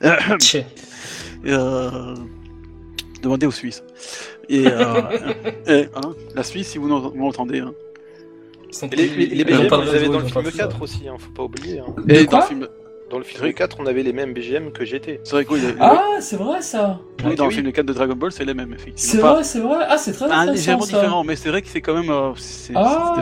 [0.38, 0.64] Tchè.
[1.46, 2.14] Euh,
[3.22, 3.82] demandez aux Suisses.
[4.48, 5.00] Et, euh,
[5.66, 7.60] et, hein, la Suisse, si vous m'entendez.
[7.60, 7.72] Hein.
[8.92, 10.56] Et les, les, les BGM, vous avez réseau, dans le film tout ça.
[10.64, 11.78] 4 aussi, hein, faut pas oublier.
[11.80, 11.94] hein.
[12.08, 12.68] Et dans le film,
[13.10, 15.20] Dans le film 4, on avait les mêmes BGM que GT.
[15.22, 16.98] c'est vrai que oui, le- Ah, c'est vrai ça.
[17.24, 17.50] oui, dans oui.
[17.50, 19.34] le film 4 de Dragon Ball, c'est les mêmes C'est effectivement.
[19.34, 19.76] Vrai, c'est vrai.
[19.88, 20.96] Ah, c'est très un intéressant légèrement ça.
[20.98, 23.14] différent, mais c'est vrai que c'est quand même euh, c'est Ah.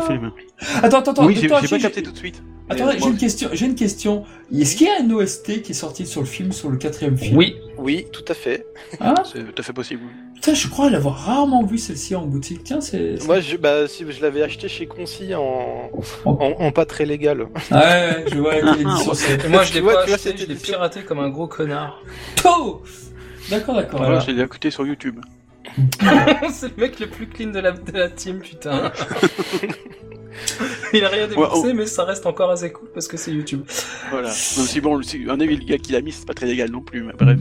[0.82, 1.26] Attends, attends, attends.
[1.26, 2.42] oui, j'ai pas capté tout de suite.
[2.72, 3.48] Attends, j'ai une question.
[3.52, 4.24] J'ai une question.
[4.56, 7.16] Est-ce qu'il y a un OST qui est sorti sur le film, sur le quatrième
[7.16, 7.36] film?
[7.36, 8.66] Oui, Oui, tout à fait.
[9.00, 10.02] Ah, C'est tout à fait possible.
[10.34, 12.64] putain, je crois l'avoir rarement vu celle-ci en boutique.
[12.64, 13.16] Tiens, c'est.
[13.26, 15.90] Moi, je, bah, si je l'avais acheté chez Concy en,
[16.24, 17.42] en, en pas très légal.
[17.42, 19.44] Ouais, ouais, je vois quelle édition c'est.
[19.44, 22.02] Et moi je l'ai pas vois, acheté, je l'ai piraté comme un gros connard.
[22.44, 22.82] Oh
[23.50, 24.00] D'accord, d'accord.
[24.00, 25.18] Voilà, l'ai écouté sur YouTube.
[26.52, 28.92] c'est le mec le plus clean de la, de la team, putain.
[30.99, 33.62] Il a rien Ouais, déboursé, mais ça reste encore assez cool parce que c'est YouTube.
[34.11, 34.28] Voilà.
[34.28, 34.34] Même
[34.66, 37.03] si bon, un avis le gars qui l'a mis, c'est pas très légal non plus,
[37.03, 37.38] mais bref.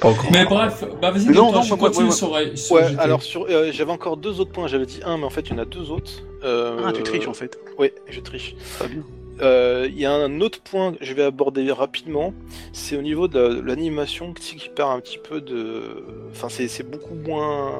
[0.00, 0.30] Pas encore.
[0.32, 3.46] Mais bref, bah vas-y, non, non, je moi, continue moi, sur, sur Ouais, alors sur,
[3.48, 4.66] euh, j'avais encore deux autres points.
[4.66, 6.10] J'avais dit un, mais en fait, il y en a deux autres.
[6.44, 7.58] Euh, Ah, tu triches en fait.
[7.78, 8.54] Ouais, je triche.
[8.78, 9.02] Pas bien.
[9.42, 12.32] Euh, Il y a un autre point que je vais aborder rapidement,
[12.72, 16.04] c'est au niveau de la- de l'animation qui perd un petit peu de...
[16.30, 17.72] Enfin, c'est c'est beaucoup moins...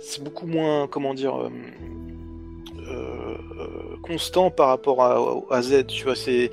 [0.00, 1.48] C'est beaucoup moins, comment dire...
[2.90, 3.66] euh, euh,
[4.02, 6.50] constant par rapport à, à Z, tu vois, c'est...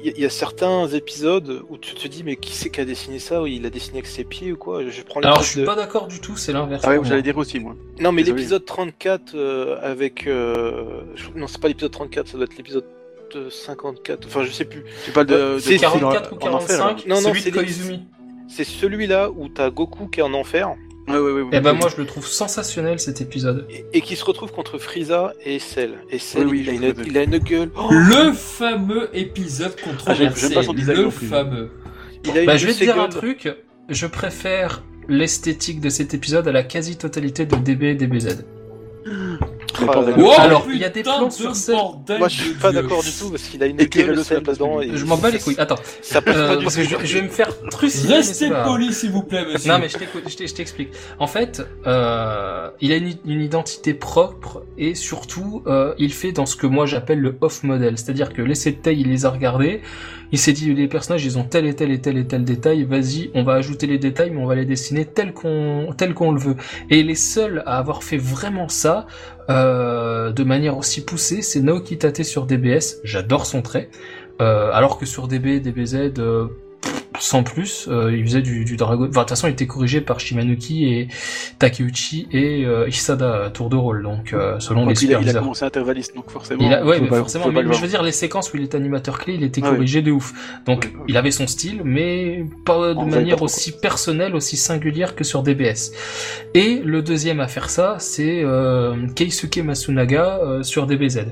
[0.00, 2.68] Il y, a- il y a certains épisodes où tu te dis mais qui c'est
[2.68, 3.40] qui a dessiné ça?
[3.40, 4.82] Ou il a dessiné avec ses pieds ou quoi?
[4.86, 6.82] Je prends Alors je suis de- pas d'accord du tout, c'est l'inverse.
[6.84, 7.74] Ah ouais, pour j'allais dire aussi moi.
[8.00, 10.26] Non, mais l'épisode 34 euh, avec.
[10.26, 11.00] euh,
[11.34, 12.84] Non, c'est pas l'épisode 34, ça doit être l'épisode
[13.34, 14.26] euh, 54.
[14.26, 14.84] Enfin, je sais plus.
[15.06, 16.84] Tu parles de, de C'est 44 ou en enfer, là.
[16.94, 17.64] 45, Non, non, celui c'est de.
[18.46, 20.74] C'est celui-là où t'as Goku qui est en enfer
[21.06, 21.50] Ouais, ouais, ouais, ouais.
[21.52, 23.66] Eh ben moi je le trouve sensationnel cet épisode.
[23.70, 25.98] et, et qui se retrouve contre Frieza et Cell.
[26.10, 27.06] Et Cell, Oui, oui, il, a une, me rappelle.
[27.08, 27.70] il a une gueule.
[27.76, 29.74] Oh, Le fameux épisode
[30.06, 31.70] Ah, pas son design le fameux.
[32.24, 33.48] il a Bah je vais te dire un truc,
[33.90, 38.44] je préfère l'esthétique de cet épisode à la quasi-totalité de DB et DBZ.
[39.80, 41.76] Wow, Alors, il y a des plans de sur scène.
[41.76, 44.80] bordel Moi, je suis pas d'accord du tout parce qu'il a une gueule dedans.
[44.80, 45.56] et Je m'en bats les couilles.
[45.58, 46.96] Attends, Ça passe euh, pas du parce que tout.
[47.00, 48.14] je, je vais me faire trucider.
[48.14, 49.70] Restez poli, s'il vous plaît, monsieur.
[49.72, 50.90] Non mais je t'explique.
[51.18, 56.46] En fait, euh, il a une, une identité propre et surtout, euh, il fait dans
[56.46, 59.30] ce que moi j'appelle le off model, c'est-à-dire que les sept tailles, il les a
[59.30, 59.80] regardés,
[60.34, 62.82] il s'est dit les personnages, ils ont tel et tel et tel et tel détail,
[62.82, 66.56] vas-y, on va ajouter les détails, mais on va les dessiner tel qu'on le veut.
[66.90, 69.06] Et les seuls à avoir fait vraiment ça,
[69.48, 72.96] euh, de manière aussi poussée, c'est Naoki Tate sur DBS.
[73.04, 73.90] J'adore son trait,
[74.42, 76.18] euh, alors que sur DB, DBZ.
[76.18, 76.48] euh,
[77.18, 77.86] sans plus.
[77.88, 79.02] Euh, il faisait du, du Dragon.
[79.08, 81.08] Enfin, de toute façon, il était corrigé par Shimanuki et
[81.58, 84.02] Takeuchi et euh, Isada à tour de rôle.
[84.02, 86.68] Donc, euh, selon les Donc, il, a, il a commencé intervalliste, donc forcément.
[86.70, 87.48] A, ouais, mais pas- forcément.
[87.52, 89.76] Mais, je veux dire, les séquences où il était animateur clé, il était Ah oui.
[89.76, 90.32] corrigé de ouf.
[90.66, 95.14] Donc, Oui, il avait son style, mais pas de manière pas aussi personnelle, aussi singulière
[95.14, 95.92] que sur DBS.
[96.54, 98.44] Et le deuxième à faire ça, c'est
[99.14, 101.26] Keisuke Masunaga sur DBZ.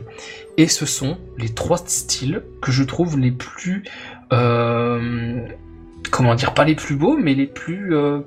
[0.58, 3.84] Et ce sont les trois styles que je trouve les plus,
[4.32, 5.40] euh,
[6.12, 8.20] comment dire, pas les plus beaux, mais les plus euh,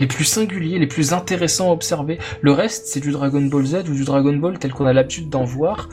[0.00, 2.18] les plus singuliers, les plus intéressants à observer.
[2.40, 5.28] Le reste, c'est du Dragon Ball Z ou du Dragon Ball tel qu'on a l'habitude
[5.28, 5.88] d'en voir.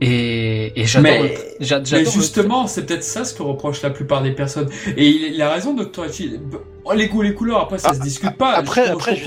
[0.00, 1.12] Et, et j'adore.
[1.22, 4.68] Mais- Mais justement, c'est peut-être ça ce que reproche la plupart des personnes.
[4.96, 6.02] Et il, il a raison, Dr.
[6.02, 6.40] Hachi.
[6.84, 8.52] Oh, Les goûts, les couleurs, après, ça Ah, se discute pas.
[8.52, 9.22] Après, je, après, je,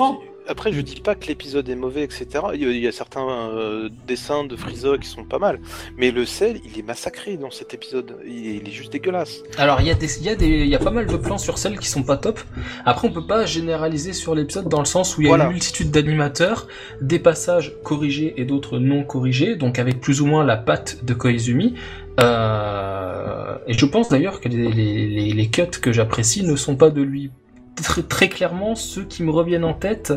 [0.47, 2.27] après, je dis pas que l'épisode est mauvais, etc.
[2.53, 5.59] Il y a, certains euh, dessins de Frieza qui sont pas mal,
[5.97, 8.17] mais le sel, il est massacré dans cet épisode.
[8.25, 9.43] Il est, il est juste dégueulasse.
[9.57, 11.17] Alors il y a des, il y a des, il y a pas mal de
[11.17, 12.39] plans sur celles qui sont pas top.
[12.85, 15.45] Après on peut pas généraliser sur l'épisode dans le sens où il y a Voilà.
[15.45, 16.67] une multitude d'animateurs,
[17.01, 21.13] des passages corrigés et d'autres non corrigés, donc avec plus ou moins la patte de
[21.13, 21.73] Koizumi.
[22.21, 26.75] Euh, et je pense d'ailleurs que les, les, les, les cuts que j'apprécie ne sont
[26.75, 27.31] pas de lui.
[27.83, 30.13] Très, très clairement, ceux qui me reviennent en tête,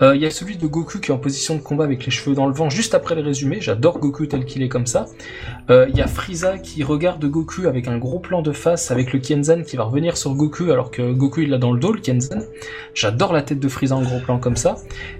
[0.00, 2.10] euh, il y a celui de Goku qui est en position de combat avec les
[2.10, 3.58] cheveux dans le vent juste après le résumé.
[3.60, 5.04] J'adore Goku tel qu'il est comme ça.
[5.68, 9.12] Euh, Il y a Frieza qui regarde Goku avec un gros plan de face avec
[9.12, 11.92] le Kenzan qui va revenir sur Goku alors que Goku il l'a dans le dos
[11.92, 12.38] le Kenzan.
[12.94, 14.76] J'adore la tête de Frieza en gros plan comme ça.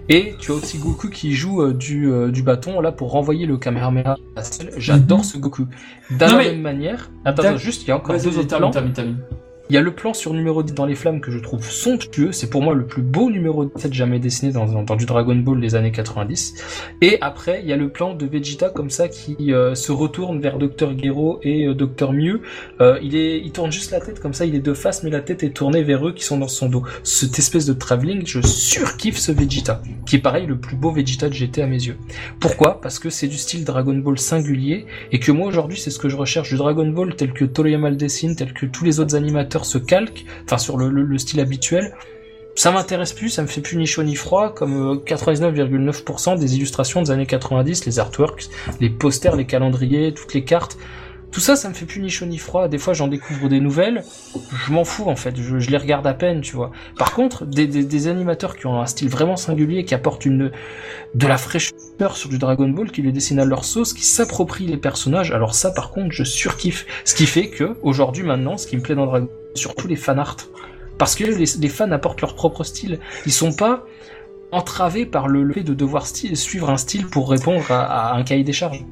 [0.09, 3.59] Et tu as aussi Goku qui joue euh, du, du bâton là pour renvoyer le
[3.59, 4.17] Kamehameha.
[4.79, 5.67] J'adore ce Goku.
[6.11, 9.19] De la mais- même manière, attends, juste il y a encore deux autres termine.
[9.71, 12.33] Il y a le plan sur numéro 10 dans les flammes que je trouve somptueux,
[12.33, 15.75] c'est pour moi le plus beau numéro 17 jamais dessiné dans, du Dragon Ball des
[15.75, 16.93] années 90.
[17.01, 20.39] Et après, il y a le plan de Vegeta comme ça qui euh, se retourne
[20.39, 22.43] vers Dr Gero et euh, Dr Mew.
[22.83, 25.09] Euh, il est, il tourne juste la tête comme ça, il est de face, mais
[25.09, 26.83] la tête est tournée vers eux qui sont dans son dos.
[27.03, 31.31] Cette espèce de travelling, je surkiffe ce Vegeta, qui est pareil le plus beau Vegeta
[31.31, 31.97] de GT à mes yeux.
[32.39, 32.83] Pourquoi?
[32.83, 36.11] Parce que c'est du style Dragon Ball singulier et que moi aujourd'hui c'est ce que
[36.11, 39.17] je recherche du Dragon Ball tel que Toriyama le dessine, tel que tous les autres
[39.17, 41.95] animateurs se calquent, enfin sur le, le- le style habituel.
[42.57, 46.57] Ça m'intéresse plus, ça me fait plus ni chaud ni froid, comme euh, 99,9% des
[46.57, 48.49] illustrations des années 90, les artworks,
[48.81, 50.79] les posters, les calendriers, toutes les cartes.
[51.33, 52.69] Tout ça, ça me fait plus ni chaud ni froid.
[52.69, 54.05] Des fois, j'en découvre des nouvelles.
[54.69, 55.35] Je m'en fous, en fait.
[55.37, 56.71] Je, les regarde à peine, tu vois.
[56.97, 60.53] Par contre, des animateurs qui ont un style vraiment singulier, qui apportent une,
[61.17, 64.69] de la fraîcheur sur du Dragon Ball, qui les dessinent à leur sauce, qui s'approprient
[64.69, 65.33] les personnages.
[65.33, 66.87] Alors ça, par contre, je surkiffe.
[67.05, 69.97] Ce qui fait que, aujourd'hui, maintenant, ce qui me plaît dans Dragon Ball, surtout les
[69.97, 70.37] fan art.
[70.99, 73.01] Parce que les, fans apportent leur propre style.
[73.27, 73.85] Ils sont pas
[74.53, 78.53] entravés par le, fait de devoir suivre un style pour répondre à, un cahier des
[78.53, 78.85] charges.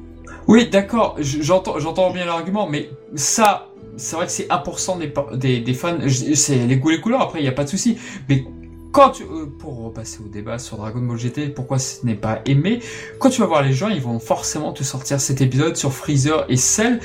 [0.47, 5.73] Oui, d'accord, j'entends, j'entends bien l'argument, mais ça, c'est vrai que c'est 1% des, des,
[5.73, 5.97] fans,
[6.35, 7.97] c'est les goûts les couleurs, après, il n'y a pas de souci.
[8.27, 8.43] Mais
[8.91, 12.41] quand tu, euh, pour repasser au débat sur Dragon Ball GT, pourquoi ce n'est pas
[12.45, 12.79] aimé,
[13.19, 16.45] quand tu vas voir les gens, ils vont forcément te sortir cet épisode sur Freezer
[16.49, 16.99] et Cell,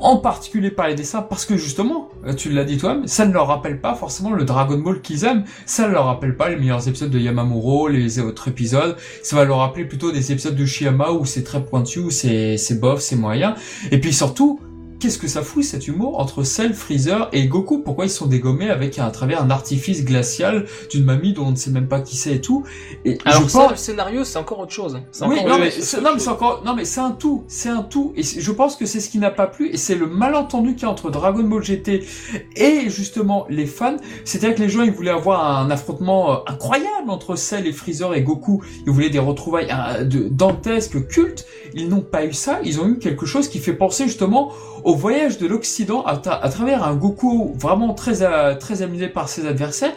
[0.00, 3.32] en particulier par les dessins, parce que justement, euh, tu l'as dit toi-même, ça ne
[3.32, 6.56] leur rappelle pas forcément le Dragon Ball qu'ils aiment, ça ne leur rappelle pas les
[6.56, 10.66] meilleurs épisodes de Yamamuro, les autres épisodes, ça va leur rappeler plutôt des épisodes de
[10.66, 13.54] Shiyama où c'est très pointu, où c'est, c'est bof, c'est moyen.
[13.90, 14.60] Et puis surtout,
[15.00, 17.78] qu'est-ce que ça fout cet humour entre Cell, Freezer et Goku?
[17.78, 21.56] Pourquoi ils sont dégommés avec à travers un artifice glacial d'une mamie dont on ne
[21.56, 22.64] sait même pas qui c'est et tout?
[23.04, 25.00] Et Alors je ça, pense- le scénario, c'est encore autre chose.
[25.22, 25.84] Oui, encore non autre mais, chose.
[26.18, 29.00] c'est encore, non mais c'est un tout, c'est un tout, et je pense que c'est
[29.00, 31.62] ce qui n'a pas plu, et c'est le malentendu qu'il y a entre Dragon Ball
[31.64, 32.04] GT
[32.56, 37.08] et justement les fans, c'est-à-dire que les gens ils voulaient avoir un affrontement euh, incroyable
[37.08, 41.88] entre Cell et Freezer et Goku, ils voulaient des retrouvailles euh, de, dantesques, cultes, ils
[41.88, 44.52] n'ont pas eu ça, ils ont eu quelque chose qui fait penser justement
[44.84, 49.08] au voyage de l'Occident à, tra- à travers un Goku vraiment très euh, très amusé
[49.08, 49.92] par ses adversaires,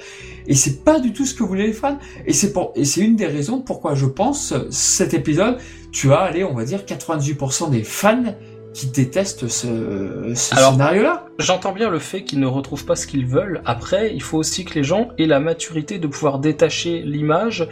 [0.47, 1.97] et c'est pas du tout ce que voulaient les fans.
[2.25, 5.57] Et c'est pour, et c'est une des raisons pourquoi je pense cet épisode,
[5.91, 8.35] tu as, allez, on va dire 98% des fans
[8.73, 11.27] qui détestent ce, scénario-là.
[11.37, 13.61] J'entends bien le fait qu'ils ne retrouvent pas ce qu'ils veulent.
[13.65, 17.69] Après, il faut aussi que les gens aient la maturité de pouvoir détacher l'image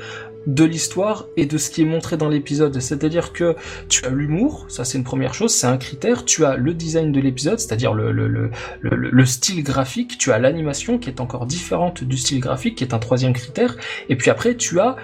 [0.47, 2.79] de l'histoire et de ce qui est montré dans l'épisode.
[2.79, 3.55] C'est-à-dire que
[3.89, 6.25] tu as l'humour, ça c'est une première chose, c'est un critère.
[6.25, 10.17] Tu as le design de l'épisode, c'est-à-dire le, le, le, le, le style graphique.
[10.17, 13.77] Tu as l'animation qui est encore différente du style graphique, qui est un troisième critère.
[14.09, 14.95] Et puis après, tu as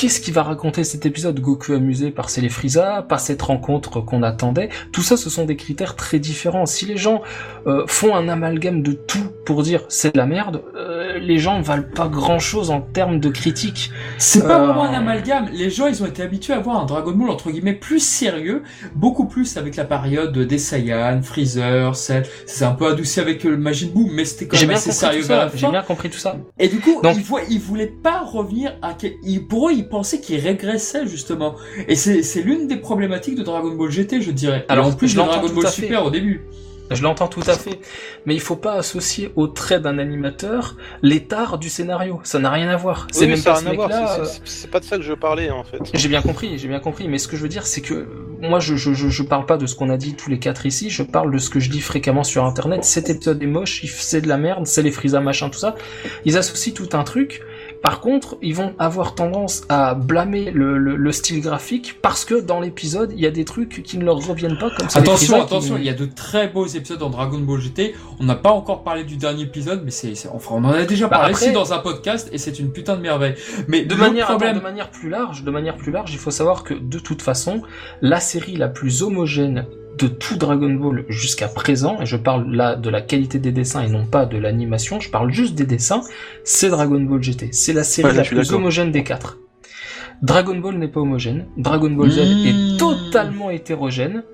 [0.00, 4.22] Qu'est-ce qui va raconter cet épisode Goku amusé par et Frieza, par cette rencontre qu'on
[4.22, 6.66] attendait Tout ça, ce sont des critères très différents.
[6.66, 7.20] Si les gens
[7.66, 11.60] euh, font un amalgame de tout pour dire c'est de la merde, euh, les gens
[11.62, 13.90] valent pas grand chose en termes de critique.
[14.18, 15.48] C'est pas Euh, vraiment un amalgame.
[15.52, 18.62] Les gens, ils ont été habitués à voir un Dragon Ball entre guillemets plus sérieux,
[18.94, 22.24] beaucoup plus avec la période des Saiyan, Freezer, Cell.
[22.46, 25.24] C'est un peu adouci avec le Majin Buu, mais c'était quand même assez sérieux
[25.56, 26.36] J'ai bien compris tout ça.
[26.60, 27.16] Et du coup, Donc-
[27.48, 28.94] ils, voulaient pas revenir à...
[29.48, 31.56] Pour eux, ils pensaient qu'ils régressaient, justement.
[31.88, 34.64] Et c'est c'est l'une des problématiques de Dragon Ball GT, je dirais.
[34.68, 35.82] Alors, en plus je de l'entends Dragon tout Ball à fait.
[35.82, 36.42] Super au début.
[36.90, 37.80] Je l'entends tout à fait,
[38.24, 42.18] mais il faut pas associer au trait d'un animateur l'état du scénario.
[42.24, 43.06] Ça n'a rien à voir.
[43.12, 44.26] C'est Oui, même ça pas a ce rien à voir.
[44.46, 45.76] c'est- pas de ça que je parlais en fait.
[45.92, 48.06] J'ai bien compris, j'ai bien compris, mais ce que je veux dire, c'est que
[48.40, 50.64] moi, je, je, je, je parle pas de ce qu'on a dit tous les quatre
[50.64, 52.84] ici, je parle de ce que je dis fréquemment sur Internet.
[52.84, 55.74] Cet épisode est moche, il- c'est de la merde, c'est les Frieza machin, tout ça.
[56.24, 57.42] Ils associent tout un truc.
[57.82, 62.34] Par contre, ils vont avoir tendance à blâmer le, le, le style graphique parce que
[62.40, 64.98] dans l'épisode, il y a des trucs qui ne leur reviennent pas comme ça.
[64.98, 67.94] Attention, attention, il y a de très beaux épisodes dans Dragon Ball GT.
[68.18, 71.06] On n'a pas encore parlé du dernier épisode, mais c'est, enfin, on en a déjà
[71.06, 73.34] Bah, parlé après- ici dans un podcast et c'est une putain de merveille.
[73.68, 76.64] Mais De manière, problème, de manière plus large, de manière plus large, il faut savoir
[76.64, 77.62] que de toute façon,
[78.02, 79.66] la série la plus homogène
[79.98, 83.82] de tout Dragon Ball jusqu'à présent, et je parle là de la qualité des dessins
[83.82, 86.02] et non pas de l'animation, je parle juste des dessins,
[86.44, 87.48] c'est Dragon Ball GT.
[87.52, 89.38] C'est la série Ouais, la plus homogène des quatre.
[90.22, 92.46] Dragon Ball n'est pas homogène, Dragon Ball Z Mmh.
[92.46, 94.24] est totalement hétérogène,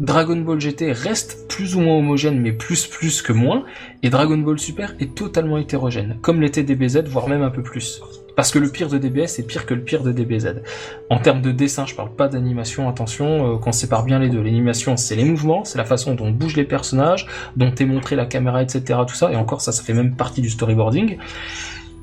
[0.00, 3.64] Dragon Ball GT reste plus ou moins homogène, mais plus plus que moins,
[4.02, 8.00] et Dragon Ball Super est totalement hétérogène, comme l'était DBZ, voire même un peu plus.
[8.36, 10.62] Parce que le pire de DBS est pire que le pire de DBZ.
[11.10, 14.42] En termes de dessin, je parle pas d'animation, attention, euh, qu'on sépare bien les deux.
[14.42, 18.26] L'animation, c'est les mouvements, c'est la façon dont bougent les personnages, dont est montrée la
[18.26, 19.00] caméra, etc.
[19.06, 21.18] Tout ça, et encore ça, ça fait même partie du storyboarding.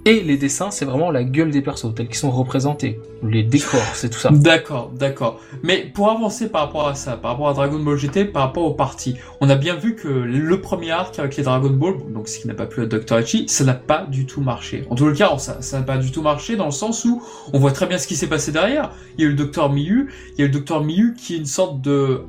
[0.03, 2.99] Et les dessins, c'est vraiment la gueule des persos, tels qu'ils sont représentés.
[3.21, 4.31] Les décors, c'est tout ça.
[4.31, 5.39] D'accord, d'accord.
[5.61, 8.63] Mais pour avancer par rapport à ça, par rapport à Dragon Ball GT, par rapport
[8.63, 12.29] aux parties, on a bien vu que le premier arc avec les Dragon Ball, donc
[12.29, 13.19] ce qui n'a pas plu à Dr.
[13.19, 14.85] Ichi, ça n'a pas du tout marché.
[14.89, 17.21] En tout cas, ça ça n'a pas du tout marché dans le sens où
[17.53, 18.91] on voit très bien ce qui s'est passé derrière.
[19.17, 19.69] Il y a eu le Dr.
[19.69, 20.83] Miyu, il y a eu le Dr.
[20.83, 22.23] Miyu qui est une sorte de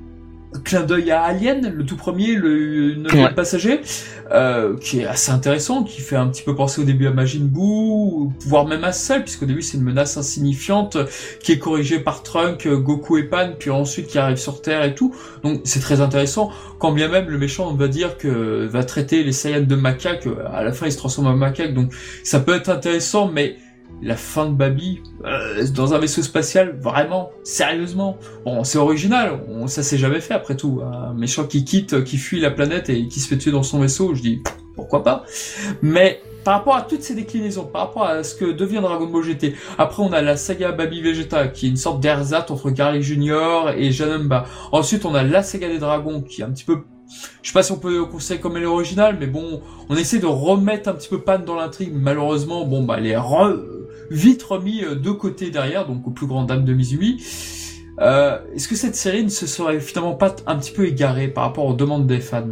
[0.64, 3.34] clin d'œil à Alien, le tout premier, le neuvième Ouais.
[3.34, 3.80] passager,
[4.32, 7.44] euh, qui est assez intéressant, qui fait un petit peu penser au début à Majin
[7.44, 10.96] Buu, voire même à Cell, puisqu'au début c'est une menace insignifiante
[11.42, 14.94] qui est corrigée par Trunk, Goku et Pan, puis ensuite qui arrive sur Terre et
[14.94, 15.14] tout.
[15.42, 16.50] Donc c'est très intéressant.
[16.78, 20.62] Quand bien même le méchant va dire que va traiter les Saiyans de macaques, à
[20.62, 21.92] la fin il se transforme en macaque, donc
[22.24, 23.56] ça peut être intéressant, mais
[24.00, 28.18] la fin de Babi euh, dans un vaisseau spatial, vraiment, sérieusement.
[28.44, 30.80] Bon, c'est original, ça s'est jamais fait après tout.
[30.84, 33.80] Un méchant qui quitte, qui fuit la planète et qui se fait tuer dans son
[33.80, 34.42] vaisseau, je dis
[34.74, 35.24] pourquoi pas.
[35.82, 39.22] Mais par rapport à toutes ces déclinaisons, par rapport à ce que devient Dragon Ball
[39.22, 43.02] GT, après on a la saga Baby Vegeta qui est une sorte d'ersatz entre Garlic
[43.02, 44.46] Junior et Janemba.
[44.72, 46.78] Ensuite on a la saga des dragons qui est un petit peu
[47.42, 49.60] je sais pas si on peut considérer comme elle est originale, mais bon,
[49.90, 51.92] on essaie de remettre un petit peu panne dans l'intrigue.
[51.92, 53.60] Malheureusement, bon, bah, elle est re-
[54.12, 57.22] vite remis euh, de côté derrière, donc aux plus grandes dames de Mizumi.
[58.00, 61.44] Euh, Est-ce que cette série ne se serait finalement pas un petit peu égarée par
[61.44, 62.48] rapport aux demandes des fans?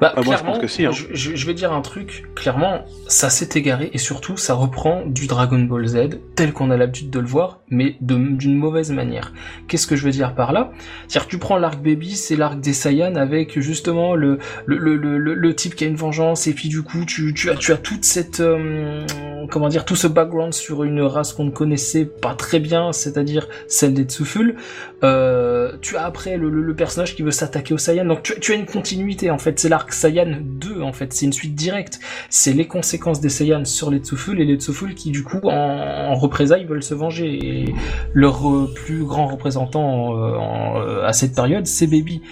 [0.00, 0.90] Bah, Ah, moi, je pense que si, hein.
[0.92, 5.58] je, vais dire un truc, clairement, ça s'est égaré et surtout, ça reprend du Dragon
[5.60, 5.96] Ball Z
[6.34, 9.32] tel qu'on a l'habitude de le voir, mais d'une mauvaise manière.
[9.68, 10.70] Qu'est-ce que je veux dire par là?
[11.08, 14.96] C'est-à-dire que tu prends l'arc Baby, c'est l'arc des Saiyans avec justement le, le, le,
[14.96, 17.72] le, le- type qui a une vengeance et puis du coup, tu, tu, as, tu
[17.72, 18.40] as toute cette...
[18.40, 19.06] euh,
[19.50, 23.48] comment dire, tout ce background sur une race qu'on ne connaissait pas très bien, c'est-à-dire
[23.68, 24.56] celle des Tsuful.
[25.04, 28.38] Euh, tu as après le, le, le personnage qui veut s'attaquer aux Saiyans, donc tu,
[28.40, 31.54] tu as une continuité en fait, c'est l'arc Saiyan 2 en fait, c'est une suite
[31.54, 32.00] directe.
[32.30, 35.50] C'est les conséquences des Saiyans sur les Tsuful et les Tsuful qui du coup en,
[35.50, 37.32] en représailles veulent se venger.
[37.46, 37.74] Et
[38.12, 42.22] leur euh, plus grand représentant euh, en- euh, à cette période, c'est Baby.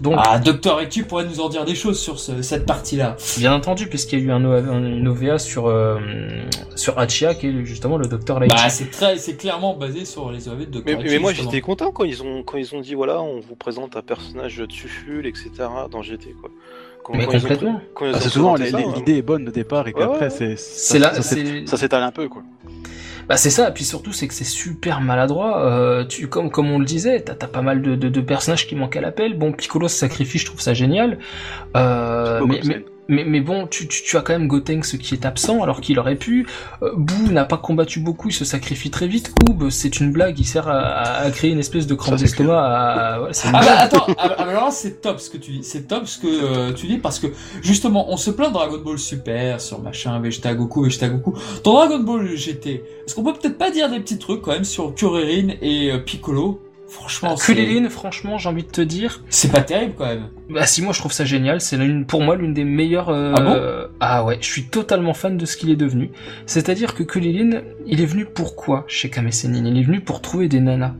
[0.00, 3.16] Donc Ah, Docteur Etu pourrait nous en dire des choses sur ce- cette partie-là.
[3.38, 5.98] bien entendu, puisqu'il y a eu un, OV un- une OVA sur euh,
[6.76, 8.50] sur Hachia qui est justement le docteur Light.
[8.50, 11.60] Bah, c'est très, c'est clairement basé sur les OV de Docteur Mais, mais moi j'étais
[11.60, 14.66] content quand ils ont quand ils ont dit voilà on vous présente un personnage de
[14.66, 15.48] Tuful etc
[15.90, 16.50] dans GT quoi.
[17.12, 17.80] Mais complètement.
[18.00, 18.92] Ah, ont c'est souvent hein.
[18.96, 20.56] l'idée est bonne au départ et qu'après ouais.
[20.56, 22.42] ça- s'étale un peu quoi.
[23.28, 25.64] Bah c'est ça, et puis surtout c'est que c'est super maladroit.
[25.64, 28.66] Euh, tu comme comme on le disait, t'as t'as pas mal de, de, de personnages
[28.66, 29.38] qui manquent à l'appel.
[29.38, 31.18] Bon, Piccolo se sacrifie, je trouve ça génial.
[31.76, 32.82] Euh, mais, comme mais, scène.
[33.10, 35.98] Mais mais bon, tu, tu, tu as quand même Gotenks qui est absent alors qu'il
[35.98, 36.46] aurait pu.
[36.82, 39.34] Euh, Boo n'a pas combattu beaucoup, il se sacrifie très vite.
[39.48, 42.58] Oob, c'est une blague, il sert à, à- à créer une espèce de crampe d'estomac.
[42.58, 45.64] à- ouais, Ah bah attends, ah, bah, alors là c'est top ce que tu dis,
[45.64, 47.26] c'est top ce que euh, tu dis parce que
[47.62, 51.34] justement on se plaint de Dragon Ball Super sur machin Vegeta Goku Vegeta Goku.
[51.64, 54.64] Dans Dragon Ball GT, est-ce qu'on peut peut-être pas dire des petits trucs quand même
[54.64, 56.62] sur Kuririn et euh, Piccolo?
[56.90, 60.24] Franchement, Kulilin, franchement, j'ai envie de te dire, c'est pas terrible quand même.
[60.50, 63.08] bah si moi je trouve ça génial, c'est l'une- pour moi l'une des meilleures.
[63.10, 63.60] euh, Ah bon?
[64.00, 66.10] Ah ouais, je suis totalement fan de ce qu'il est devenu.
[66.46, 70.20] C'est-à-dire que Kulilin, il est venu pour quoi chez Kame Sennin Il est venu pour
[70.20, 70.94] trouver des nanas.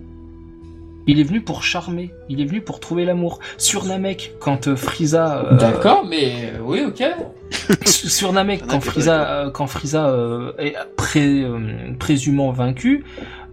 [1.06, 2.10] Il est venu pour charmer.
[2.28, 3.40] Il est venu pour trouver l'amour.
[3.58, 5.44] Sur Namek, quand euh, Frieza.
[5.44, 7.02] euh, D'accord, mais oui, ok.
[7.86, 11.58] sur Namek, Y'en a quand qui sont Frieza, euh, quand Frieza euh, est pré- euh,
[11.98, 13.02] présumément vaincu,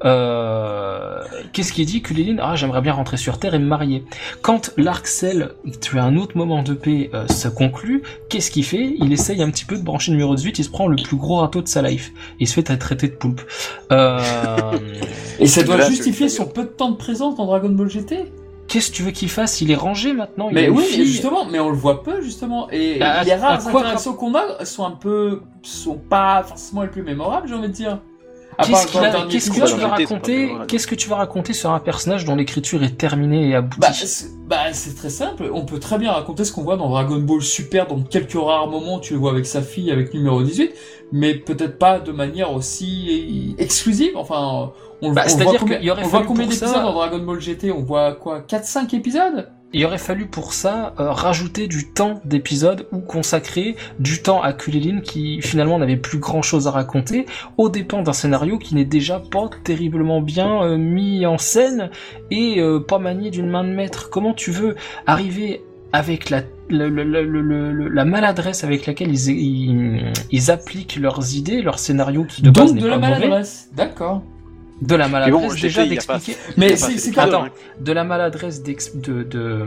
[0.05, 1.21] euh,
[1.53, 4.03] qu'est-ce qu'il dit Kulilin Ah, j'aimerais bien rentrer sur Terre et me marier.
[4.41, 5.51] Quand l'arc Cell,
[5.81, 8.95] tu as un autre moment de paix, euh, se conclut, qu'est-ce qu'il fait?
[8.99, 11.17] Il essaye un petit peu de brancher le numéro 18, il se prend le plus
[11.17, 12.11] gros râteau de sa life.
[12.39, 13.41] Et il se fait traiter de poulpe.
[13.91, 14.19] Euh,
[15.39, 18.25] Et ça doit justifier son peu de temps de présence dans Dragon Ball GT.
[18.67, 19.61] qu'est-ce que tu veux qu'il fasse?
[19.61, 20.49] Il est rangé maintenant.
[20.49, 21.05] il Mais oui, fille.
[21.05, 22.69] justement, mais on le voit peu justement.
[22.71, 27.03] Et À- les rares interactions qu'on a sont un peu, sont pas forcément les plus
[27.03, 27.99] mémorables, j'ai envie de dire.
[28.65, 30.51] Qu'est-ce a- dernier qu'est-ce que tu vas raconter.
[30.67, 33.93] Qu'est-ce que tu vas raconter sur un personnage dont l'écriture est terminée et aboutie Bah,
[33.93, 35.49] c'est bah, c'est très simple.
[35.53, 38.67] On peut très bien raconter ce qu'on voit dans Dragon Ball Super, dans quelques rares
[38.67, 40.71] moments, tu le vois avec sa fille, avec numéro 18,
[41.11, 44.11] mais peut-être pas de manière aussi exclusive.
[44.15, 44.71] Enfin,
[45.01, 47.39] on, Bah, on voit combien, qu'il y aurait on voit combien d'épisodes dans Dragon Ball
[47.39, 48.39] GT On voit quoi?
[48.41, 49.49] 4-5 épisodes?
[49.73, 54.53] Il aurait fallu pour ça euh, rajouter du temps d'épisode ou consacrer du temps à
[54.53, 57.25] Kulilin qui finalement n'avait plus grand chose à raconter
[57.57, 61.89] au dépend d'un scénario qui n'est déjà pas terriblement bien euh, mis en scène
[62.31, 64.09] et euh, pas manié d'une main de maître.
[64.09, 64.75] Comment tu veux
[65.05, 65.61] arriver
[65.91, 70.97] avec la le- le- le- le- le- la maladresse avec laquelle ils, ils, ils appliquent
[70.97, 73.69] leurs idées, leurs scénarios qui de base n'est de la pas maladresse.
[73.75, 74.21] D'accord.
[74.81, 77.45] De la bon, maladresse déjà d'expliquer Mais c'est Attends.
[77.45, 77.49] hein.
[77.79, 79.65] de la maladresse d'ex- de de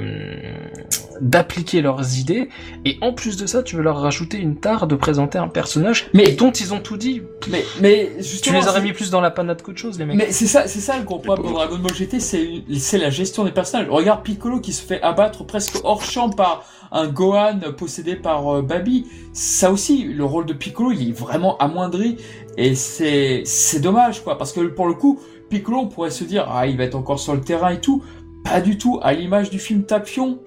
[1.21, 2.49] d'appliquer leurs idées
[2.85, 6.09] et en plus de ça tu veux leur rajouter une tare de présenter un personnage
[6.15, 8.11] Mais- dont ils ont tout dit Mais, mais
[8.43, 10.47] tu les aurais c'est- mis plus dans la panade qu'autre chose les mecs Mais c'est
[10.47, 13.51] ça, c'est ça le gros problème de Dragon Ball GT, c'est c'est la gestion des
[13.53, 13.89] personnages.
[13.91, 18.63] Regarde Piccolo qui se fait abattre presque hors champ par un Gohan possédé par euh,
[18.63, 19.07] Babi.
[19.33, 22.17] Ça aussi, le rôle de Piccolo, il est vraiment amoindri
[22.57, 26.47] et c'est c'est dommage quoi, parce que pour le coup, Piccolo, on pourrait se dire
[26.49, 28.03] ah il va être encore sur le terrain et tout.
[28.45, 28.99] Pas du tout.
[29.03, 30.39] À l'image du film Tapion,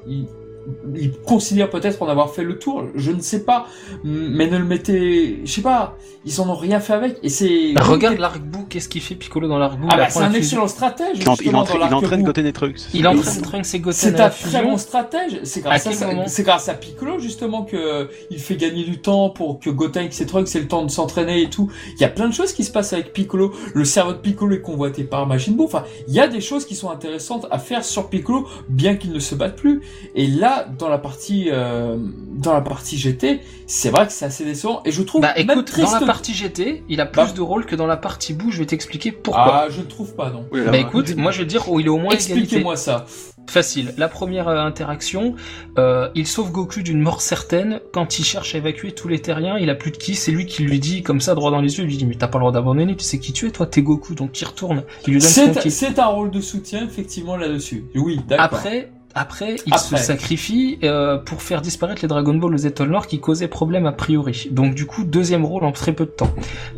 [0.95, 2.84] il considère peut-être en avoir fait le tour.
[2.95, 3.68] Je ne sais pas,
[4.03, 5.98] mais ne le mettez, je sais pas.
[6.26, 7.73] Ils en ont rien fait avec et c'est.
[7.73, 11.18] Bah, regarde l'arc-bout qu'est-ce qu'il fait Piccolo dans l'arc-bout Ah bah c'est un excellent stratège.
[11.19, 12.26] Il, en- il entraîne, dans il entraîne l'arc-bout.
[12.27, 12.80] Goten et Trunks.
[12.94, 15.41] il entraîne c'est- Trunks et Goten C'est un très bon stratège.
[15.44, 20.06] C'est grâce À grâce Piccolo justement que il fait gagner du temps pour que Goten
[20.07, 21.69] et ses trucs, c'est le temps de s'entraîner et tout.
[21.98, 23.53] Il y a plein de choses qui se passent avec Piccolo.
[23.73, 25.64] Le cerveau de Piccolo est convoité par Majin Buu.
[25.65, 29.11] Enfin, il y a des choses qui sont intéressantes à faire sur Piccolo, bien qu'il
[29.11, 29.81] ne se batte plus.
[30.15, 31.97] Et là, dans la partie, euh,
[32.35, 34.81] dans la partie GT, c'est vrai que c'est assez décevant.
[34.85, 35.93] Et je trouve bah même écoute triste.
[35.93, 37.31] dans la partie GT il a plus Bah.
[37.35, 40.15] de rôle que dans la partie bout je vais t'expliquer pourquoi Ah, je ne trouve
[40.15, 40.45] pas non.
[40.51, 42.75] Oui, là, bah écoute moi je vais te dire où il est au moins Expliquez-moi
[42.75, 43.05] ça.
[43.49, 43.93] Facile.
[43.97, 45.35] La première euh, interaction,
[45.77, 47.81] euh, il sauve Goku d'une mort certaine.
[47.91, 50.15] Quand il cherche à évacuer tous les terriens, il a plus de qui.
[50.15, 51.84] C'est lui qui lui dit comme ça droit dans les yeux.
[51.84, 52.95] Il lui dit mais t'as pas le droit d'abandonner.
[52.95, 53.65] Tu sais qui tu es toi.
[53.67, 54.84] T'es Goku donc tu retournes.
[55.07, 55.71] Il lui donne kit.
[55.71, 57.84] c'est un rôle de soutien effectivement là-dessus.
[57.95, 58.45] Oui, d'accord.
[58.45, 59.98] Après, après, il Après.
[59.98, 63.85] se sacrifie euh, pour faire disparaître les Dragon Ball aux étoiles noires qui causaient problème
[63.85, 64.48] a priori.
[64.52, 66.34] Donc du coup, deuxième rôle en très peu de temps.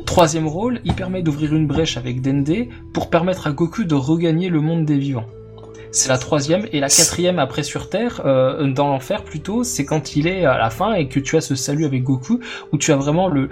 [0.06, 4.50] Troisième rôle, il permet d'ouvrir une brèche avec Dende pour permettre à Goku de regagner
[4.50, 5.28] le monde des vivants.
[5.92, 10.18] C'est la troisième et la quatrième après sur Terre, euh, dans l'enfer plutôt, c'est quand
[10.18, 12.42] il est à la fin et que tu as ce salut avec Goku
[12.74, 13.50] où tu as vraiment le,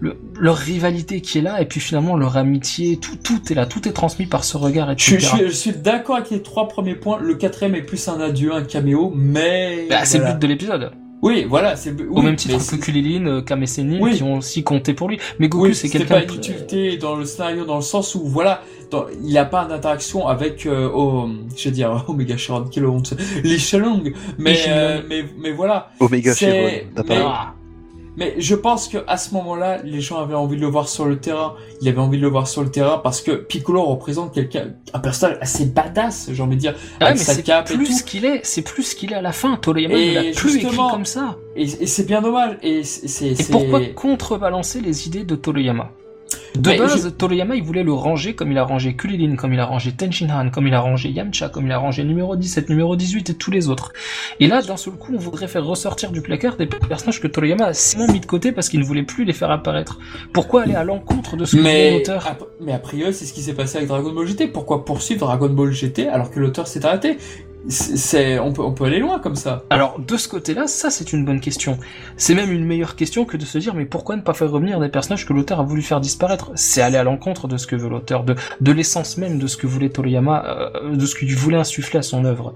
[0.00, 3.66] le leur rivalité qui est là et puis finalement leur amitié, tout tout est là,
[3.66, 5.18] tout est transmis par ce regard Je, etc.
[5.18, 7.18] je suis, je suis d'accord avec les trois premiers points.
[7.20, 10.90] Le quatrième est plus un adieu, un caméo, mais Bah, c'est le but de l'épisode.
[11.22, 14.14] Oui, voilà, c'est le- Au oui, même titre que Kulilin, euh, Kame Sennin, Oui.
[14.16, 15.18] qui ont aussi compté pour lui.
[15.38, 18.14] Mais Goku, Oui, c'est c'était quelqu'un pas une utilité dans le scénario dans le sens
[18.14, 22.64] où voilà, dans- il n'a pas d'interaction avec euh, oh, je vais dire Omega Sharon,
[22.72, 23.12] quelle honte,
[23.44, 27.54] Lee Shalong, mais euh, mais mais voilà, Omega Chevron, t'as pas.
[28.20, 31.06] Mais je pense que à ce moment-là, les gens avaient envie de le voir sur
[31.06, 31.54] le terrain.
[31.80, 34.98] Il avait envie de le voir sur le terrain parce que Piccolo représente quelqu'un, un
[35.00, 38.00] personnage assez badass, j'ai envie de dire, Ah, avec mais sa c'est cape et plus
[38.00, 38.04] tout.
[38.04, 39.56] qu'il est, c'est plus ce qu'il est à la fin.
[39.56, 41.36] Toriyama Et plus écrit justement- comme ça.
[41.56, 42.56] Et, et c'est bien dommage.
[42.62, 45.90] Et c'est Et pourquoi contrebalancer les idées de Toriyama?
[46.54, 49.60] De Mais base, Toriyama, il voulait le ranger comme il a rangé Kulilin, comme il
[49.60, 52.96] a rangé Tenshinhan, comme il a rangé Yamcha, comme il a rangé numéro 17, numéro
[52.96, 53.92] 18 et tous les autres.
[54.40, 57.66] Et là, d'un seul coup, on voudrait faire ressortir du placard des personnages que Toriyama
[57.66, 59.98] a si mis de côté parce qu'il ne voulait plus les faire apparaître.
[60.32, 63.54] Pourquoi aller à l'encontre de ce que l'auteur mais a priori, c'est ce qui s'est
[63.54, 64.48] passé avec Dragon Ball GT.
[64.48, 67.16] Pourquoi poursuivre Dragon Ball GT alors que l'auteur s'est arrêté?
[67.68, 69.64] C'est, on peut, on peut aller loin comme ça.
[69.70, 71.78] Alors, de ce côté-là, ça c'est une bonne question.
[72.16, 74.80] C'est même une meilleure question que de se dire mais pourquoi ne pas faire revenir
[74.80, 76.52] des personnages que l'auteur a voulu faire disparaître?
[76.54, 79.56] C'est aller à l'encontre de ce que veut l'auteur, de, de l'essence même de ce
[79.56, 80.44] que voulait Toriyama,
[80.84, 82.54] euh, de ce qu'il voulait insuffler à son œuvre.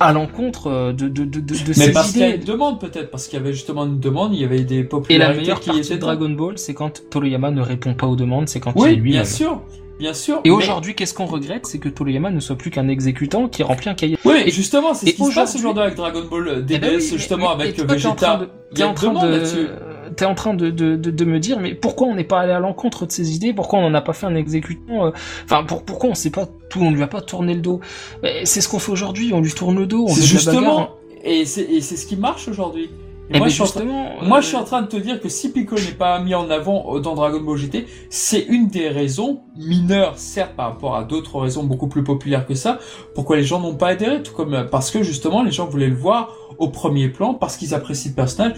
[0.00, 2.80] À l'encontre euh, de, de, de, de, de Mais parce qu'il y a une demande
[2.80, 5.40] peut-être, parce qu'il y avait justement une demande, il y avait des Et la popularités
[5.42, 8.58] meilleure qui partie de Dragon Ball, c'est quand Toriyama ne répond pas aux demandes, c'est
[8.60, 9.22] quand il est Oui, lui-même.
[9.22, 9.62] bien sûr,
[9.98, 10.40] bien sûr.
[10.44, 13.62] Et mais- aujourd'hui, qu'est-ce qu'on regrette C'est que Toriyama ne soit plus qu'un exécutant qui
[13.62, 14.18] remplit un cahier.
[14.24, 16.88] Oui, Et- justement, c'est ce qui se passe aujourd'hui- avec Dragon Ball DBS, Eh ben
[16.88, 18.40] oui, mais- justement avec toi, Vegeta.
[18.74, 19.42] T'es en train de,
[20.16, 22.52] t'es en train de, de, de, de me dire, mais pourquoi on n'est pas allé
[22.52, 23.52] à l'encontre de ses idées?
[23.52, 25.10] Pourquoi on n'en a pas fait un exécutant euh,
[25.44, 27.80] Enfin, pour, pourquoi on sait pas tout On lui a pas tourné le dos?
[28.44, 29.32] C'est ce qu'on fait aujourd'hui.
[29.34, 30.04] On lui tourne le dos.
[30.04, 30.26] On la bagarre.
[30.26, 30.90] justement,
[31.24, 32.90] et c'est ce qui marche aujourd'hui.
[33.30, 34.82] Et Eh moi, ben je suis en train- justement, Moi, euh, je suis en train
[34.82, 37.56] de te dire que si Piccolo n'est pas mis en avant euh, dans Dragon Ball
[37.56, 42.46] GT, c'est une des raisons mineures, certes, par rapport à d'autres raisons beaucoup plus populaires
[42.46, 42.78] que ça,
[43.14, 45.88] pourquoi les gens n'ont pas adhéré, tout comme euh, parce que justement les gens voulaient
[45.88, 48.52] le voir au premier plan, parce qu'ils apprécient le personnage.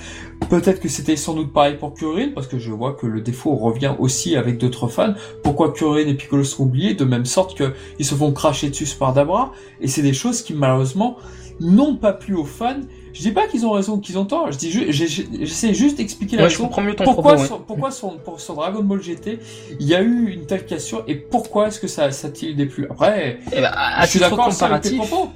[0.50, 3.54] Peut-être que c'était sans doute pareil pour Kuririn, parce que je vois que le défaut
[3.54, 5.14] revient aussi avec d'autres fans.
[5.44, 8.86] Pourquoi Kuririn et Piccolo sont oubliés, de même sorte que ils se font cracher dessus
[8.98, 11.16] par Dabra, et c'est des choses qui malheureusement
[11.60, 12.80] n'ont pas plu aux fans.
[13.14, 15.96] Je dis pas qu'ils ont raison ou qu'ils ont tort, je dis ju- j'essaie juste
[15.98, 17.54] d'expliquer la ouais, je raison comprends mieux ton pourquoi, propos.
[17.54, 17.60] ouais.
[17.66, 19.38] pourquoi sur, pour, sur Dragon Ball GT,
[19.78, 22.86] il y a eu une telle cassure et pourquoi est-ce que ça, ça t déplu
[22.90, 25.30] Après, Eh ben, à, je suis titre d'accord aussi avec tes comparatif, propos.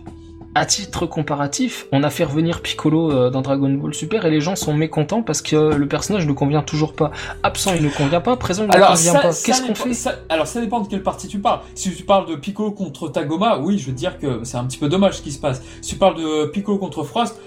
[0.56, 4.40] à titre comparatif, on a fait revenir Piccolo euh, dans Dragon Ball Super et les
[4.40, 7.12] gens sont mécontents parce que le personnage ne convient toujours pas.
[7.44, 8.34] Absent, il ne convient pas.
[8.36, 9.28] Présent, il ne Alors, convient ça, pas.
[9.28, 9.94] Qu'est-ce qu'on fait?
[9.94, 11.60] ça- Alors, ça dépend de quelle partie tu parles.
[11.76, 14.78] Si tu parles de Piccolo contre Tagoma, oui, je veux dire que c'est un petit
[14.78, 15.62] peu dommage ce qui se passe.
[15.80, 17.38] Si tu parles de Piccolo contre Frost,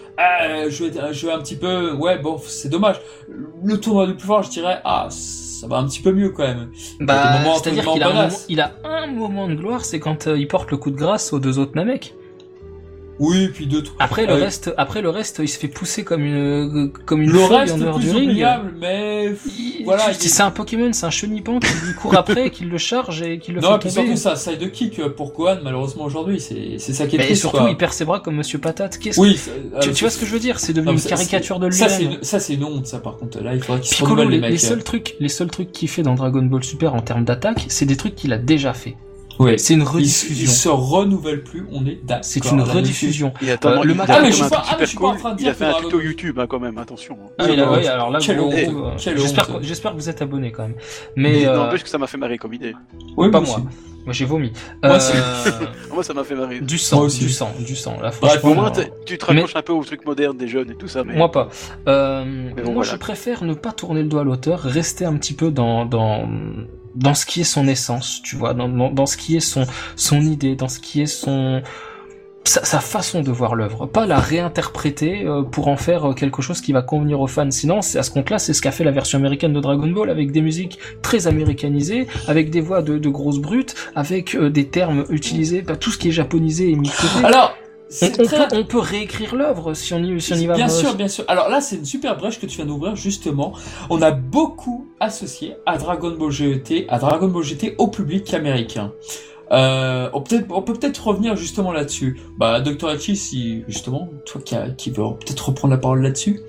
[0.44, 1.94] euh, je, vais, je vais un petit peu...
[1.94, 2.98] Ouais, bon, c'est dommage.
[3.64, 6.44] Le tournoi du plus fort, je dirais, ah, ça va un petit peu mieux quand
[6.44, 6.72] même.
[7.00, 8.32] Bah, moments c'est-à-dire absolument qu'il a, un badass.
[8.34, 10.96] moment- il a un moment de gloire, c'est quand euh, il porte le coup de
[10.98, 12.14] grâce aux deux autres Namek.
[13.24, 13.84] Oui, puis deux...
[14.00, 16.34] Après le Euh, reste, après le reste, il se fait pousser comme une,
[16.88, 18.30] euh, comme une Le reste, en dehors plus du ring.
[18.32, 19.36] oubliable, mais...
[19.60, 22.80] Il- Voilà, il- c'est un Pokémon, c'est un chenipan qui lui court après, qui le
[22.80, 24.16] charge et qui le Non, et fait tomber.
[24.16, 26.40] surtout, ça side kick pour Gohan, malheureusement, aujourd'hui.
[26.40, 27.70] C'est c'est ça qui est Mais triste, surtout, quoi.
[27.70, 28.98] il perd ses bras comme Monsieur Patate.
[28.98, 30.60] Qu'est-ce Oui, que- tu, euh, tu vois ce que je veux dire?
[30.60, 33.40] C'est devenu non, une caricature de Ça, c'est ça, c'est une honte, ça, par contre.
[33.44, 36.16] Là, il faudrait qu'il se les, les seuls trucs, les seuls trucs qu'il fait dans
[36.16, 38.96] Dragon Ball Super en termes d'attaque, c'est des trucs qu'il a déjà fait.
[39.44, 39.60] Oui.
[39.60, 40.52] C'est une Il, il rediffusion.
[40.52, 42.24] se renouvelle plus, on est d'accord.
[42.26, 43.34] C'est une rediffusion.
[43.44, 44.98] Euh, il le matin- Ah, mais je suis un pas- truc ah, mais je suis
[45.00, 47.18] pas en train de Il dire a fait un tuto YouTube hein, quand même, attention.
[47.38, 48.22] Ah, Oui, il bah, ouais, alors là, euh,
[48.98, 49.60] j'espère honte.
[49.62, 50.76] que, j'espère que vous êtes abonné quand même.
[51.16, 52.74] Mais Mais euh, n'empêche que ça m'a fait marrer comme idée.
[53.18, 53.58] Oui, pas moi moi.
[53.58, 53.68] aussi.
[54.04, 54.52] Moi j'ai vomi.
[54.84, 55.52] Moi Euh.
[55.94, 56.60] Moi, ça m'a fait marrer.
[56.62, 57.98] du sang, du sang, du sang.
[58.02, 60.72] Là, Bref, Au moins, euh, tu te raccroches un peu aux trucs modernes des jeunes
[60.72, 61.04] et tout ça.
[61.04, 61.14] Mais...
[61.16, 61.50] Moi pas.
[61.86, 65.34] Mais bon, moi je préfère ne pas tourner le doigt à l'auteur, rester un petit
[65.34, 66.28] peu dans dans
[66.96, 69.66] dans ce qui est son essence, tu vois, dans dans, dans ce qui est son
[69.96, 71.62] son idée, dans ce qui est son
[72.44, 76.42] sa, sa façon de voir l'œuvre, pas la réinterpréter euh, pour en faire euh, quelque
[76.42, 77.52] chose qui va convenir aux fans.
[77.52, 80.32] Sinon, à ce compte-là, c'est ce qu'a fait la version américaine de Dragon Ball avec
[80.32, 85.06] des musiques très américanisées, avec des voix de, de grosses brutes, avec euh, des termes
[85.10, 87.08] utilisés, pas tout ce qui est japonisé et mixé.
[87.24, 87.56] Alors,
[88.20, 88.48] on, très...
[88.48, 90.56] peut, on peut réécrire l'œuvre si on y, si on y va.
[90.56, 91.26] Bien sûr, bien sûr.
[91.28, 93.54] Alors là, c'est une super brèche que tu viens d'ouvrir, justement.
[93.90, 98.94] On a beaucoup associé à Dragon Ball GT, à Dragon Ball GT au public américain.
[99.52, 102.22] Euh, on, peut on peut peut-être revenir justement là-dessus.
[102.38, 102.88] Bah, Dr.
[102.88, 106.40] Hachi, si, justement, toi qui, a- qui veux peut-être reprendre la parole là-dessus.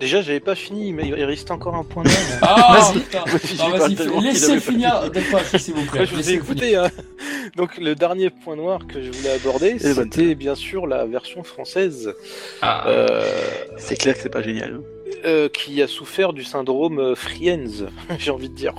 [0.00, 2.16] Déjà, j'avais pas fini, mais il reste encore un point noir.
[2.42, 3.00] Ah, Vas-y.
[3.02, 3.24] putain.
[3.26, 5.02] Ah, laissez finir.
[5.34, 6.04] Hachi, s'il vous plaît.
[6.06, 6.76] Je vous ai écouté.
[6.76, 6.90] Hein.
[7.56, 11.06] Donc, le dernier point noir que je voulais aborder, le bonne c'était bien sûr la
[11.06, 12.12] version française,
[12.60, 12.88] Ah.
[12.88, 13.24] euh,
[13.78, 14.80] C'est clair que c'est pas génial.
[15.24, 17.86] euh, qui a souffert du syndrome Friends,
[18.18, 18.74] j'ai envie de dire.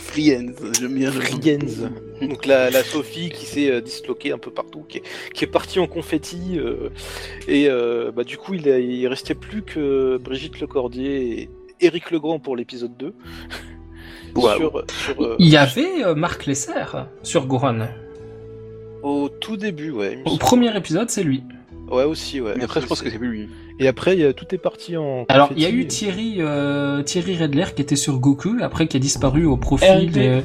[0.00, 1.10] Friends, j'aime bien.
[1.12, 1.90] Friends.
[2.22, 5.02] Donc la, la Sophie qui s'est euh, disloquée un peu partout, qui est,
[5.34, 6.58] qui est partie en confetti.
[6.58, 6.88] euh,
[7.46, 11.50] et euh, bah, du coup, il, a- il restait plus que Brigitte Lecordier et
[11.80, 13.14] Éric Legrand pour l'épisode 2.
[14.36, 14.56] Waouh.
[14.58, 16.72] Sur, sur, euh, Il y avait euh, Marc Lesser
[17.22, 17.88] sur Gohan.
[19.02, 20.18] au tout début, ouais.
[20.24, 21.42] Au premier épisode, c'est lui.
[21.90, 22.54] Ouais, aussi, ouais.
[22.56, 23.48] Mais après, je pense que c'est plus lui.
[23.78, 25.24] Et après, il y a- tout est parti en.
[25.28, 25.86] Alors, il y a eu.
[25.86, 30.12] Thierry, euh, Thierry Redler qui était sur Goku, après qui a disparu au profit RIP.
[30.12, 30.42] de...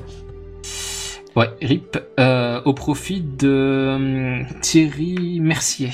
[1.36, 5.90] Ouais, RIP, euh, au profit de hum, Thierry Mercier.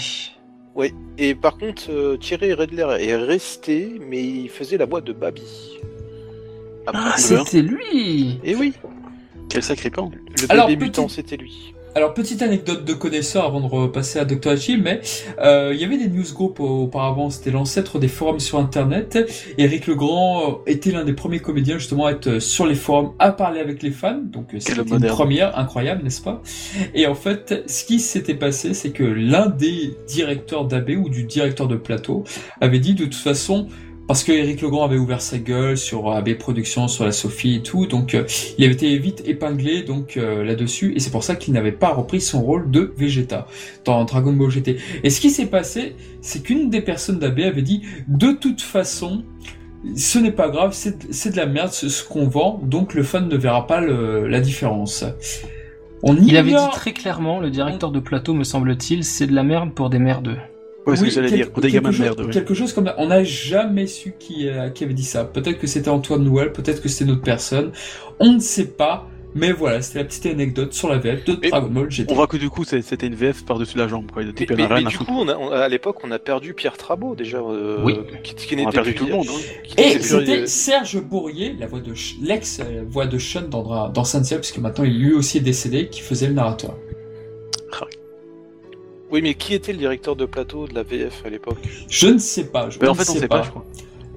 [1.18, 5.44] Et par contre, euh, Thierry Redler est resté, mais il faisait la voix de Babi.
[6.88, 8.74] Après, Ah, c'était lui Et oui,
[9.50, 10.10] Quel sacré pan.
[10.42, 11.71] le Alors, bébé petit- c'était lui.
[11.94, 14.52] Alors, petite anecdote de connaisseur avant de repasser à Dr.
[14.52, 15.02] Hachi, mais
[15.40, 19.20] euh, il y avait des newsgroups auparavant, c'était l'ancêtre des forums sur Internet.
[19.58, 22.76] Et Eric Legrand euh, était l'un des premiers comédiens justement à être euh, sur les
[22.76, 24.22] forums, à parler avec les fans.
[24.24, 26.42] Donc, euh, c'était une première, incroyable, n'est-ce pas?
[26.94, 31.26] Et en fait, ce qui s'était passé, c'est que l'un des directeurs d'AB ou du
[31.26, 32.24] directeur de plateau
[32.62, 33.68] avait dit de toute façon,
[34.08, 37.62] parce que Eric Legrand avait ouvert sa gueule sur AB Productions, sur la Sophie et
[37.62, 38.26] tout, donc euh,
[38.58, 41.94] il avait été vite épinglé donc euh, là-dessus, et c'est pour ça qu'il n'avait pas
[41.94, 43.48] repris son rôle de Vegeta
[43.86, 44.78] dans Dragon Ball GT.
[45.04, 49.24] Et ce qui s'est passé, c'est qu'une des personnes d'AB avait dit de toute façon,
[49.96, 53.28] ce n'est pas grave, c'est de la merde ce, ce qu'on vend, donc le fan
[53.30, 55.06] ne verra pas le- la différence.
[56.04, 59.44] On Il avait dit très clairement, le directeur de plateau, me semble-t-il, c'est de la
[59.44, 60.38] merde pour des merdeux.
[60.88, 62.20] Ouais, c'est ce Oui, que j'allais quel- dire, pour des quelque gamins de chose- merde.
[62.22, 62.32] ouais.
[62.32, 62.96] Quelque chose comme ça.
[62.98, 65.26] On n'a jamais su qui, euh, qui avait dit ça.
[65.26, 67.72] Peut-être que c'était Antoine Nouel, peut-être que c'était une autre personne.
[68.20, 69.08] On ne sait pas.
[69.34, 72.12] Mais voilà, c'était la petite anecdote sur la VF de Mais Dragon Ball GT.
[72.12, 74.24] On voit que du coup, c'était une VF par-dessus la jambe, quoi.
[74.24, 77.16] Il était Mais, du coup, on a, on- à l'époque, on a perdu Pierre Trabot
[77.16, 77.38] déjà.
[77.38, 77.96] euh, Oui.
[78.24, 79.28] Qui, qui On n'était a perdu plus- tout le monde.
[79.30, 79.72] hein.
[79.78, 82.60] Et c'était Serge Bourrier, la voix de Sh- l'ex
[82.90, 86.02] voix de Sean dans, Dra- dans Saint-Seiya, puisque maintenant il lui aussi est décédé, qui
[86.02, 86.76] faisait le narrateur.
[89.12, 91.58] Oui, mais qui était le directeur de plateau de la VF à l'époque
[91.90, 92.70] Je ne sais pas.
[92.70, 93.66] Je Mais en ne fait, on sais sait pas, je crois.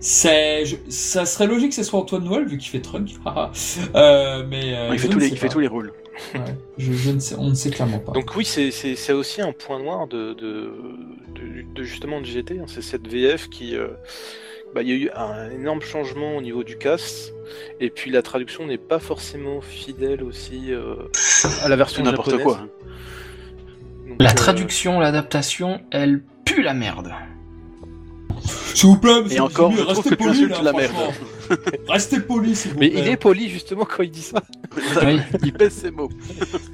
[0.00, 3.10] Je- ça serait logique que ce soit Antoine Noël vu qu'il fait Trunk.
[3.94, 5.52] euh, mais euh, Il fait tous ne les, sais il fait pas.
[5.52, 5.92] tous les rôles.
[6.34, 6.40] Ouais,
[6.78, 8.12] je, je ne sais, on ne sait clairement pas.
[8.12, 10.70] Donc oui, c'est- aussi un point noir de, de,
[11.34, 12.60] de, de justement de GT.
[12.60, 12.66] hein.
[12.68, 13.74] C'est cette VF qui...
[13.74, 13.88] euh,
[14.74, 17.32] bah, Il y a eu un énorme changement au niveau du cast,
[17.80, 20.94] et puis la traduction n'est pas forcément fidèle aussi euh,
[21.62, 22.46] à la version n'importe japonaise.
[22.46, 22.60] quoi.
[22.62, 22.68] hein.
[24.20, 27.12] La euh, traduction, l'adaptation, elle pue la merde.
[28.74, 30.94] S'il vous plaît, monsieur Et encore, je trouve que tu insultes là, la merde.
[31.88, 33.00] Restez poli, s'il vous Mais plaît.
[33.00, 34.42] il est poli justement quand il dit ça.
[35.04, 35.18] Oui.
[35.44, 36.08] Il pèse ses mots.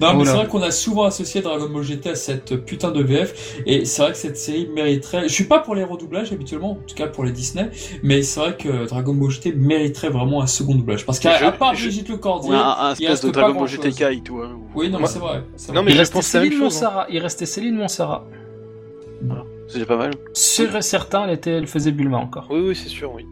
[0.01, 3.03] Non, mais c'est vrai qu'on a souvent associé Dragon Ball GT à cette putain de
[3.03, 5.25] VF, et c'est vrai que cette série mériterait.
[5.29, 7.71] Je suis pas pour les redoublages habituellement, en tout cas pour les Disney,
[8.03, 11.05] mais c'est vrai que Dragon Ball GT mériterait vraiment un second doublage.
[11.05, 12.61] Parce qu'à Je- part je- Brigitte Lecordier, Ouais, un,
[12.91, 13.69] un il reste de Dragon Ball.
[13.69, 14.39] GT Kai tout.
[14.43, 14.59] hein.
[14.75, 15.43] oui, non, mais c'est vrai.
[15.75, 16.65] Non, mais Il je restait Céline chose, hein.
[16.65, 17.07] Monsara.
[17.11, 18.27] Il restait Céline Monsara.
[19.69, 20.11] C'est pas mal.
[20.35, 22.49] Sûr et certain, elle, était, elle faisait Bulma encore.
[22.51, 23.25] Oui, oui, c'est sûr, oui.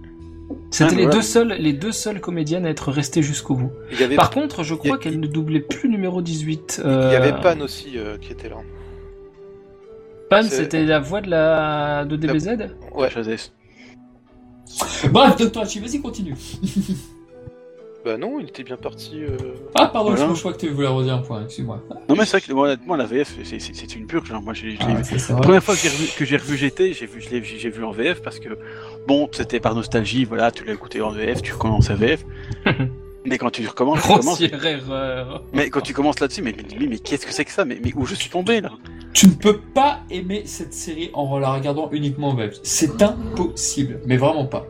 [0.70, 3.72] C'était Ah, les, deux seules, les deux seules comédiennes à être restées jusqu'au bout.
[3.92, 6.80] Il y avait, Par contre, je crois a- qu'elle ne doublait plus numéro 18.
[6.84, 8.56] il y avait euh, Pan aussi euh, qui était là.
[10.30, 12.58] Pan, c'était la voix de la de DBZ
[12.94, 13.08] Ouais.
[13.08, 13.52] HZS.
[15.10, 15.62] Bref, Dr.
[15.62, 16.34] Hachi, vas-y, continue.
[18.04, 19.20] Bah non, il était bien parti.
[19.24, 19.36] euh,
[19.74, 20.28] Ah, pardon, Voilà.
[20.30, 21.82] je je crois que tu voulais redire un point, excuse-moi.
[22.08, 24.30] Non, mais c'est vrai que moi, honnêtement, la VF, c'est- une purge.
[24.32, 24.40] hein.
[24.42, 24.86] Moi, je Ah,
[25.30, 25.88] La première fois que j'ai
[26.36, 28.50] revu, revu GT, j'ai vu, je l'ai- j'ai vu en VF parce que,
[29.08, 32.24] bon, c'était par nostalgie, voilà, tu l'as écouté en VF, tu recommences à VF.
[33.24, 35.42] mais quand tu recommences, tu commences, erreur.
[35.52, 37.64] mais quand tu commences là-dessus, mais, mais, mais qu'est-ce que c'est que ça?
[37.64, 38.70] Mais, mais où je suis tombé là?
[39.14, 42.52] Tu ne peux pas aimer cette série en la regardant uniquement en web.
[42.62, 44.66] C'est impossible, mais vraiment pas.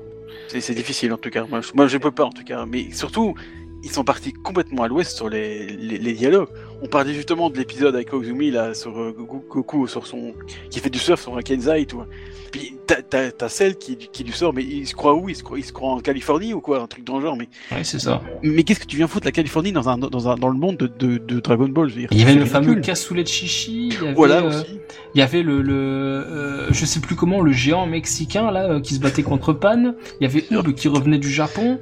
[0.47, 1.45] C'est c'est difficile en tout cas.
[1.51, 2.65] Moi je, moi, je peux pas en tout cas.
[2.65, 3.35] Mais surtout,
[3.83, 6.49] ils sont partis complètement à l'ouest sur les, les, les dialogues.
[6.81, 10.33] On parlait justement de l'épisode avec Kozumi là sur euh, Goku, Goku, sur son
[10.71, 12.03] qui fait du surf sur un Kenzai et tout.
[12.53, 15.29] Puis t'as- celle qui, qui lui sort, mais il se croit où?
[15.29, 17.37] Il se croit, il se croit en Californie ou quoi, un truc dans le genre.
[17.37, 18.23] Mais Oui, c'est ça.
[18.43, 20.77] mais qu'est-ce que tu viens foutre la Californie dans un dans un dans le monde
[20.77, 21.89] de, de, de Dragon Ball?
[21.89, 22.85] Je veux dire, Il y avait le fameux ridicule.
[22.87, 23.89] cassoulet de chichi.
[23.89, 24.79] Il y avait, Voilà euh, aussi.
[25.15, 28.81] il y avait le, le euh, je sais plus comment, le géant mexicain là euh,
[28.81, 29.95] qui se battait contre Pan.
[30.21, 31.79] Il y avait Oob qui revenait du Japon.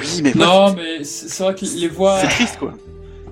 [0.00, 2.18] Oui, mais Non, mais c'est vrai que les voix.
[2.20, 2.72] c'est triste quoi.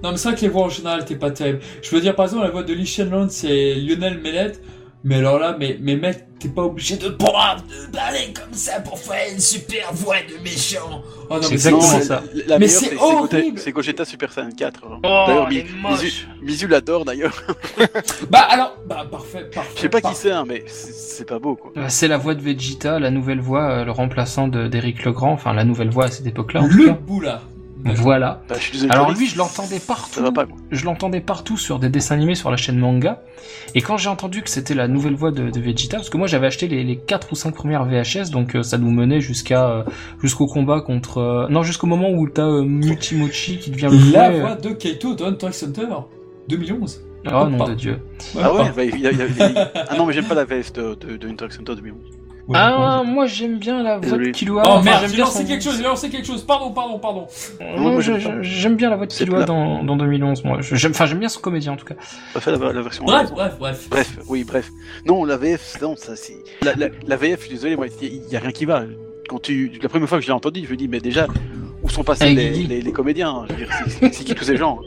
[0.03, 1.61] Non, mais c'est vrai que les voix en général étaient pas terribles.
[1.83, 4.53] Je veux dire, par exemple, la voix de Lee Shenlong, c'est Lionel Mellet.
[5.03, 8.81] Mais alors là, mais, mais mec, t'es pas obligé de prendre, de parler comme ça
[8.81, 11.03] pour faire une super voix de méchant.
[11.31, 12.23] Oh non, C'est mais exactement c'est- ça.
[12.47, 13.59] La, Mais c'est c'est c'est Gogeta- horrible.
[13.59, 14.81] c'est Gogeta Super Saiyan 4.
[14.85, 14.99] hein.
[15.03, 15.49] Oh, D'ailleurs.
[15.49, 17.33] Mizu, Mizu l'adore d'ailleurs.
[18.31, 19.71] Bah alors, bah parfait, parfait.
[19.77, 21.73] Je sais pas qui c'est, hein, mais c'est pas beau quoi.
[21.79, 25.33] Euh, C'est la voix de Vegeta, la nouvelle voix, euh, le remplaçant de- d'Éric Legrand,
[25.33, 26.99] enfin la nouvelle voix à cette époque-là Le cas.
[27.85, 28.43] Voilà.
[28.49, 28.93] Bah, je suis désolé.
[28.93, 30.15] Alors lui, je l'entendais partout.
[30.15, 30.57] Ça va pas quoi.
[30.71, 33.23] Je l'entendais partout sur des dessins animés sur la chaîne manga.
[33.75, 36.27] Et quand j'ai entendu que c'était la nouvelle voix de, de Vegeta, parce que moi
[36.27, 39.69] j'avais acheté les, les 4 ou 5 premières VHS, donc euh, ça nous menait jusqu'à
[39.69, 39.83] euh,
[40.23, 41.19] jusqu'au combat contre...
[41.19, 44.41] euh, non, jusqu'au moment où t'as euh, Multimochi qui devient le La euh.
[44.41, 45.87] voix de Kaito dans Hunter x Hunter
[46.49, 47.03] 2011.
[47.27, 47.99] Oh nom de Dieu.
[48.41, 50.13] Ah ouais, bah, il y a- il y a- il y a- Ah non, mais
[50.15, 52.01] j'aime pas la VS de, de, de Hunter x Hunter 2011.
[52.51, 54.63] Ouais, Ah, moi j'aime bien la voix de Killua.
[54.67, 56.43] Oh merde, j'aime j'ai bien lancé son- quelque chose, j'ai lancé quelque chose.
[56.45, 57.27] Pardon, pardon, pardon.
[57.61, 58.01] J'aime pas.
[58.01, 60.43] je- j'aime bien la voix de Killua dans, dans 2011.
[60.45, 61.95] Moi, j'aime, enfin j'aime bien son comédien en tout cas.
[62.47, 63.05] La, la version.
[63.05, 63.33] Bref, anglaise.
[63.35, 63.89] bref, bref.
[63.91, 64.69] Bref, oui, bref.
[65.07, 66.39] Non, la VF, non, ça c'est.
[66.63, 68.83] La, la, la VF, je suis désolé, moi, il y, a rien qui va.
[69.29, 71.29] Quand tu, la première fois que je l'ai entendu, je me dis, mais déjà,
[71.85, 72.67] où sont passés Hey, les, Guigui.
[72.67, 73.45] les, les comédiens?
[74.01, 74.81] C'est qui tous ces gens?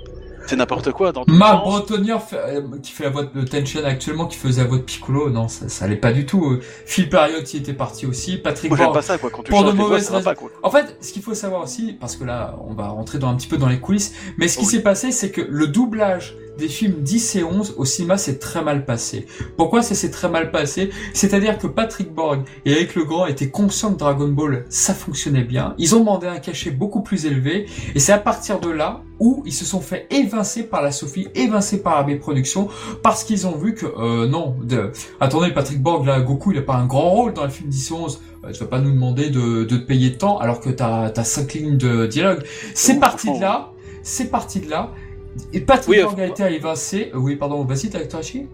[0.47, 1.63] C'est n'importe quoi dans Marc.
[1.63, 5.29] Bretonnier euh, qui fait la voix de Tension actuellement, qui faisait la voix de Piccolo,
[5.29, 6.43] non, ça, ça allait pas du tout.
[6.45, 8.95] Euh, Phil Perriotti était parti aussi, Patrick Moi j'aime Borg.
[8.97, 9.29] pas ça quoi.
[9.29, 10.23] Quand tu Pour de voix, mauvaises raisons.
[10.23, 10.49] pas quoi.
[10.61, 13.35] En fait, ce qu'il faut savoir aussi, parce que là, on va rentrer dans un
[13.35, 14.71] petit peu dans les coulisses, mais ce qui Oui.
[14.71, 18.63] s'est passé, c'est que le doublage des films 10 et 11 au cinéma s'est très
[18.63, 19.25] mal passé.
[19.57, 20.89] Pourquoi ça s'est très mal passé?
[21.13, 25.73] C'est-à-dire que Patrick Borg et Eric Legrand étaient conscients que Dragon Ball, ça fonctionnait bien.
[25.77, 27.65] Ils ont demandé un cachet beaucoup plus élevé,
[27.95, 31.27] et c'est à partir de là où ils se sont fait évincer par la Sophie,
[31.35, 32.67] évincer par AB Productions,
[33.03, 34.91] parce qu'ils ont vu que, euh, non, de...
[35.19, 37.89] attendez, Patrick Borg, là, Goku, il a pas un grand rôle dans le film 10
[37.89, 40.69] et 11, euh, tu vas pas nous demander de, de te payer tant alors que
[40.69, 42.43] t'as as cinq lignes de dialogue.
[42.73, 43.71] C'est Oh, parti de franchement, là,
[44.01, 44.91] c'est parti de là.
[45.51, 47.11] Et Patrick Oui, Borg a euh, été évincé.
[47.14, 47.99] Euh, Oui, pardon, vas-y, t'as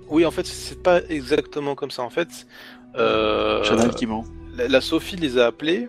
[0.10, 2.04] Oui, en fait, c'est pas exactement comme ça.
[2.04, 2.28] En fait,
[2.98, 3.64] euh,
[3.96, 4.26] qui ment.
[4.56, 5.88] la, la Sophie les a appelés.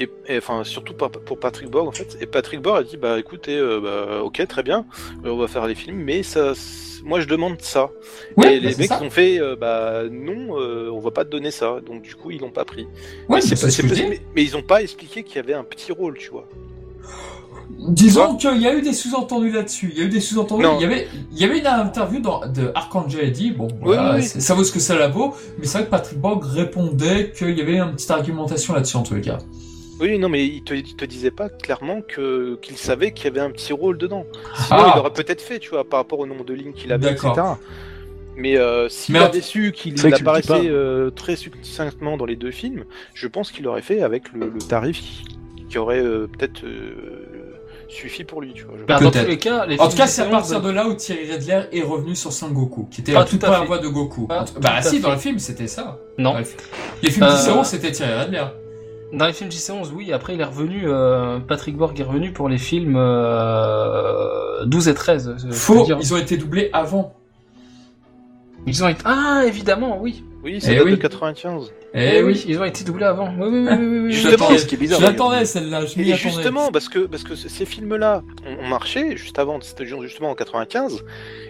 [0.00, 2.16] Et, et, enfin, surtout pour Patrick Borg en fait.
[2.20, 4.86] Et Patrick Borg a dit bah écoutez, euh, bah, ok, très bien,
[5.24, 6.52] euh, on va faire les films, mais ça,
[7.04, 7.90] moi je demande ça.
[8.36, 9.02] Ouais, et bah, les mecs ça.
[9.02, 11.80] ont fait euh, bah non, euh, on va pas te donner ça.
[11.84, 12.86] Donc du coup ils l'ont pas pris.
[13.28, 16.16] Ouais, Mais pas- mais, mais ils ont pas expliqué qu'il y avait un petit rôle,
[16.16, 16.46] tu vois.
[17.78, 19.90] Disons qu'il y a eu des sous-entendus là-dessus.
[19.92, 20.64] Il y a eu des sous-entendus.
[20.76, 24.16] Il y avait, il y avait une interview dans, de a dit, bon, voilà, oui,
[24.18, 24.22] oui.
[24.22, 27.32] c'est- ça vaut ce que ça la vaut, mais c'est vrai que Patrick Borg répondait
[27.36, 29.38] qu'il y avait une petite argumentation là-dessus en tous les cas.
[30.00, 33.28] Oui, non, mais il te, il te disait pas clairement que qu'il savait qu'il y
[33.28, 34.24] avait un petit rôle dedans.
[34.54, 34.92] Sinon, Ah.
[34.94, 37.32] il l'aurait peut-être fait, tu vois, par rapport au nombre de lignes qu'il avait, etc.
[38.36, 42.84] Mais euh, s'il avait su qu'il apparaissait euh, très succinctement dans les deux films,
[43.14, 45.24] je pense qu'il l'aurait fait avec le, le tarif qui,
[45.68, 46.62] qui aurait euh, peut-être
[47.88, 48.74] euh, suffi pour lui, tu vois.
[48.78, 49.24] je Bah, dans Peut-être.
[49.24, 51.32] tous les cas, les En tout cas, c'est à C11, partir de là où Thierry
[51.32, 53.66] Redler est revenu sur Sangoku, qui était Pas la tout toute à première fait.
[53.66, 54.26] voix de Goku.
[54.26, 55.02] Pas tout bah si, fait.
[55.02, 55.98] dans le film, c'était ça.
[56.18, 56.36] Non.
[57.02, 58.44] Les films Euh, 10 euros, c'était Thierry Redler.
[59.12, 60.12] Dans les films JC11, oui.
[60.12, 60.82] Après, il est revenu.
[60.84, 65.28] euh, Patrick Borg est revenu pour les films euh, 12 et 13.
[65.46, 67.14] euh, Faux, ils ont été doublés avant.
[68.66, 69.00] Ils ont été.
[69.06, 70.24] Ah, évidemment, oui.
[70.44, 70.90] Oui, ça Eh oui.
[70.90, 71.72] de 95.
[71.94, 72.44] Eh oui.
[72.46, 73.32] ils ont été doublés avant.
[73.38, 76.14] Oui, oui, oui, oui, Justement, l'attendais, ce qui est bizarre, je l'attendais celle-là, je Et
[76.14, 81.02] justement, parce que, parce que ces films-là ont, marché juste avant, c'était justement en 95,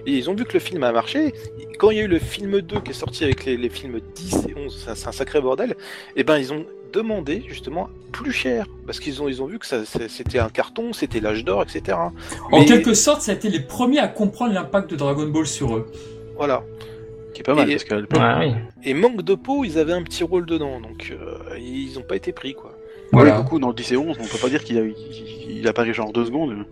[0.07, 1.33] et ils ont vu que le film a marché.
[1.79, 4.01] Quand il y a eu le film 2 qui est sorti avec les, les films
[4.15, 5.75] 10 et 11, c'est un- sacré bordel,
[6.15, 9.67] et ben ils ont demandé justement plus cher, parce qu'ils ont, ils ont vu que
[9.67, 11.99] ça- c'était un carton, c'était l'âge d'or, etc.
[12.53, 15.77] En quelque sorte, ça a été les premiers à comprendre l'impact de Dragon Ball sur
[15.77, 15.87] eux.
[16.37, 16.63] Voilà.
[17.39, 17.85] Qui est pas mal Et- parce
[18.41, 18.53] oui.
[18.83, 22.17] Et manque de peau, ils avaient un petit rôle dedans, donc euh, ils ont pas
[22.17, 22.73] été pris, quoi.
[23.13, 23.31] Voilà.
[23.31, 23.43] Voilà.
[23.43, 24.95] beaucoup dans le 10 et 11, on peut pas dire qu'il a, il,
[25.49, 26.67] il apparaît genre deux secondes.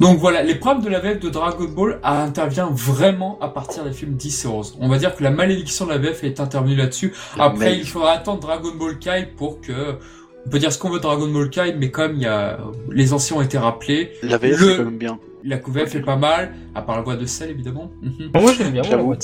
[0.00, 3.92] Donc voilà, les problèmes de la VF de Dragon Ball intervient vraiment à partir des
[3.92, 4.78] films 10 et 11.
[4.80, 7.12] On va dire que la malédiction de la VF est intervenue là-dessus.
[7.38, 9.98] Après, Mais- il faudra attendre Dragon Ball Kai pour que...
[10.46, 12.58] On peut dire ce qu'on veut de Dragon Ball Kai, mais comme il y a...
[12.90, 15.18] les anciens ont été rappelés, La VF Le- c'est quand même bien.
[15.44, 17.90] la VF est pas mal, à part la voix de Cell évidemment.
[18.34, 19.22] Moi, j'aime bien la voix de.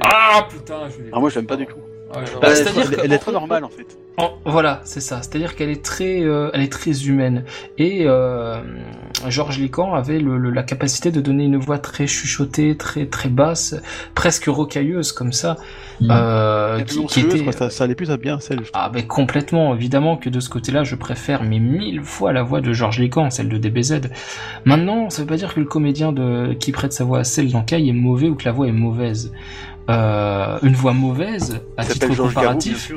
[0.00, 1.10] Ah putain, je l'ai...
[1.12, 1.76] Ah, moi je l'aime pas du tout.
[2.16, 2.22] Ouais.
[2.40, 3.86] Bah, elle, c'est-à-dire elle- que- elle est très normale en fait.
[4.16, 5.22] En- voilà, c'est ça.
[5.22, 7.42] C'est-à-dire qu'elle est très, euh, elle est très humaine.
[7.78, 8.60] Et euh,
[9.28, 13.28] Georges Lican avait le, le- la capacité de donner une voix très chuchotée, très très
[13.28, 13.74] basse,
[14.14, 15.56] presque rocailleuse comme ça,
[16.00, 16.08] Mhm.
[16.12, 17.40] euh, qui, était.
[17.42, 18.60] quoi, ça, ça allait plus à bien celle.
[18.72, 22.60] Ah ben complètement, évidemment que de ce côté-là, je préfère mais mille fois la voix
[22.60, 24.02] de Georges Lican, celle de DBZ.
[24.64, 27.50] Maintenant, ça veut pas dire que le comédien de qui prête sa voix à celle
[27.50, 29.32] d'Ankai est mauvais ou que la voix est mauvaise.
[29.90, 32.92] Euh, une voix mauvaise, à titre comparatif,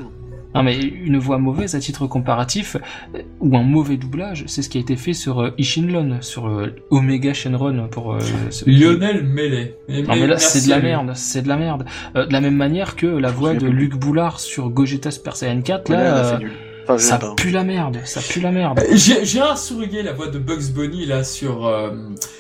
[0.56, 2.78] non mais une voix mauvaise à titre comparatif
[3.14, 6.48] euh, ou un mauvais doublage, c'est ce qui a été fait sur euh, Ishinlon, sur
[6.48, 8.20] euh, Omega Shenron pour euh,
[8.66, 9.76] Lionel Melee.
[9.90, 11.86] Non mais là c'est de la merde, c'est de la merde.
[12.16, 13.68] Euh, de la même manière que la voix de.
[13.68, 16.40] Luc Boulard sur Gogeta Super Saiyan 4 Ouais, là, euh.
[16.86, 17.36] Enfin, ça pas.
[17.36, 18.80] pue la merde, ça pue la merde.
[18.94, 21.92] J'ai Gérard Souriguet, la voix de Bugs Bunny là sur euh,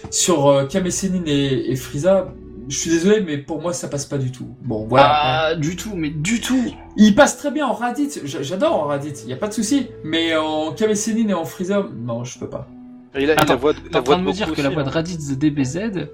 [0.10, 2.34] sur euh, Kame Sennin et, et Frieza.
[2.69, 4.48] Je suis désolé, mais pour moi ça passe pas du tout.
[4.64, 5.10] Bon, voilà.
[5.11, 6.73] Ah, du tout, mais du tout.
[6.98, 8.19] Il passe très bien en Raditz.
[8.26, 9.26] J'adore en Raditz.
[9.26, 9.88] Y a pas de souci.
[10.03, 12.68] Mais en Kame Sennin et en Frieza, non, je peux pas.
[13.15, 14.52] Et la, et Attends, la voix de, T'es la en voix train de me dire
[14.53, 14.91] que la voix de hein.
[14.91, 16.10] Raditz de DBZ,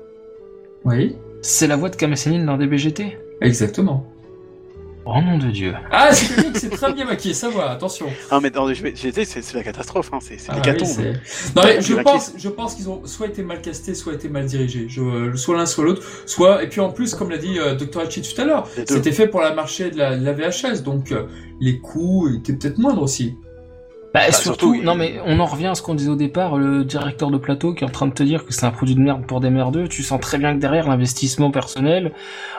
[0.85, 4.05] Oui, c'est la voix de Kamasenin dans DBGT exactement.
[5.05, 5.73] Oh nom de Dieu.
[5.91, 7.71] Ah, c'est qui s'est très bien maquillé, ça va.
[7.71, 8.07] Attention.
[8.31, 10.87] Ah, mais non, je c'est c'est la catastrophe, hein, c'est c'est Ah, l'hécatombe.
[10.97, 14.13] oui, c'est- non mais je pense, je pense qu'ils ont soit été mal castés, soit
[14.13, 14.85] été mal dirigés.
[14.87, 16.03] Je, soit l'un, soit l'autre.
[16.25, 19.11] Soit et puis en plus, comme l'a dit euh, Dr Hachi tout à l'heure, c'était
[19.11, 21.23] fait pour la marché de la, de la VHS, donc euh,
[21.59, 23.35] les coûts étaient peut-être moindres aussi.
[24.13, 26.55] Bah, surtout, surtout, il- non mais on en revient à ce qu'on disait au départ,
[26.57, 28.93] le directeur de plateau qui est en train de te dire que c'est un produit
[28.93, 32.11] de merde pour des merdeux, tu sens très bien que derrière l'investissement personnel,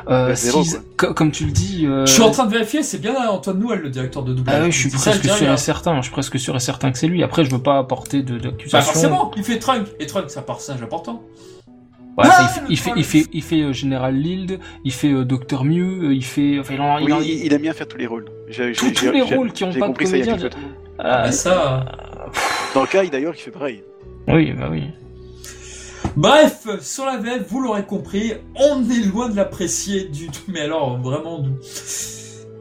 [0.09, 0.65] euh, Bah, zéro,
[0.97, 1.87] comme tu le dis...
[1.87, 4.57] euh, Je suis en train de vérifier, c'est bien Antoine Nouel, le directeur de doublage.
[4.59, 6.99] Ah oui, je suis presque sûr et certain, je suis presque sûr et certain que
[6.99, 7.23] c'est lui.
[7.23, 8.93] Après, je veux pas apporter de Bah d'accusation.
[8.93, 11.23] forcément, il fait Trunk et Trunk, ça part singe important.
[12.19, 15.13] Ouais, ça, il fait, il fait, il fait, il fait, euh, Général Lild, il fait
[15.13, 17.73] euh, Docteur Mew, il fait, enfin, il en, il Oui, en- il, il aime bien
[17.73, 18.25] faire tous les rôles.
[18.77, 20.37] Tous- les rôles qui ont pas de comédien.
[20.99, 21.85] Ah, Bah, ça.
[22.75, 23.83] Dans le cas, d'ailleurs, il fait pareil.
[24.29, 24.85] oui, bah oui.
[26.17, 30.43] Bref, sur la VF, vous l'aurez compris, on est loin de l'apprécier du tout.
[30.49, 31.45] Mais alors, vraiment,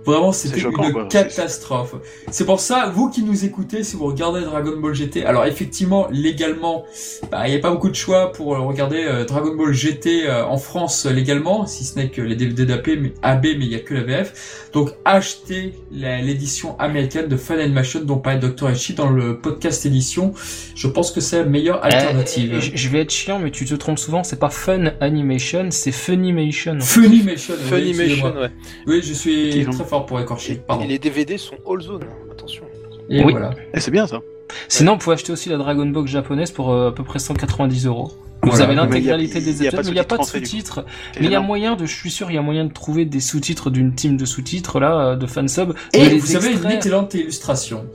[0.06, 1.08] vraiment, c'était une quoi.
[1.10, 1.96] catastrophe.
[2.32, 6.08] C'est pour ça, vous qui nous écoutez, si vous regardez Dragon Ball GT, alors effectivement,
[6.12, 6.86] légalement,
[7.32, 10.28] bah, il n'y a pas beaucoup de choix pour euh, regarder euh, Dragon Ball GT
[10.28, 13.66] euh, en France euh, légalement, si ce n'est que les DVD d'AB, mais AB, mais
[13.66, 14.70] il n'y a que la VF.
[14.74, 18.70] Donc, achetez l'édition américaine de Fun Animation dont parlait Dr.
[18.70, 20.34] Echi dans le podcast édition.
[20.76, 22.56] Je pense que c'est la meilleure alternative.
[22.56, 25.92] Euh, je vais être chiant, mais tu te trompes souvent, c'est pas Fun Animation, c'est
[25.92, 26.80] Funimation.
[26.80, 27.54] Funimation.
[27.60, 28.42] oui, Funimation, excusez-moi.
[28.42, 28.50] ouais.
[28.88, 30.62] Oui, je suis très fort pour écorcher.
[30.68, 30.84] Pardon.
[30.84, 32.64] Et les DVD sont all zone, attention.
[33.10, 33.32] Et Oui.
[33.32, 33.52] voilà.
[33.74, 34.22] Eh, c'est bien ça.
[34.68, 37.86] Sinon, vous pouvez acheter aussi la Dragon Box japonaise pour euh, à peu près 190
[37.86, 38.12] euros.
[38.44, 38.66] Vous Voilà.
[38.66, 40.84] avez l'intégralité des épisodes, mais il n'y a pas de sous-titres
[41.20, 43.06] Mais il y a moyen de, je suis sûr, il y a moyen de trouver
[43.06, 45.74] des sous-titres d'une team de sous-titres là, euh, de fansub.
[45.94, 47.86] Et vous avez une excellente illustration.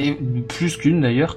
[0.00, 0.12] Et
[0.48, 1.36] plus qu'une d'ailleurs.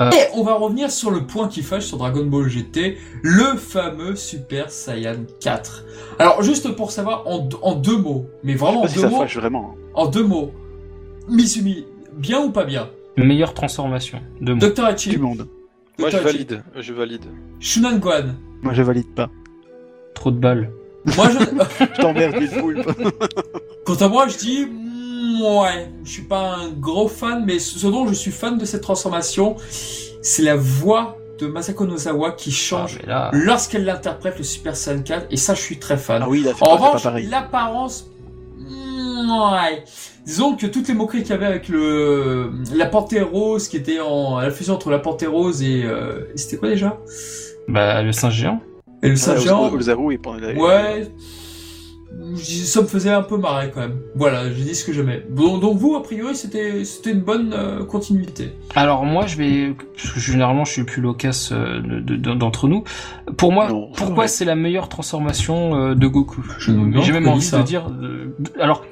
[0.00, 4.14] Et on va revenir sur le point qui fâche sur Dragon Ball GT, le fameux
[4.16, 5.84] Super Saiyan 4.
[6.18, 8.94] Alors, juste pour savoir, en, deux- en deux mots, mais Je sais vraiment en si
[8.96, 9.74] deux ça mots, fâche vraiment.
[9.94, 10.52] en deux mots,
[11.28, 12.90] Misumi, bien ou pas bien?
[13.16, 14.60] Meilleure transformation de mots.
[14.60, 14.74] Dr.
[14.74, 15.48] Du Hachi, monde.
[15.98, 16.26] Moi, je Dr.
[16.26, 17.24] Hachi, valide, je valide.
[17.60, 18.34] Shunan Gohan.
[18.62, 19.30] Moi, je valide pas.
[20.14, 20.70] Trop de balles.
[21.16, 21.38] Moi, je...
[21.96, 22.88] Je t'emmerde, Poulpe.
[23.84, 24.68] Quant à moi, je dis,
[25.40, 28.82] ouais, je suis pas un gros fan, mais ce dont je suis fan de cette
[28.82, 29.56] transformation,
[30.22, 35.02] c'est la voix de Masako Nozawa qui Ah, change là, lorsqu'elle l'interprète le Super Saiyan
[35.02, 36.22] 4, et ça, je suis très fan.
[36.24, 38.06] Ah oui, en pas, revanche, l'apparence,
[38.58, 39.84] ouais.
[40.24, 43.98] Disons que toutes les moqueries qu'il y avait avec le la panthère rose qui était
[44.00, 46.96] en la fusion entre la panthère rose et euh, c'était quoi déjà?
[47.66, 48.60] Bah, le singe géant.
[49.02, 49.64] Et le Ah, singe Oz- géant.
[50.56, 51.08] Ouais.
[52.36, 53.98] Ça me faisait un peu marrer quand même.
[54.14, 55.24] Voilà, j'ai dit ce que j'aimais.
[55.28, 58.52] Donc, donc vous, a priori, c'était c'était une bonne euh, continuité.
[58.74, 62.34] Alors moi, je vais, parce que généralement, je suis le plus loquace euh, de- de-
[62.34, 62.84] d'entre nous.
[63.36, 64.28] Pour moi, Non, pourquoi ouais.
[64.28, 67.58] c'est la meilleure transformation euh, de Goku Je me demande J'ai même envie ça.
[67.58, 67.88] de dire.
[68.02, 68.84] euh, alors,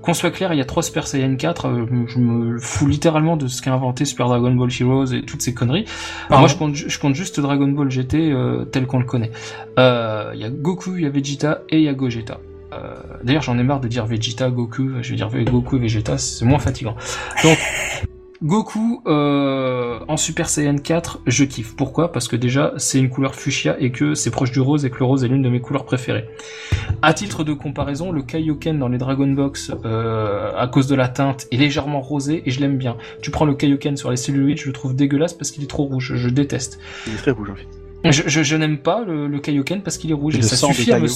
[0.00, 1.66] qu'on soit clair, il y a trois Super Saiyan 4.
[1.66, 5.42] euh, je me fous littéralement de ce qu'a inventé Super Dragon Ball Heroes et toutes
[5.42, 5.84] ces conneries.
[6.28, 6.42] Pardon.
[6.42, 9.32] Moi, je compte, ju- je compte juste Dragon Ball GT euh, tel qu'on le connaît.
[9.78, 12.38] Euh, Il y a Goku, il y a Vegeta et il y a Gogeta.
[12.76, 14.90] Euh, D'ailleurs, j'en ai marre de dire Vegeta, Goku.
[15.02, 16.96] Je vais dire Goku et Vegeta, c'est moins fatigant.
[17.42, 17.58] Donc,
[18.42, 21.74] Goku euh, en Super Saiyan 4, je kiffe.
[21.74, 22.12] Pourquoi?
[22.12, 24.98] Parce que déjà, c'est une couleur fuchsia et que c'est proche du rose et que
[24.98, 26.26] le rose est l'une de mes couleurs préférées.
[27.00, 31.08] À titre de comparaison, le Kaioken dans les Dragon Box, euh, à cause de la
[31.08, 32.96] teinte, est légèrement rosé et je l'aime bien.
[33.22, 35.84] Tu prends le Kaioken sur les celluloïdes, je le trouve dégueulasse parce qu'il est trop
[35.84, 36.12] rouge.
[36.14, 36.78] Je déteste.
[37.06, 37.66] Il est très rouge, en fait.
[38.04, 40.46] Je, je, je n'aime pas le, le Kaioken parce qu'il est rouge Et et, le
[40.46, 41.06] ça suffit à me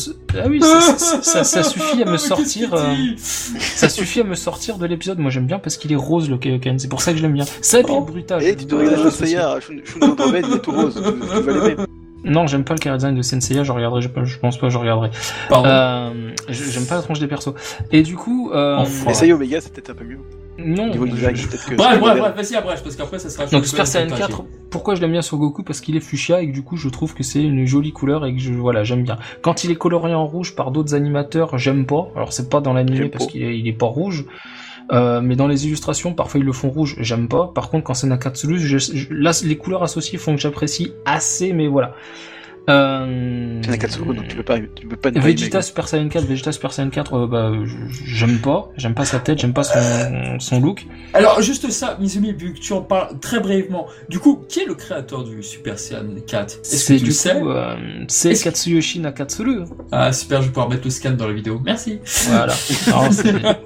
[0.42, 4.34] ah oui ça, ça, ça- ça suffit à me sortir euh, ça suffit à me
[4.34, 7.12] sortir de l'épisode moi j'aime bien parce qu'il est rose le Kaioken c'est pour ça
[7.12, 8.00] que je l'aime bien ça et puis Oh.
[8.00, 9.26] le bruitage Et tu te Le regardes bruitage aussi.
[9.30, 10.94] Seiya, Shun Shun Andromède, il est tout rose.
[10.94, 11.76] Tu tu vas l'aimer.
[12.24, 14.78] non j'aime pas le character design de Senseiya je regarderai je, je pense pas je
[14.78, 15.10] regarderai
[15.48, 15.68] Pardon.
[15.68, 17.54] euh, je- j'aime pas la tronche des persos
[17.92, 19.12] et du coup euh, Enfin.
[19.32, 20.18] Omega, c'est peut-être un peu mieux.
[20.64, 21.74] Non Au niveau du je- design, je- peut-être que.
[21.74, 23.46] bref, bref, bref, vas-y, après, parce qu'après, ça sera...
[23.46, 25.62] Donc Super Saiyan Gohan, 4, pourquoi je l'aime bien sur Goku?
[25.62, 28.24] Parce qu'il est fuchsia et que du coup je trouve que c'est une jolie couleur
[28.26, 29.18] et que je voilà j'aime bien.
[29.42, 32.08] Quand il est coloré en rouge par d'autres animateurs, j'aime pas.
[32.14, 34.24] Alors c'est pas dans l'animé parce qu'il est, il est pas rouge.
[34.92, 37.50] Euh, mais dans les illustrations, parfois ils le font rouge, j'aime pas.
[37.54, 41.52] Par contre, quand c'est Nakatsuru, je, je- là les couleurs associées font que j'apprécie assez,
[41.52, 41.94] mais voilà.
[42.68, 43.60] Euh...
[43.64, 45.62] C'est donc tu peux pas, tu peux pas Vegeta.
[45.62, 47.52] Super Saiyan 4, Vegeta Super Saiyan 4, euh, bah
[48.04, 50.86] j'aime pas, j'aime pas sa tête, j'aime pas son, son look.
[51.14, 54.66] Alors, juste ça, Mizumi, vu que tu en parles très brièvement, du coup, qui est
[54.66, 57.40] le créateur du Super Saiyan 4 Est-ce C'est que tu du le sais?
[57.40, 57.76] coup, euh,
[58.08, 59.62] c'est Katsuyoshi Nakatsuru.
[59.90, 61.60] Ah, super, je vais pouvoir mettre le scan dans la vidéo.
[61.64, 61.98] Merci.
[62.28, 62.54] Voilà.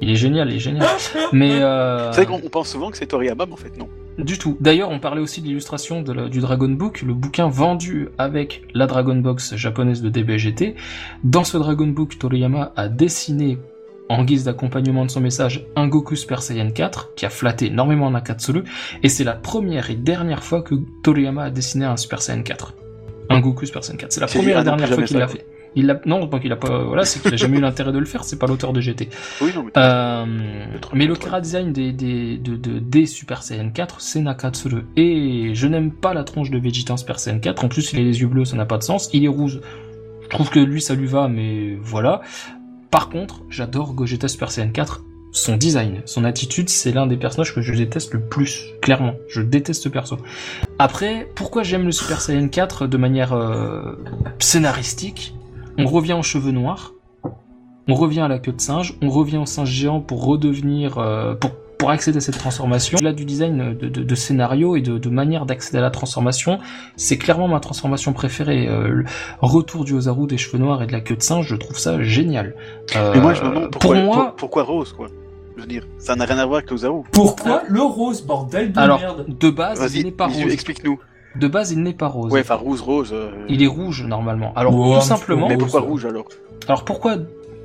[0.00, 0.84] Il est génial, il est génial.
[1.32, 3.88] Mais euh, C'est vrai qu'on on pense souvent que c'est Toriyama, mais en fait, non.
[4.18, 4.56] Du tout.
[4.60, 9.16] D'ailleurs, on parlait aussi de l'illustration du Dragon Book, le bouquin vendu avec la Dragon
[9.16, 10.74] Box japonaise de DBGT.
[11.24, 13.58] Dans ce Dragon Book, Toriyama a dessiné
[14.08, 18.10] en guise d'accompagnement de son message un Goku Super Saiyan 4 qui a flatté énormément
[18.10, 18.64] Nakatsuru
[19.02, 22.74] et c'est la première et dernière fois que Toriyama a dessiné un Super Saiyan 4.
[23.30, 24.12] Un Goku Super Saiyan 4.
[24.12, 25.46] C'est la première et dernière fois qu'il l'a fait.
[25.74, 28.04] Il non, pas qu'il a pas voilà, c'est qu'il a jamais eu l'intérêt de le
[28.04, 29.08] faire, c'est pas l'auteur de GT.
[29.40, 29.70] Oui, non, mais.
[29.76, 30.26] Euh,
[30.92, 34.84] mais le chara design des, des, de, de- des Super Saiyan 4, c'est Nakatsuru.
[34.96, 37.64] Et je n'aime pas la tronche de Vegeta en Super Saiyan 4.
[37.64, 39.08] En plus, il a les yeux bleus, ça n'a pas de sens.
[39.12, 39.60] Il est rouge.
[40.22, 42.20] Je trouve que lui, ça lui va, mais voilà.
[42.90, 45.02] Par contre, j'adore Gogeta Super Saiyan 4.
[45.34, 49.14] son design, son attitude, c'est l'un des personnages que je déteste le plus, clairement.
[49.30, 50.18] Je déteste ce perso.
[50.78, 53.94] Après, pourquoi j'aime le Super Saiyan 4 de manière euh,
[54.38, 55.34] scénaristique?
[55.78, 56.92] On revient aux cheveux noirs,
[57.88, 61.34] on revient à la queue de singe, on revient au singe géant pour redevenir, euh,
[61.34, 62.96] pour pour accéder à cette transformation.
[63.02, 66.60] Là, du design de, de, de scénario et de, de manière d'accéder à la transformation,
[66.94, 68.68] c'est clairement ma transformation préférée.
[68.68, 69.04] Euh, le
[69.40, 72.00] retour du Ozaru des cheveux noirs et de la queue de singe, je trouve ça
[72.00, 72.54] génial.
[72.94, 75.08] Mais moi, je me demande pourquoi, pour moi, pour- pourquoi Rose, quoi.
[75.56, 77.00] Je veux dire, ça n'a rien à voir avec Ozaru.
[77.10, 80.52] Pourquoi le rose, bordel de alors merde de base, il n'est pas rose.
[80.52, 81.00] explique-nous.
[81.38, 82.30] De base, il n'est pas rose.
[82.32, 83.10] Ouais, enfin, Rose, Rose.
[83.12, 84.52] euh, Il est rouge normalement.
[84.54, 85.48] Alors tout simplement.
[85.48, 86.26] Mais pourquoi rouge alors?
[86.68, 87.16] Alors pourquoi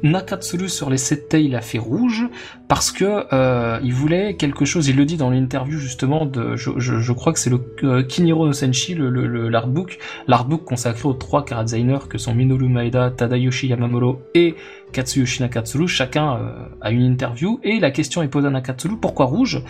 [0.04, 2.28] Nakatsuru sur les 7 tails a fait rouge?
[2.68, 4.88] Parce que euh, il voulait quelque chose.
[4.88, 6.56] Il le dit dans l'interview justement de.
[6.56, 9.98] Je, je, je crois que c'est le euh, Kiniro no Senshi, le, le, le- l'artbook,
[10.28, 14.56] l'artbook consacré aux trois designers que sont Minoru Maeda, Tadayoshi Yamamuro et
[14.94, 15.88] Katsuyoshi Nakatsuru.
[15.88, 19.64] Chacun euh, a une interview et la question est posée à Nakatsuru pourquoi rouge?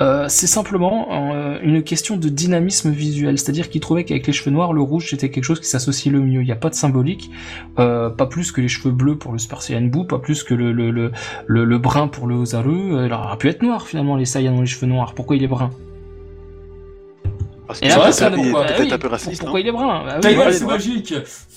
[0.00, 4.50] Euh, c'est simplement euh, une question de dynamisme visuel, c'est-à-dire qu'il trouvait qu'avec les cheveux
[4.50, 6.40] noirs, le rouge c'était quelque chose qui s'associe le mieux.
[6.40, 7.30] Il n'y a pas de symbolique,
[7.78, 10.54] euh, pas plus que les cheveux bleus pour le Super Saiyan Buu, pas plus que
[10.54, 11.12] le, le, le,
[11.46, 13.04] le, le brun pour le Ozaru.
[13.04, 15.12] Il aurait pu être noir finalement, les Saiyans ont les cheveux noirs.
[15.14, 15.70] Pourquoi il est brun?
[17.66, 19.40] Parce Et que là, ça, pourquoi peut-être Ah oui, un peu raciste.
[19.42, 19.62] Pourquoi hein.
[19.62, 20.04] il est brun?
[20.06, 21.14] Bah oui, c'est magique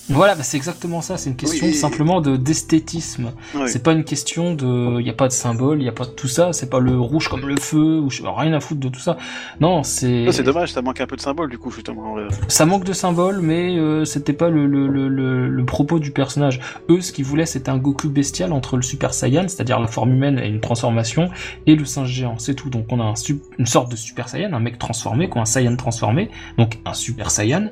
[0.09, 1.15] Voilà, bah c'est exactement ça.
[1.17, 1.73] C'est une question Oui.
[1.73, 3.31] simplement de d'esthétisme.
[3.55, 3.67] Ouais.
[3.67, 6.05] C'est pas une question de, il y a pas de symbole, il y a pas
[6.05, 6.51] de tout ça.
[6.51, 9.17] C'est pas le rouge comme le feu ou rien à foutre de tout ça.
[9.59, 10.29] Non, c'est.
[10.31, 12.17] C'est dommage, ça manque un peu de symbole du coup, justement.
[12.17, 12.27] euh.
[12.47, 16.11] Ça manque de symbole, mais euh, c'était pas le, le, le, le, le propos du
[16.11, 16.59] personnage.
[16.89, 20.11] Eux, ce qu'ils voulaient, c'était un Goku bestial entre le Super Saiyan, c'est-à-dire la forme
[20.11, 21.29] humaine et une transformation,
[21.65, 22.37] et le singe géant.
[22.39, 22.69] C'est tout.
[22.69, 23.13] Donc on a un
[23.57, 27.31] une sorte de Super Saiyan, un mec transformé, quoi, un Saiyan transformé, donc un Super
[27.31, 27.69] Saiyan.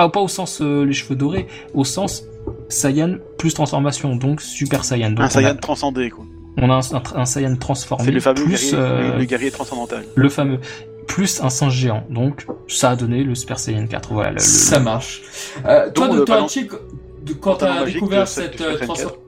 [0.00, 2.24] Pas, pas au sens euh, les cheveux dorés, au sens
[2.68, 5.10] Saiyan plus transformation, donc Super Saiyan.
[5.10, 6.24] Donc Un Saiyan a- transcendé, quoi.
[6.56, 9.50] On a, un, un, un Saiyan transformé, C'est le fameux plus guerrier, euh, le, guerrier
[9.50, 10.04] transcendantal.
[10.14, 10.58] le fameux,
[11.06, 12.04] plus un singe géant.
[12.10, 14.12] Donc ça a donné le Super Saiyan 4.
[14.12, 14.30] Voilà.
[14.30, 15.22] Le, le- Ça marche.
[15.66, 16.64] Euh, toi, Docteur Hachi,
[17.22, 18.76] de- quand t'as découvert cette- euh,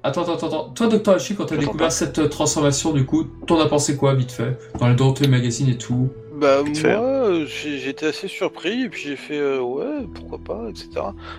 [0.03, 0.71] Attends, attends, attends.
[0.75, 1.91] Toi, Docteur Hachi, quand t'as découvert pas.
[1.91, 4.59] cette transformation, du coup, t'en as pensé quoi, vite fait?
[4.79, 6.09] Dans le Dorothée Magazine et tout
[6.43, 10.89] Bah moi, j'étais assez surpris et puis j'ai fait euh, ouais pourquoi pas etc.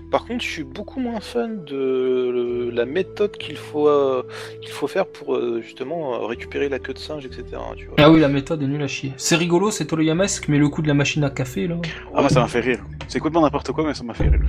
[0.09, 1.75] Par contre je suis beaucoup moins fan de
[2.35, 4.23] le- la méthode qu'il faut euh,
[4.61, 7.43] qu'il faut faire pour euh, justement récupérer la queue de singe etc.
[7.75, 7.95] Tu vois.
[7.97, 9.11] Ah oui, la méthode est nulle à chier.
[9.17, 11.75] C'est rigolo, c'est Toriyamesque, mais le coup de la machine à café, là.
[12.15, 12.79] Ah, moi, ça m'a fait rire.
[13.09, 14.39] C'est complètement n'importe quoi, mais ça m'a fait rire.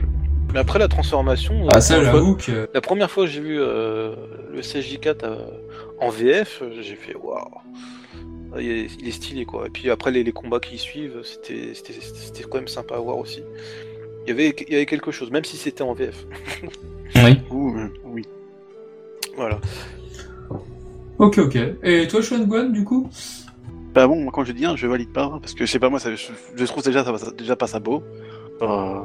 [0.52, 2.68] Mais après la transformation, Ah, ça, la, première fois, j'avoue que.
[2.72, 4.14] la première fois que j'ai vu euh,
[4.52, 5.36] le CJ4 euh,
[6.00, 7.40] en VF, j'ai fait waouh.
[8.58, 9.66] Il est, il est stylé quoi.
[9.66, 12.98] Et puis après les, les combats qui suivent, c'était c'était- c'était quand même sympa à
[12.98, 13.42] voir aussi.
[14.26, 16.26] Il y avait, il y avait quelque chose, même si c'était en VF.
[17.16, 17.38] Oui.
[17.52, 18.22] Ouh, euh, oui.
[19.36, 19.60] Voilà.
[21.18, 21.56] Ok, ok.
[21.84, 23.08] Et toi, Sean Guan, du coup?
[23.94, 25.78] Bah bon, moi, quand je dis un, je valide pas, hein, parce que je sais
[25.78, 28.02] pas, moi, ça, je, je trouve déjà, ça, déjà pas ça beau.
[28.62, 28.98] Euh,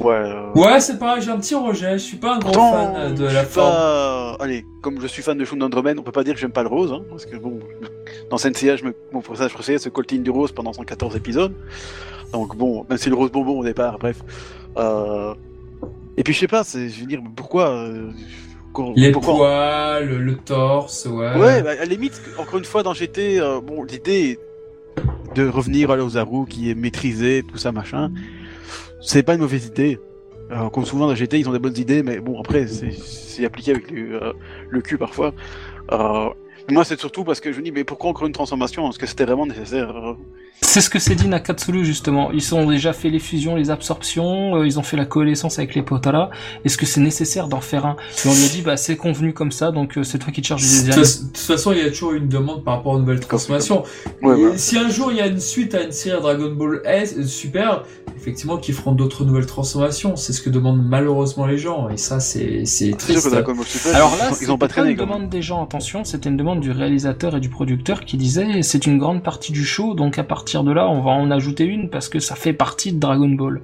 [0.00, 0.14] ouais.
[0.14, 1.92] euh, Ouais, c'est pareil, j'ai un petit rejet.
[1.94, 3.72] Je suis pas un grand fan de la forme.
[3.72, 6.52] pas- Allez, comme je suis fan de Shonen Underman, on peut pas dire que j'aime
[6.52, 7.58] pas le rose, hein, parce que bon,
[8.32, 11.14] dans Senseiya, je me, bon, pour ça, je précisais ce coltine du rose pendant 114
[11.16, 11.52] épisodes.
[12.32, 14.22] Donc bon, même si le rose bonbon au départ, bref.
[14.78, 15.34] Euh...
[16.16, 18.10] Et puis je sais pas, c'est, je veux dire, pourquoi, euh,
[18.96, 21.36] Les pourquoi poils, le, le torse, ouais.
[21.38, 24.38] Ouais, bah, à la limite, encore une fois, dans GT, euh, bon, l'idée
[25.34, 28.10] de revenir à l'Ozaru qui est maîtrisé, tout ça, machin,
[29.02, 29.98] c'est pas une mauvaise idée.
[30.50, 33.44] Euh, comme souvent dans GT, ils ont des bonnes idées, mais bon, après, c'est- c'est
[33.44, 34.32] appliqué avec le, euh,
[34.70, 35.32] le cul parfois.
[35.92, 36.28] Euh,
[36.70, 38.88] moi, c'est surtout parce que je me dis, mais pourquoi encore une transformation?
[38.88, 40.16] Est-ce que c'était vraiment nécessaire
[40.60, 42.30] C'est ce que s'est dit Nakatsuru, justement.
[42.32, 45.74] Ils ont déjà fait les fusions, les absorptions, euh, ils ont fait la coalescence avec
[45.74, 46.30] les Potara.
[46.64, 47.96] Est-ce que c'est nécessaire d'en faire un?
[48.24, 50.40] Et on lui a dit, bah, c'est convenu comme ça, donc euh, c'est toi qui
[50.40, 50.94] te charges du De design.
[50.94, 53.82] toute de toute façon, il y a toujours une demande par rapport aux nouvelles transformations.
[54.22, 54.56] Ouais.
[54.56, 57.82] Si un jour il y a une suite à une série Dragon Ball S, super,
[58.16, 60.14] effectivement, qui feront d'autres nouvelles transformations.
[60.16, 61.88] C'est ce que demandent malheureusement les gens.
[61.90, 63.24] Et ça, c'est c'est C'est sûr triste.
[63.24, 64.90] que Dragon Ball Super, Alors ils, là, ils ont c'était pas traîné.
[64.92, 68.62] une demande des gens, attention, c'était une demande du réalisateur et du producteur qui disait
[68.62, 71.64] c'est une grande partie du show, donc à partir de là, on va en ajouter
[71.64, 73.62] une parce que ça fait partie de Dragon Ball.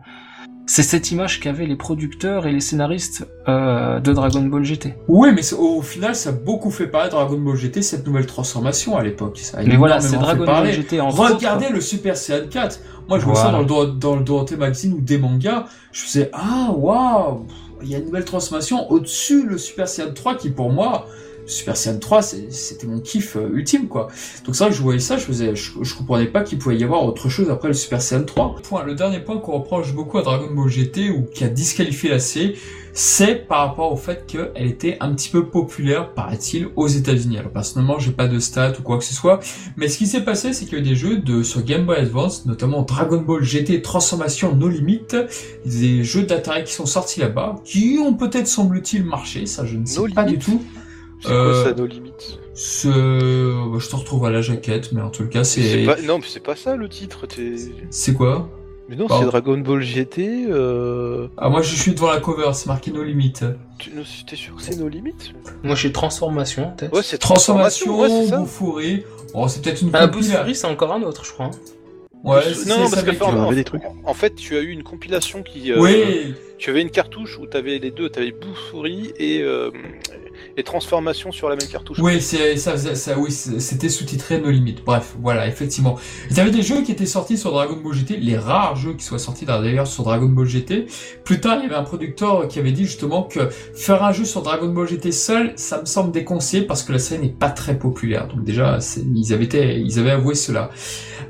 [0.66, 4.96] C'est cette image qu'avaient les producteurs et les scénaristes euh, de Dragon Ball GT.
[5.08, 8.94] Oui, mais au final, ça a beaucoup fait parler Dragon Ball GT, cette nouvelle transformation
[8.98, 9.40] à l'époque.
[9.64, 10.70] Mais voilà, c'est Dragon Ball.
[10.70, 12.80] GT en Regardez le Super Saiyan 4.
[13.08, 15.64] Moi, je vois ça dans le, dans le Dorothée Magazine ou des mangas.
[15.90, 17.46] Je faisais, ah, waouh,
[17.82, 21.06] il y a une nouvelle transformation au-dessus le Super Saiyan 3 qui, pour moi,
[21.48, 24.08] Super Saiyan 3, c'est- c'était mon kiff euh, ultime, quoi.
[24.44, 26.76] Donc c'est vrai que je voyais ça, je faisais, je, je comprenais pas qu'il pouvait
[26.76, 28.56] y avoir autre chose après le Super Saiyan 3.
[28.62, 32.10] Point, le dernier point qu'on reproche beaucoup à Dragon Ball GT ou qui a disqualifié
[32.10, 32.56] la série,
[32.92, 37.38] c'est par rapport au fait qu'elle était un petit peu populaire, paraît-il, aux États-Unis.
[37.38, 39.38] Alors personnellement, j'ai pas de stats ou quoi que ce soit,
[39.76, 41.86] mais ce qui s'est passé, c'est qu'il y a eu des jeux de sur Game
[41.86, 45.02] Boy Advance, notamment Dragon Ball GT Transformation No Limit,
[45.64, 49.86] des jeux d'Atari qui sont sortis là-bas, qui ont peut-être semble-t-il marché, ça je ne
[49.86, 50.62] sais No pas Limit du tout.
[51.20, 52.88] C'est quoi Euh, ça, nos limites Ce...
[52.88, 56.00] bah, je te retrouve à la jaquette, mais en tout cas, C'est pas...
[56.02, 57.26] Non, mais c'est pas ça le titre.
[57.26, 57.56] t'es-
[57.90, 58.48] C'est quoi
[58.88, 60.46] Mais non, c'est Dragon Ball GT.
[60.48, 61.28] Euh...
[61.36, 63.32] Ah, moi je suis devant la cover, c'est marqué No Limit.
[63.78, 63.90] Tu
[64.26, 65.32] t'es sûr que c'est nos limites
[65.62, 66.92] Moi, j'ai transformation, peut-être.
[66.94, 69.04] Ouais, c'est Transformation, ouais, c'est.
[69.34, 70.10] Oh, c'est peut-être une Ah,
[70.54, 71.50] c'est encore un autre, je crois.
[72.24, 73.82] Ouais, Non, c'est- non, parce que en, avais des trucs.
[74.04, 75.70] en fait, tu as eu une compilation qui.
[75.70, 79.42] euh, Oui, Tu avais une cartouche où tu avais les deux, tu avais Bouffouri et,
[79.42, 79.70] euh,
[80.58, 81.98] et Transformation sur la même cartouche.
[82.00, 84.76] oui, ça, c'était sous-titré No Limit.
[84.84, 85.96] Bref, voilà, effectivement.
[86.30, 88.94] Il y avait des jeux qui étaient sortis sur Dragon Ball GT, les rares jeux
[88.94, 90.86] qui soient sortis d'ailleurs sur Dragon Ball GT.
[91.24, 94.24] Plus tard, il y avait un producteur qui avait dit justement que faire un jeu
[94.24, 97.50] sur Dragon Ball GT seul, ça me semble déconseillé parce que la série n'est pas
[97.50, 98.26] très populaire.
[98.26, 98.78] Donc déjà,
[99.14, 100.70] ils avaient avoué cela.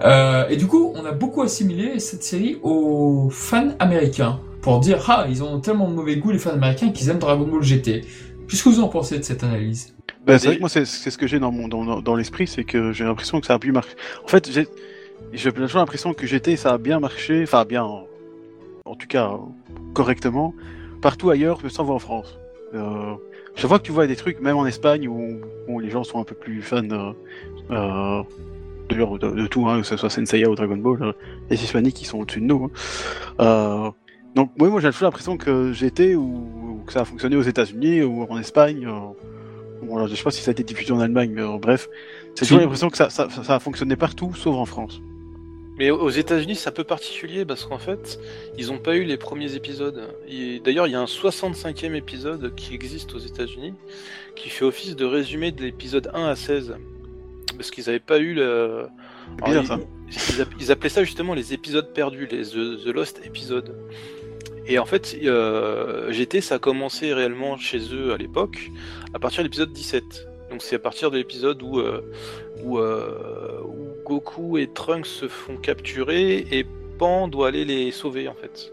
[0.05, 5.05] Euh, et du coup, on a beaucoup assimilé cette série aux fans américains pour dire
[5.09, 8.05] ah ils ont tellement de mauvais goût les fans américains qu'ils aiment Dragon Ball GT.
[8.49, 9.95] Qu'est-ce que vous en pensez de cette analyse?
[10.27, 12.17] Bah, c'est vrai que moi, c'est c'est ce que j'ai dans, mon, dans, dans- dans
[12.17, 13.95] l'esprit, c'est que j'ai l'impression que ça a pu marcher.
[14.25, 14.67] En fait, j'ai
[15.33, 18.07] j'ai toujours l'impression que GT, ça a bien marché, enfin bien, en,
[18.85, 19.33] en tout cas,
[19.95, 20.55] correctement,
[21.03, 22.39] partout ailleurs, mais sans voir en France.
[22.75, 23.15] Euh,
[23.57, 26.21] je vois que tu vois des trucs, même en Espagne, où, où les gens sont
[26.21, 27.13] un peu plus fans euh,
[27.71, 28.23] euh,
[28.91, 31.13] de, de tout, hein, que ce soit Senseiya ou Dragon Ball, euh,
[31.51, 32.71] les Hispaniques qui sont au-dessus de nous.
[33.39, 33.95] hein.
[34.35, 37.43] Donc, ouais, moi j'ai toujours l'impression que GT, ou, ou que ça a fonctionné aux
[37.43, 38.87] États-Unis ou en Espagne.
[38.87, 39.01] euh,
[39.83, 41.89] Bon, alors, je sais pas si ça a été diffusé en Allemagne, mais euh, bref,
[42.35, 42.43] Si.
[42.43, 45.01] toujours l'impression que ça, ça, ça a fonctionné partout, sauf en France.
[45.79, 48.19] Mais aux États-Unis, c'est un peu particulier parce qu'en fait,
[48.59, 50.03] ils n'ont pas eu les premiers épisodes.
[50.65, 53.75] D'ailleurs, il y a un 65e épisode qui existe aux États-Unis
[54.35, 56.75] qui fait office de résumé de l'épisode 1 à 16.
[57.57, 58.87] Parce qu'ils n'avaient pas eu le.
[59.47, 59.75] Bizarre, ça.
[59.75, 63.21] Alors, ils, ils app- ils appelaient ça justement les épisodes perdus, les The, The Lost
[63.25, 63.73] Episodes.
[64.69, 68.71] Et en fait, euh, GT, ça a commencé réellement chez eux à l'époque,
[69.15, 70.29] à partir de l'épisode 17.
[70.51, 72.03] Donc c'est à partir de l'épisode où, euh,
[72.63, 76.67] où, euh, où Goku et Trunks se font capturer et
[76.99, 78.73] Pan doit aller les sauver en fait.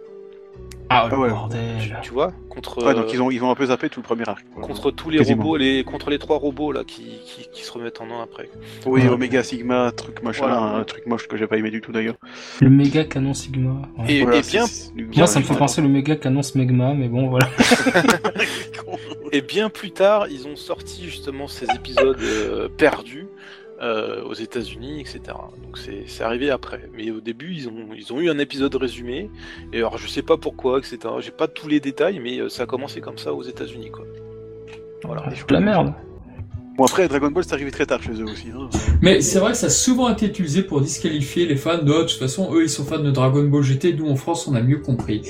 [0.89, 1.29] Ah, Ah ouais.
[1.29, 1.99] bordel.
[2.03, 4.23] Tu vois Contre, Ouais, donc ils ont, ils ont un peu zappé tout le premier
[4.29, 4.45] arc.
[4.53, 4.63] quoi.
[4.63, 5.43] contre tous les Quasiment.
[5.43, 8.49] robots, les, contre les trois robots là qui, qui, qui se remettent en un après.
[8.85, 9.09] Oui, Ouais.
[9.09, 10.61] Omega Sigma, truc machin, Voilà.
[10.61, 12.15] un truc moche que j'ai pas aimé du tout d'ailleurs.
[12.61, 13.81] Le méga canon Sigma.
[13.97, 14.05] ouais.
[14.13, 14.65] Et, Voilà, et bien,
[15.17, 17.49] Moi, ça me fait penser le méga canon Smegma, mais bon, voilà.
[19.31, 23.27] Et bien plus tard, ils ont sorti justement ces épisodes euh, perdus
[23.81, 25.19] euh, aux États-Unis, etc.
[25.64, 26.89] Donc c'est c'est arrivé après.
[26.95, 29.30] Mais au début, ils ont, ils ont eu un épisode résumé.
[29.73, 30.97] Et alors, je sais pas pourquoi, etc.
[31.19, 34.06] J'ai pas tous les détails, mais euh, ça a commencé comme ça aux États-Unis, quoi.
[35.03, 35.23] Voilà.
[35.47, 35.93] De la merde.
[36.77, 38.47] Bon après, Dragon Ball c'est arrivé très tard chez eux aussi.
[38.53, 38.69] Hein.
[39.02, 42.02] Mais c'est vrai que ça a souvent été utilisé pour disqualifier les fans de de
[42.02, 44.61] toute façon, eux ils sont fans de Dragon Ball GT, nous en France on a
[44.61, 45.22] mieux compris.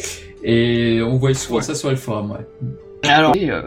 [0.44, 1.64] Et on voit souvent Ouais.
[1.64, 2.46] ça sur les forums, ouais.
[3.10, 3.62] Alors, euh,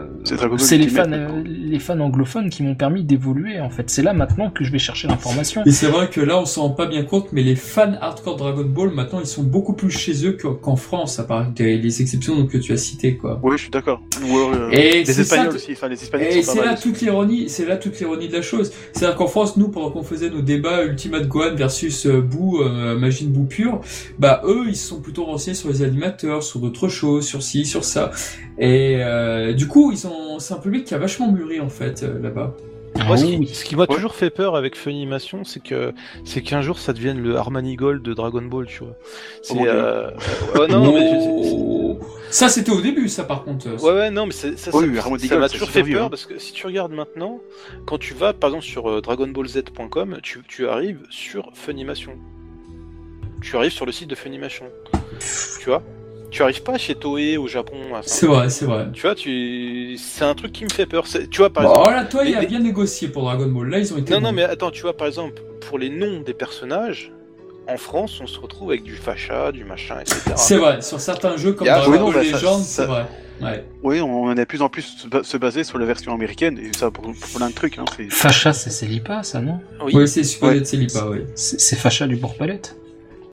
[0.57, 3.59] C'est les fans, euh, les fans anglophones qui m'ont permis d'évoluer.
[3.59, 5.63] En fait, c'est là maintenant que je vais chercher l'information.
[5.65, 8.35] Et c'est vrai que là on s'en rend pas bien compte, mais les fans hardcore
[8.37, 11.77] Dragon Ball maintenant ils sont beaucoup plus chez eux que- qu'en France, à part les,
[11.77, 13.39] les exceptions que tu as citées quoi.
[13.43, 14.01] Oui, je suis d'accord.
[14.23, 17.49] Euh, Et c'est les Espagnols ça- aussi, enfin les Hispaniques Et c'est là toute l'ironie,
[17.49, 18.71] c'est là toute l'ironie de la chose.
[18.93, 22.97] C'est-à-dire qu'en France, nous, pendant qu'on faisait nos débats Ultimate Gohan versus euh, Boo, euh,
[22.97, 23.81] Majin Boo pur,
[24.17, 27.65] bah eux, ils se sont plutôt renseignés sur les animateurs, sur d'autres choses, sur ci,
[27.65, 28.11] sur ça.
[28.61, 32.03] Et euh, du coup, ils ont, c'est un public qui a vachement mûri en fait
[32.03, 32.53] euh, là-bas.
[33.05, 33.47] Moi, ce Ah qui, oui.
[33.47, 33.95] ce qui m'a Ouais.
[33.95, 35.93] toujours fait peur avec Funimation, c'est que
[36.25, 38.95] c'est qu'un jour ça devienne le Harmony Gold de Dragon Ball, tu vois.
[39.43, 39.67] C'est Dieu.
[39.69, 40.09] euh...
[40.55, 41.99] ouais, non, mais je- Oh.
[42.31, 43.67] ça, c'était au début, ça par contre.
[43.83, 46.09] Ouais, ouais, non, mais c'est- ça, Oui, ça- ça m'a toujours fait peur hein.
[46.09, 47.39] parce que si tu regardes maintenant,
[47.85, 52.13] quand tu vas par exemple sur euh, dragonballz.com, tu, tu arrives sur Funimation.
[53.41, 54.65] Tu arrives sur le site de Funimation.
[55.61, 55.83] Tu vois?
[56.31, 57.77] Tu arrives pas chez Toei au Japon.
[57.95, 58.87] à C'est vrai, c'est vrai.
[58.93, 59.97] Tu vois, tu...
[59.97, 61.05] c'est un truc qui me fait peur.
[61.31, 61.91] Tu vois, par Bon, exemple.
[61.95, 63.69] là, toi, il a les- bien négocié pour Dragon Ball.
[63.69, 64.13] Là, ils ont été.
[64.13, 67.11] Non, non, mais attends, tu vois, par exemple, pour les noms des personnages,
[67.67, 70.21] en France, on se retrouve avec du facha, du machin, etc.
[70.35, 73.05] C'est vrai, sur certains jeux comme a- Dragon oui, Ball bah, ça- Legends, c'est vrai.
[73.41, 73.63] Ouais.
[73.83, 76.13] Oui, on en est de plus en plus se ba- se baser sur la version
[76.13, 77.77] américaine, et ça pour, pour plein de trucs.
[77.79, 79.59] Hein, c'est- Facha, c'est Célipa, ça, non?
[79.83, 79.93] Oui.
[79.95, 80.57] Oui, c'est supposé Ouais.
[80.59, 81.19] être Célipa, oui.
[81.35, 82.75] C'est c'est Facha du Bourg-Palette?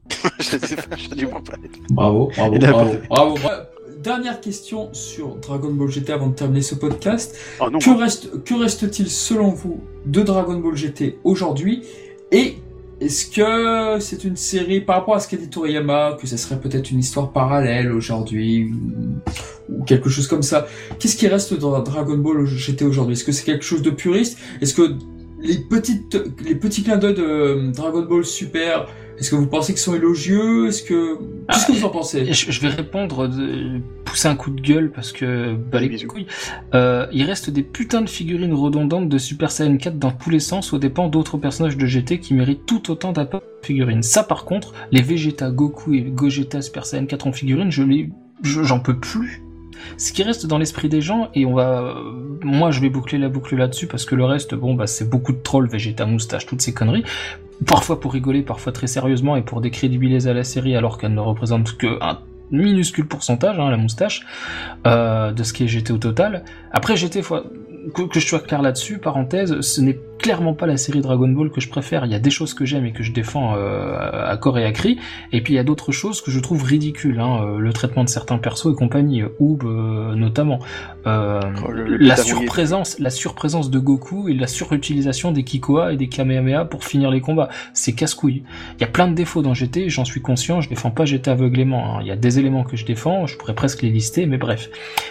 [0.39, 1.55] je sais pas, je dis bon, pas.
[1.91, 2.97] Bravo, bravo, bravo.
[3.09, 3.35] bravo.
[3.35, 3.67] Ouais,
[4.03, 7.37] Dernière question sur Dragon Ball GT avant de terminer ce podcast.
[7.61, 11.83] Oh non, Que reste, que reste-t-il selon vous de Dragon Ball GT aujourd'hui?
[12.31, 12.57] Et
[13.01, 16.61] est-ce que c'est une série par rapport à ce qu'a dit Toriyama, que ça serait
[16.61, 20.69] peut-être une histoire parallèle aujourd'hui ou, ou quelque chose comme ça?
[20.99, 23.15] Qu'est-ce qui reste dans Dragon Ball GT aujourd'hui?
[23.15, 24.39] Est-ce que c'est quelque chose de puriste?
[24.61, 24.95] Est-ce que
[25.41, 28.87] les petites, les petits clins d'œil de Dragon Ball Super,
[29.19, 30.69] est-ce que vous pensez qu'ils sont élogieux?
[30.69, 31.19] Est-ce que
[31.51, 32.33] qu'est-ce que vous en pensez?
[32.33, 36.07] Je, je vais répondre, de, pousser un coup de gueule parce que bah les Bisous.
[36.09, 36.27] couilles.
[36.75, 40.41] Euh, il reste des putains de figurines redondantes de Super Saiyan 4 dans tous les
[40.41, 44.03] sens aux dépens d'autres personnages de GT qui méritent tout autant d'apport de figurines.
[44.03, 48.11] Ça par contre, les Vegeta, Goku et Gogeta Super Saiyan 4 en figurines, je les,
[48.43, 49.43] je- j'en peux plus.
[49.99, 51.95] Ce qui reste dans l'esprit des gens, et on va,
[52.43, 55.33] moi je vais boucler la boucle là-dessus parce que le reste, bon bah c'est beaucoup
[55.33, 57.05] de trolls, Vegeta, moustache, toutes ces conneries.
[57.65, 61.77] Parfois pour rigoler, parfois très sérieusement et pour décrédibiliser la série alors qu'elle ne représente
[61.77, 62.19] que un
[62.51, 64.25] minuscule pourcentage, hein, la moustache,
[64.87, 66.45] euh, de ce qui est GT au total.
[66.73, 71.29] Après GT, que je sois clair là-dessus, parenthèse, ce n'est clairement pas la série Dragon
[71.29, 72.05] Ball que je préfère.
[72.05, 73.97] Il y a des choses que j'aime et que je défends euh,
[74.29, 74.99] à corps et à cri,
[75.33, 78.03] et puis il y a d'autres choses que je trouve ridicules, hein, euh, le traitement
[78.03, 80.59] de certains persos et compagnie, euh, Oob euh, notamment.
[81.07, 85.93] Euh, Oh, le- le la surprésence, la surprésence de Goku et la surutilisation des Kikoa
[85.93, 88.43] et des Kamehameha pour finir les combats, c'est casse-couille.
[88.77, 91.31] Il y a plein de défauts dans GT, j'en suis conscient, je défends pas GT
[91.31, 91.97] aveuglément.
[91.97, 92.01] hein.
[92.03, 94.71] Il y a des éléments que je défends, je pourrais presque les lister, mais bref.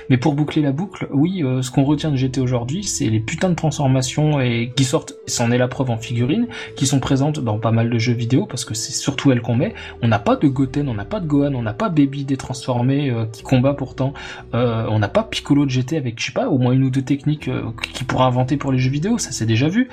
[0.09, 3.49] Mais pour boucler la boucle, oui, ce qu'on retient de GT aujourd'hui, c'est les putains
[3.49, 7.39] de transformations et qui sortent, et c'en est la preuve en figurines, qui sont présentes
[7.39, 9.73] dans pas mal de jeux vidéo parce que c'est surtout elles qu'on met.
[10.01, 13.09] On n'a pas de Goten, on n'a pas de Gohan, on n'a pas Baby détransformé
[13.09, 14.13] euh, qui combat pourtant.
[14.53, 16.89] Euh, on n'a pas Piccolo de GT avec, je sais pas, au moins une ou
[16.89, 17.63] deux techniques euh,
[17.93, 19.89] qu'il pourra inventer pour les jeux vidéo, ça c'est déjà vu.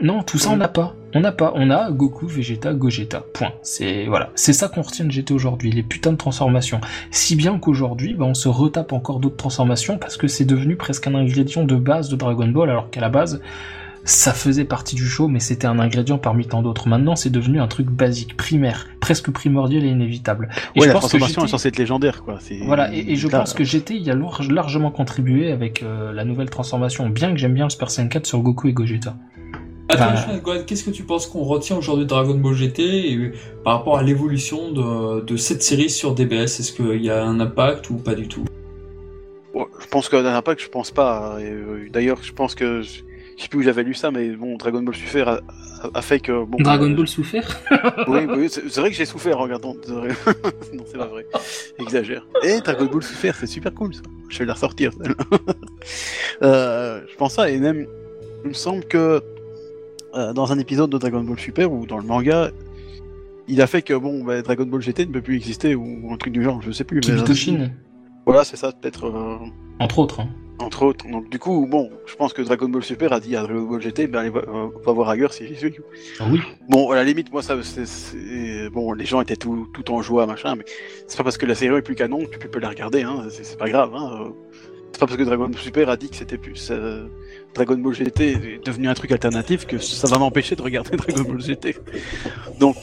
[0.00, 0.96] Non, tout ça on n'a pas.
[1.14, 1.52] On n'a pas.
[1.54, 3.22] On a Goku, Vegeta, Gogeta.
[3.34, 3.52] Point.
[3.62, 4.30] C'est voilà.
[4.34, 6.80] C'est ça qu'on retient de GT aujourd'hui, les putains de transformations.
[7.10, 11.06] Si bien qu'aujourd'hui, bah, on se retape encore d'autres transformations parce que c'est devenu presque
[11.06, 13.42] un ingrédient de base de Dragon Ball, alors qu'à la base,
[14.04, 16.88] ça faisait partie du show, mais c'était un ingrédient parmi tant d'autres.
[16.88, 20.48] Maintenant, c'est devenu un truc basique, primaire, presque primordial et inévitable.
[20.74, 22.38] Et Ouais, je la pense transformation est censée être légendaire, quoi.
[22.64, 26.12] Voilà, et, et je là, pense que GT y a large- largement contribué avec euh,
[26.12, 29.14] la nouvelle transformation, bien que j'aime bien le Super Saiyan 4 sur Goku et Gogeta.
[29.88, 33.32] Attends, Enfin, qu'est-ce que tu penses qu'on retient aujourd'hui de Dragon Ball GT et euh,
[33.62, 37.38] par rapport à l'évolution de, de cette série sur DBS Est-ce qu'il y a un
[37.40, 38.44] impact ou pas du tout?
[39.54, 41.36] Ouais, je pense que d'un impact, je pense pas.
[41.38, 42.82] Euh, D'ailleurs, je pense que
[43.42, 45.32] je sais plus où j'avais lu ça, mais bon, Dragon Ball Super a,
[45.82, 46.58] a- a fait que bon.
[46.60, 47.60] Dragon euh, Ball souffert
[48.06, 49.74] Oui, oui, c'est vrai que j'ai souffert en regardant.
[49.88, 51.26] non, c'est pas vrai.
[51.80, 52.24] Exagère.
[52.44, 54.02] Et Dragon Ball Souffert, c'est super cool ça.
[54.28, 54.92] Je vais la ressortir.
[56.42, 57.86] euh, je pense ça, et même,
[58.44, 59.20] il me semble que
[60.14, 62.50] euh, dans un épisode de Dragon Ball Super ou dans le manga,
[63.48, 66.16] il a fait que bon, bah, Dragon Ball GT ne peut plus exister ou un
[66.16, 67.00] truc du genre, je sais plus.
[67.52, 67.70] mais-
[68.24, 69.12] Voilà, c'est ça, peut-être.
[69.80, 70.20] entre autres.
[70.20, 70.28] hein.
[70.62, 71.06] Entre autres.
[71.10, 73.80] Donc du coup, bon, je pense que Dragon Ball Super a dit à Dragon Ball
[73.80, 75.74] GT, ben allez, va, euh, va voir ailleurs si suis.
[76.20, 76.40] Ah oui.
[76.68, 80.02] Bon, à la limite, moi, ça, c'est, c'est- bon, les gens étaient tout, tout en
[80.02, 80.64] joie, machin, mais
[81.06, 83.24] c'est pas parce que la série est plus canon que tu peux la regarder, hein,
[83.30, 84.32] c'est, c'est pas grave, hein.
[84.92, 87.06] C'est pas parce que Dragon Ball Super a dit que c'était plus, euh,
[87.54, 91.22] Dragon Ball GT est devenu un truc alternatif que ça va m'empêcher de regarder Dragon
[91.22, 91.76] Ball GT.
[92.60, 92.76] Donc,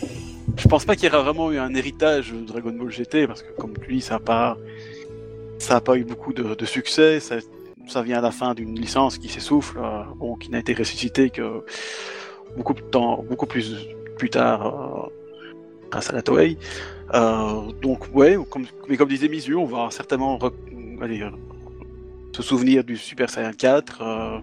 [0.58, 3.44] je pense pas qu'il y aura vraiment eu un héritage de Dragon Ball GT, parce
[3.44, 4.58] que comme tu dis, ça a pas,
[5.60, 7.36] ça a pas eu beaucoup de, de succès, ça,
[7.90, 11.30] ça vient à la fin d'une licence qui s'essouffle, euh, bon, qui n'a été ressuscitée
[11.30, 11.64] que
[12.56, 13.76] beaucoup de temps, beaucoup plus
[14.18, 15.10] plus tard euh,
[15.92, 16.58] grâce à la Toei.
[17.14, 20.38] Euh, donc ouais, comme, mais comme disait Misu, on va certainement
[21.02, 21.30] allez, euh,
[22.34, 24.40] se souvenir du Super Saiyan 4, euh,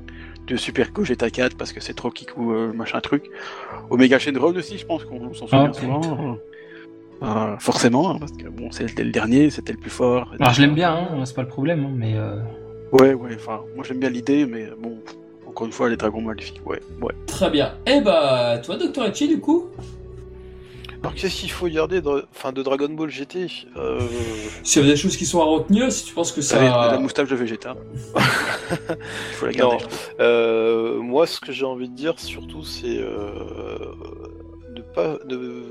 [0.47, 3.31] du Super Gogeta 4 parce que c'est trop kikou euh, machin truc.
[3.90, 6.39] Omega Shenron aussi, je pense qu'on s'en souvient Ah, souvent.
[7.23, 10.35] Euh, forcément, hein, parce que bon, c'était le dernier, c'était le plus fort.
[10.39, 12.36] Alors je l'aime bien, hein, c'est pas le problème, hein, mais euh,
[12.93, 14.99] Ouais, ouais, enfin, moi j'aime bien l'idée, mais bon,
[15.47, 17.15] encore une fois, les dragons maléfiques, ouais, ouais.
[17.27, 17.75] Très bien.
[17.87, 19.05] Eh bah, toi, Dr.
[19.07, 19.69] Echi, du coup?
[21.03, 23.47] Alors qu'est-ce qu'il faut garder de, enfin, de Dragon Ball GT
[23.77, 24.01] euh...
[24.65, 26.61] S'il y a des choses qui sont à retenir, si tu penses que Ça...
[26.61, 26.99] La ça...
[26.99, 27.77] moustache de Vegeta.
[28.71, 28.77] Il
[29.35, 29.77] faut la garder.
[29.77, 33.93] Non, euh, moi ce que j'ai envie de dire surtout c'est euh,
[34.97, 35.62] pas de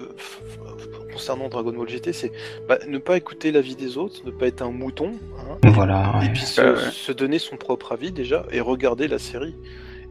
[1.12, 2.32] concernant Dragon Ball GT c'est
[2.70, 6.14] bah, ne pas écouter l'avis des autres, ne pas être un mouton, hein, voilà.
[6.22, 6.32] et ouais.
[6.34, 6.92] puis se, ouais.
[6.92, 9.56] se donner son propre avis déjà et regarder la série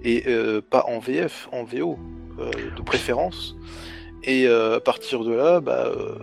[0.02, 1.98] et euh, pas en VF, en VO
[2.38, 3.56] euh, de préférence.
[4.24, 6.14] Et euh, à partir de là, bah euh,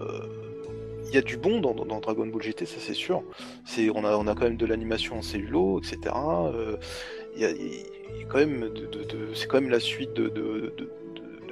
[1.08, 3.24] il y a du bon dans, dans- dans Dragon Ball GT, ça c'est sûr.
[3.66, 5.98] C'est on a on a quand même de l'animation en cellulo, etc.
[6.16, 6.76] Euh,
[7.36, 9.80] Il y, a, il y a quand même de, de- de- c'est quand même la
[9.80, 10.74] suite de- de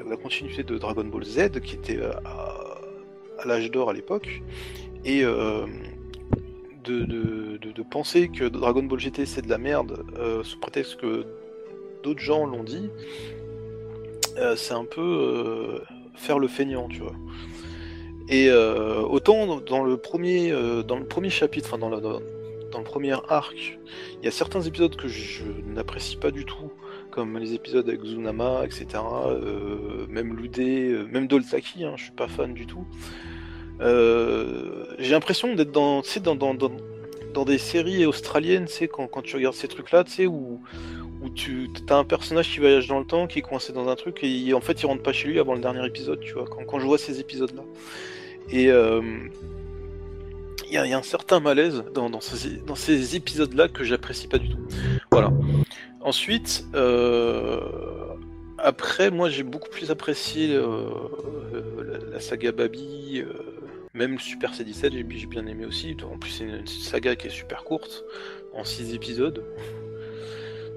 [0.08, 4.42] la continuité de Dragon Ball Z qui était euh, à, l'âge d'or à l'époque
[5.06, 5.66] et euh,
[6.84, 11.26] de, penser que Dragon Ball GT c'est de la merde euh, sous prétexte que
[12.04, 12.90] d'autres gens l'ont dit,
[14.56, 15.82] c'est un peu
[16.16, 17.16] faire le feignant, tu vois.
[18.30, 20.52] Et autant dans- le premier,
[20.88, 23.80] dans le premier chapitre, enfin dans, dans le premier arc,
[24.22, 26.72] il y a certains épisodes que je n'apprécie pas du tout,
[27.11, 28.86] comme les épisodes avec Zunama, etc.
[29.27, 32.86] euh, même Ludé, euh, même Doltaki, hein, je suis pas fan du tout.
[33.81, 36.72] Euh, J'ai l'impression d'être dans, dans, dans,
[37.34, 40.60] dans, des séries australiennes, quand, quand tu regardes ces trucs-là, où,
[41.22, 43.95] où tu as un personnage qui voyage dans le temps, qui est coincé dans un
[43.95, 46.45] truc, et en fait il rentre pas chez lui avant le dernier épisode, tu vois,
[46.45, 47.64] quand, quand je vois ces épisodes-là.
[48.52, 48.69] Et il
[50.73, 54.49] y, a- un certain malaise dans, dans ces, dans ces épisodes-là que j'apprécie pas du
[54.49, 54.57] tout.
[55.11, 55.31] Voilà.
[56.02, 57.60] Ensuite, euh,
[58.58, 60.90] après, moi j'ai beaucoup plus apprécié euh,
[61.54, 63.24] euh, la, saga Babi,
[63.94, 65.98] même Super C17, j'ai bien aimé aussi.
[66.10, 68.06] En plus, c'est une, saga qui est super courte,
[68.54, 69.44] en 6 épisodes.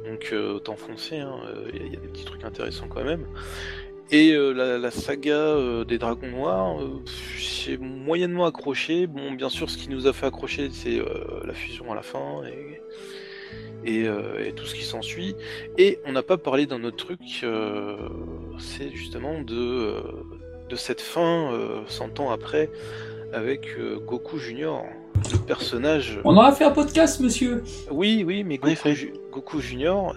[0.05, 1.37] Donc autant foncer, hein,
[1.73, 3.25] il y, a- il y a des petits trucs intéressants quand même.
[4.11, 6.79] Et la, saga des dragons noirs,
[7.39, 9.07] j'ai moyennement accroché.
[9.07, 11.01] Bon, bien sûr, ce qui nous a fait accrocher, c'est
[11.45, 12.83] la fusion à la fin et,
[13.85, 15.35] et, euh, et tout ce qui s'ensuit.
[15.79, 17.97] Et on n'a pas parlé d'un autre truc, euh,
[18.59, 20.01] c'est justement de, euh,
[20.69, 22.71] de cette fin, euh, 100 ans après,
[23.33, 24.85] avec euh, Goku Junior,
[25.33, 26.21] le personnage.
[26.25, 27.63] On en a fait un podcast, monsieur.
[27.91, 28.75] Oui, oui, mais Goku,
[29.33, 30.15] Goku Junior,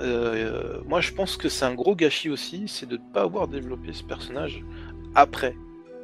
[0.85, 3.93] moi je pense que c'est un gros gâchis aussi, c'est de ne pas avoir développé
[3.93, 4.63] ce personnage
[5.15, 5.55] après.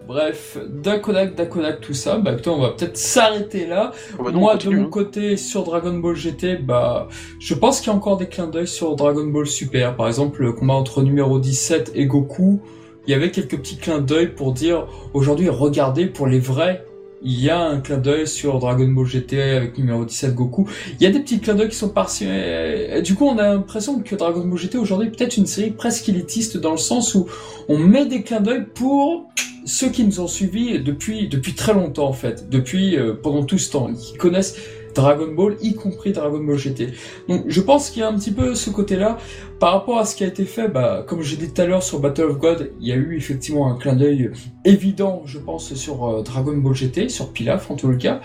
[0.07, 3.91] Bref, Dakodak, Dakodak, tout ça, bah écoutez, on va peut-être s'arrêter là.
[4.17, 4.89] Oh, bah non, Moi, continue, de mon hein.
[4.91, 7.07] côté, sur Dragon Ball GT, bah,
[7.39, 9.95] je pense qu'il y a encore des clins d'œil sur Dragon Ball Super.
[9.95, 12.61] Par exemple, le combat entre numéro 17 et Goku,
[13.07, 16.85] il y avait quelques petits clins d'œil pour dire, aujourd'hui, regardez, pour les vrais,
[17.23, 20.67] il y a un clin d'œil sur Dragon Ball GT avec numéro 17 Goku.
[20.99, 22.25] Il y a des petits clins d'œil qui sont partis.
[22.25, 25.71] et Du coup, on a l'impression que Dragon Ball GT aujourd'hui est peut-être une série
[25.71, 27.27] presque élitiste dans le sens où
[27.67, 29.29] on met des clins d'œil pour
[29.65, 33.59] ceux qui nous ont suivis depuis depuis très longtemps en fait, depuis euh, pendant tout
[33.59, 34.57] ce temps, qui connaissent
[34.93, 36.89] Dragon Ball, y compris Dragon Ball GT.
[37.27, 39.17] Donc je pense qu'il y a un petit peu ce côté-là.
[39.59, 41.83] Par rapport à ce qui a été fait, bah, comme j'ai dit tout à l'heure
[41.83, 44.31] sur Battle of God, il y a eu effectivement un clin d'œil
[44.65, 48.21] évident, je pense, sur euh, Dragon Ball GT, sur Pilaf en tout le cas,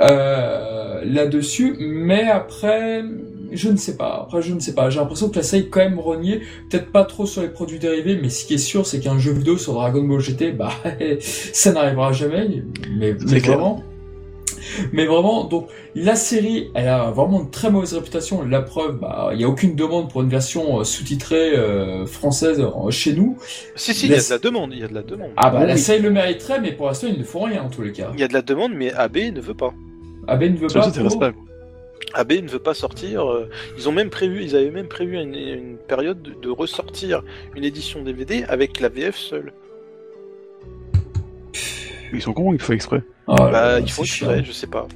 [0.00, 1.76] euh, là-dessus.
[1.80, 3.04] Mais après,
[3.52, 4.22] je ne sais pas.
[4.24, 4.88] Après, je ne sais pas.
[4.88, 7.78] J'ai l'impression que la série est quand même reniée peut-être pas trop sur les produits
[7.78, 10.72] dérivés, mais ce qui est sûr, c'est qu'un jeu vidéo sur Dragon Ball GT, bah,
[11.20, 12.48] ça n'arrivera jamais,
[12.98, 13.84] mais, mais vraiment.
[14.92, 18.42] Mais vraiment, donc, la série, elle a vraiment une très mauvaise réputation.
[18.44, 22.60] La preuve, bah, il n'y a aucune demande pour une version euh, sous-titrée euh, française
[22.60, 23.38] euh, chez nous.
[23.76, 25.30] Si, si, il y a de la demande, il y a de la demande.
[25.36, 27.68] Ah bah, Oui, la série le mériterait, mais pour l'instant, ils ne font rien, en
[27.68, 28.10] tous les cas.
[28.14, 29.72] Il y a de la demande, mais AB ne veut pas.
[30.28, 30.90] AB ne veut Ça, pas.
[30.90, 31.32] pour- pas.
[32.14, 33.24] AB ne veut pas sortir.
[33.76, 37.22] Ils ont même prévu, ils avaient même prévu une, une période de, de ressortir
[37.56, 39.52] une édition DVD avec la VF seule.
[42.12, 43.02] Ils sont cons, ils font exprès.
[43.28, 44.44] Ah Bah, là, il faut c'est exprès, chiant.
[44.44, 44.86] je sais pas.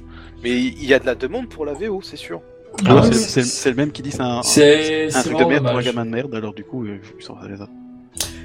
[0.43, 2.41] Mais il y a de la demande pour la VO, c'est sûr.
[2.85, 5.65] Ah ouais, c'est- le même qui dit c'est un, C'est un c'est truc de merde
[5.67, 7.67] pour un gamin de merde, alors du coup, euh, ils sont allés là.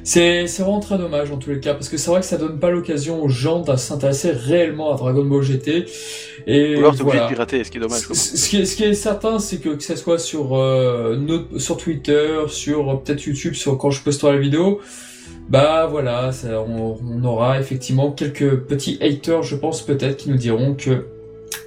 [0.02, 2.38] C'est c'est vraiment très dommage en tous les cas parce que c'est vrai que ça
[2.38, 5.84] donne pas l'occasion aux gens de s'intéresser réellement à Dragon Ball GT
[6.47, 7.22] et Ou alors t'es obligé voilà.
[7.24, 8.01] de pirater, ce qui est dommage.
[8.01, 11.59] Ce qui est, ce qui est certain, c'est que que ça soit sur euh, notre-
[11.59, 14.80] sur Twitter, sur euh, peut-être YouTube, sur quand je posterai la vidéo,
[15.51, 20.36] bah voilà, ça, on, on aura effectivement quelques petits haters, je pense peut-être, qui nous
[20.36, 21.06] diront que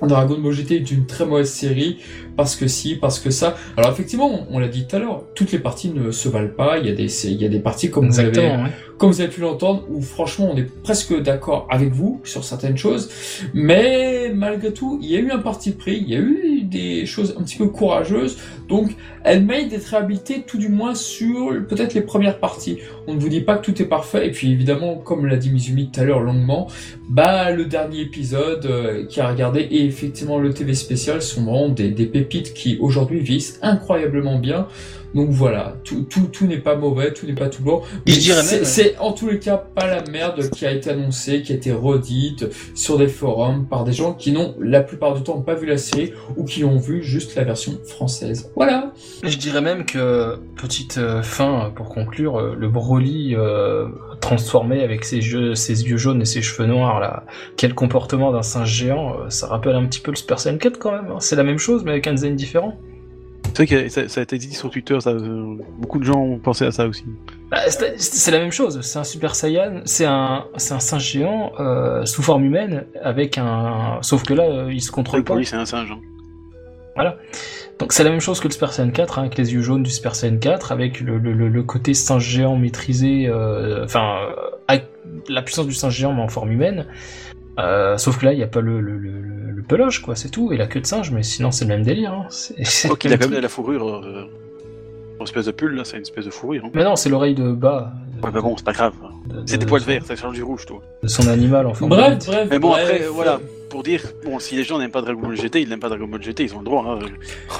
[0.02, 1.98] Dragon Ball GT est une très mauvaise série
[2.36, 3.56] parce que si, parce que ça.
[3.78, 6.54] Alors effectivement, on, on l'a dit tout à l'heure, toutes les parties ne se valent
[6.56, 6.78] pas.
[6.80, 8.58] Il y a des, il y a des parties comme vous avez, ouais.
[8.98, 12.78] comme vous avez pu l'entendre, où franchement on est presque d'accord avec vous sur certaines
[12.78, 13.10] choses,
[13.54, 17.06] mais malgré tout, il y a eu un parti pris, il y a eu des
[17.06, 18.38] choses un petit peu courageuses,
[18.68, 22.80] donc elle mérite d'être réhabilitée tout du moins sur peut-être les premières parties.
[23.08, 25.52] On ne vous dit pas que tout est parfait, et puis évidemment, comme l'a dit
[25.52, 26.68] Mizumi tout à l'heure longuement,
[27.08, 31.70] bah le dernier épisode euh, qui a regardé et effectivement le TV spécial sont vraiment
[31.70, 34.68] des, des pépites qui aujourd'hui vieillissent incroyablement bien.
[35.16, 37.64] Donc voilà, tout, tout, tout n'est pas mauvais, tout n'est pas tout.
[38.08, 40.90] Je dirais c'est- même- C'est en tous les cas pas la merde qui a été
[40.90, 45.14] annoncée, qui a été redite sur des forums par des gens qui n'ont la plupart
[45.14, 48.52] du temps pas vu la série ou qui ont vu juste la version française.
[48.56, 48.92] Voilà.
[49.24, 53.88] Je dirais même que, petite euh, fin pour conclure, euh, le Broly euh,
[54.20, 57.26] transformé avec ses yeux, ses yeux jaunes et ses cheveux noirs, là,
[57.58, 60.80] quel comportement d'un singe géant, euh, ça rappelle un petit peu le Super Saiyan 4
[60.80, 61.12] quand même.
[61.12, 61.18] hein.
[61.20, 62.78] C'est la même chose mais avec un design différent.
[63.54, 66.20] C'est vrai que ça, ça a été dit sur Twitter, ça, euh, beaucoup de gens
[66.20, 67.06] ont pensé à ça aussi.
[67.52, 72.24] Bah, c'est la même chose, c'est un Super Saiyan, c'est un, singe géant euh, sous
[72.24, 74.00] forme humaine avec un...
[74.02, 75.28] Sauf que là, euh, il se contrôle pas.
[75.28, 75.92] Pour lui, c'est un singe.
[76.98, 77.14] hein.
[77.78, 79.84] Donc c'est la même chose que le Super Saiyan 4, hein, avec les yeux jaunes
[79.84, 83.32] du Super Saiyan 4, avec le, le, côté singe géant maîtrisé,
[83.84, 84.18] enfin,
[85.30, 86.88] la puissance du singe géant mais en forme humaine.
[87.60, 89.12] Euh, sauf que là, il n'y a pas le, le, le,
[89.52, 91.84] le peloche, quoi, c'est tout, et la queue de singe, mais sinon c'est le même
[91.84, 92.12] délire.
[92.14, 92.26] Hein.
[92.30, 93.88] C'est- Ok, il a même quand même de la fourrure.
[94.06, 94.26] Euh,
[95.20, 96.64] une espèce de pull, là, c'est une espèce de fourrure.
[96.66, 96.70] Hein.
[96.74, 97.94] Mais non, c'est l'oreille de bas.
[98.24, 98.94] Ouais, mais bon, c'est pas grave.
[99.28, 100.82] de- de- C'est des de poils son- verts, ça change du rouge, toi.
[101.04, 102.84] De son animal en forme Bref, bref, Mais bon, bref.
[102.90, 103.40] après, voilà,
[103.70, 106.08] pour dire, bon, si les gens n'aiment pas Dragon Ball GT, ils n'aiment pas Dragon
[106.08, 106.86] Ball GT, ils ont le droit.
[106.88, 107.06] Hein.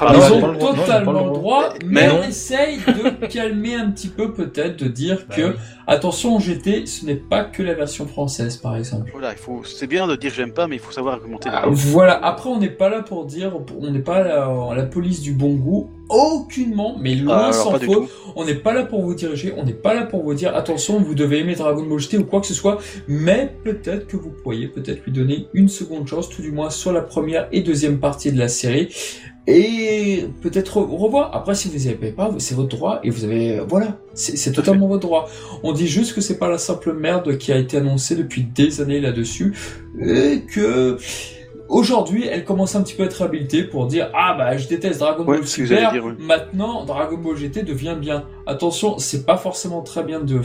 [0.00, 1.32] Ah, Ils ils ont le non, totalement le droit.
[1.32, 5.54] droit, Mais on essaye de calmer un petit peu peut-être, de dire Bah que oui.
[5.86, 9.10] Attention GT, ce n'est pas que la version française par exemple.
[9.12, 11.48] Voilà, il faut, c'est bien de dire j'aime pas, mais il faut savoir argumenter.
[11.52, 11.64] Ah.
[11.68, 15.32] Voilà, après on n'est pas là pour dire, on n'est pas la, la police du
[15.32, 18.00] bon goût, aucunement, mais loin Ah, alors, s'en pas du faut.
[18.00, 18.08] tout.
[18.36, 20.98] On n'est pas là pour vous diriger, on n'est pas là pour vous dire attention,
[21.00, 22.78] vous devez aimer Dragon Ball GT ou quoi que ce soit,
[23.08, 26.92] mais peut-être que vous pourriez peut-être lui donner une seconde chance, tout du moins sur
[26.92, 28.88] la première et deuxième partie de la série,
[29.46, 31.34] et peut-être re- revoir.
[31.34, 34.86] Après, si vous n'y avez pas, c'est votre droit et vous avez, voilà, c'est totalement
[34.88, 35.28] votre droit.
[35.62, 38.80] On dit juste que c'est pas la simple merde qui a été annoncée depuis des
[38.80, 39.54] années là-dessus,
[40.00, 40.96] et que
[41.66, 45.00] Aujourd'hui, elle commence un petit peu à être réhabilitée pour dire ah bah je déteste
[45.00, 45.66] Dragon Ouais, Ball Super.
[45.78, 46.12] j'allais dire, oui.
[46.18, 48.24] Maintenant, Dragon Ball GT devient bien.
[48.46, 50.40] Attention, c'est pas forcément très bien de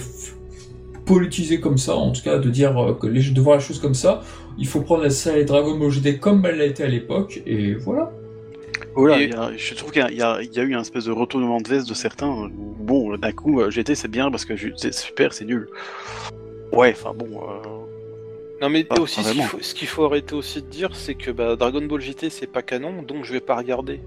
[1.05, 3.79] politiser comme ça, en tout cas de dire euh, que les, de voir les choses
[3.79, 4.21] comme ça.
[4.57, 7.73] Il faut prendre la série Dragon Ball GT comme elle l'a été à l'époque et
[7.73, 8.11] voilà.
[8.99, 11.11] Voilà, Et- il y a- je trouve qu'il y a, y eu un espèce de
[11.11, 12.27] retournement de veste de certains.
[12.29, 12.49] où,
[12.79, 15.69] Bon, d'un coup, euh, GT c'est bien parce que c'est super, c'est nul.
[16.73, 17.27] Ouais, enfin bon.
[17.43, 17.67] euh,
[18.61, 19.29] Non mais Pas- aussi pas
[19.61, 22.61] ce qu'il faut, arrêter aussi de dire c'est que bah, Dragon Ball GT c'est pas
[22.61, 24.01] canon donc je vais pas regarder.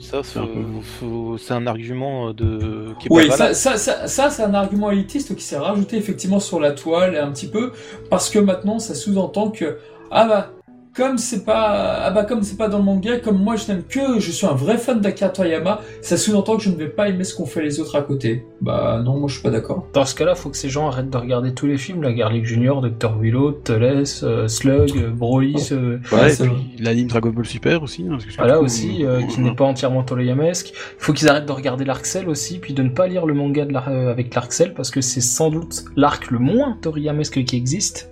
[0.00, 4.54] Ça c'est un argument de qui est Oui, pas ça, ça, ça, ça, c'est un
[4.54, 7.72] argument élitiste qui s'est rajouté effectivement sur la toile un petit peu
[8.10, 9.78] parce que maintenant ça sous-entend que
[10.10, 10.52] ah bah
[10.96, 13.82] comme c'est pas ah bah comme c'est pas dans le manga comme moi je n'aime
[13.82, 17.08] que je suis un vrai fan d'Akira Toriyama ça sous-entend que je ne vais pas
[17.08, 19.86] aimer ce qu'ont fait les autres à côté bah non moi je suis pas d'accord
[19.92, 22.46] Dans ce cas-là, faut que ces gens arrêtent de regarder tous les films, la Garlic
[22.46, 23.18] Junior, Dr.
[23.18, 28.02] Willow, Teles, euh, Slug, euh, Broly, euh, Ouais, puis l'anime Dragon Ball Super aussi.
[28.04, 30.72] hein, parce que voilà surtout, aussi, euh, qui n'est pas entièrement Toriyamesque.
[30.98, 33.64] Faut qu'ils arrêtent de regarder l'arc Cell aussi, puis de ne pas lire le manga
[33.66, 37.56] de euh, avec l'arc Cell, parce que c'est sans doute l'arc le moins Toriyamesque qui
[37.56, 38.10] existe.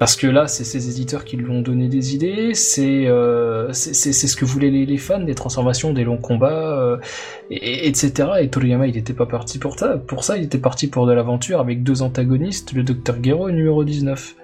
[0.00, 4.12] Parce que là, c'est ces éditeurs qui lui ont donné des idées, c'est euh, c'est
[4.14, 6.96] ce que voulaient les, fans, des transformations, des longs combats, euh,
[7.50, 8.30] et, et- etc.
[8.40, 11.12] Et Toriyama, il n'était pas parti pour ça, pour ça, il était parti pour de
[11.12, 14.36] l'aventure avec deux antagonistes, le Dr Gero et numéro 19.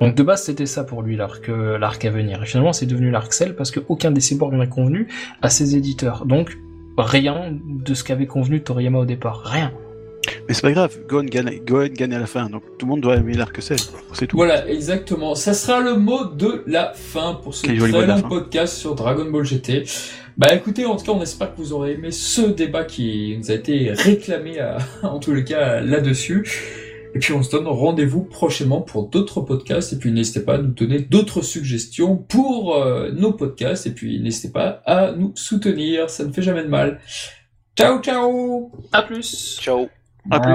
[0.00, 2.42] Donc de base, c'était ça pour lui, l'arc euh, l'arc à venir.
[2.42, 5.08] Et finalement, c'est devenu l'arc Cell parce qu'aucun des cyborgs n'a convenu
[5.42, 6.24] à ses éditeurs.
[6.24, 6.56] Donc,
[6.96, 9.42] rien de ce qu'avait convenu Toriyama au départ.
[9.44, 9.70] Rien.
[10.48, 13.00] Mais c'est pas grave, Gohan gagne, Gohan gagne à la fin, donc tout le monde
[13.00, 13.78] doit aimer l'arc Cell.
[14.12, 14.36] C'est tout.
[14.36, 15.34] Voilà, exactement.
[15.34, 19.24] Ça sera le mot de la fin pour ce Quel très long podcast sur Dragon
[19.30, 19.84] Ball GT.
[20.36, 23.50] Bah écoutez, en tout cas, on espère que vous aurez aimé ce débat qui nous
[23.50, 26.44] a été réclamé à- en tous les cas là-dessus.
[27.14, 29.92] Et puis on se donne rendez-vous prochainement pour d'autres podcasts.
[29.92, 33.86] Et puis n'hésitez pas à nous donner d'autres suggestions pour euh, nos podcasts.
[33.86, 36.98] Et puis n'hésitez pas à nous soutenir, ça ne fait jamais de mal.
[37.78, 39.88] Ciao ciao À plus Ciao.
[40.30, 40.54] Até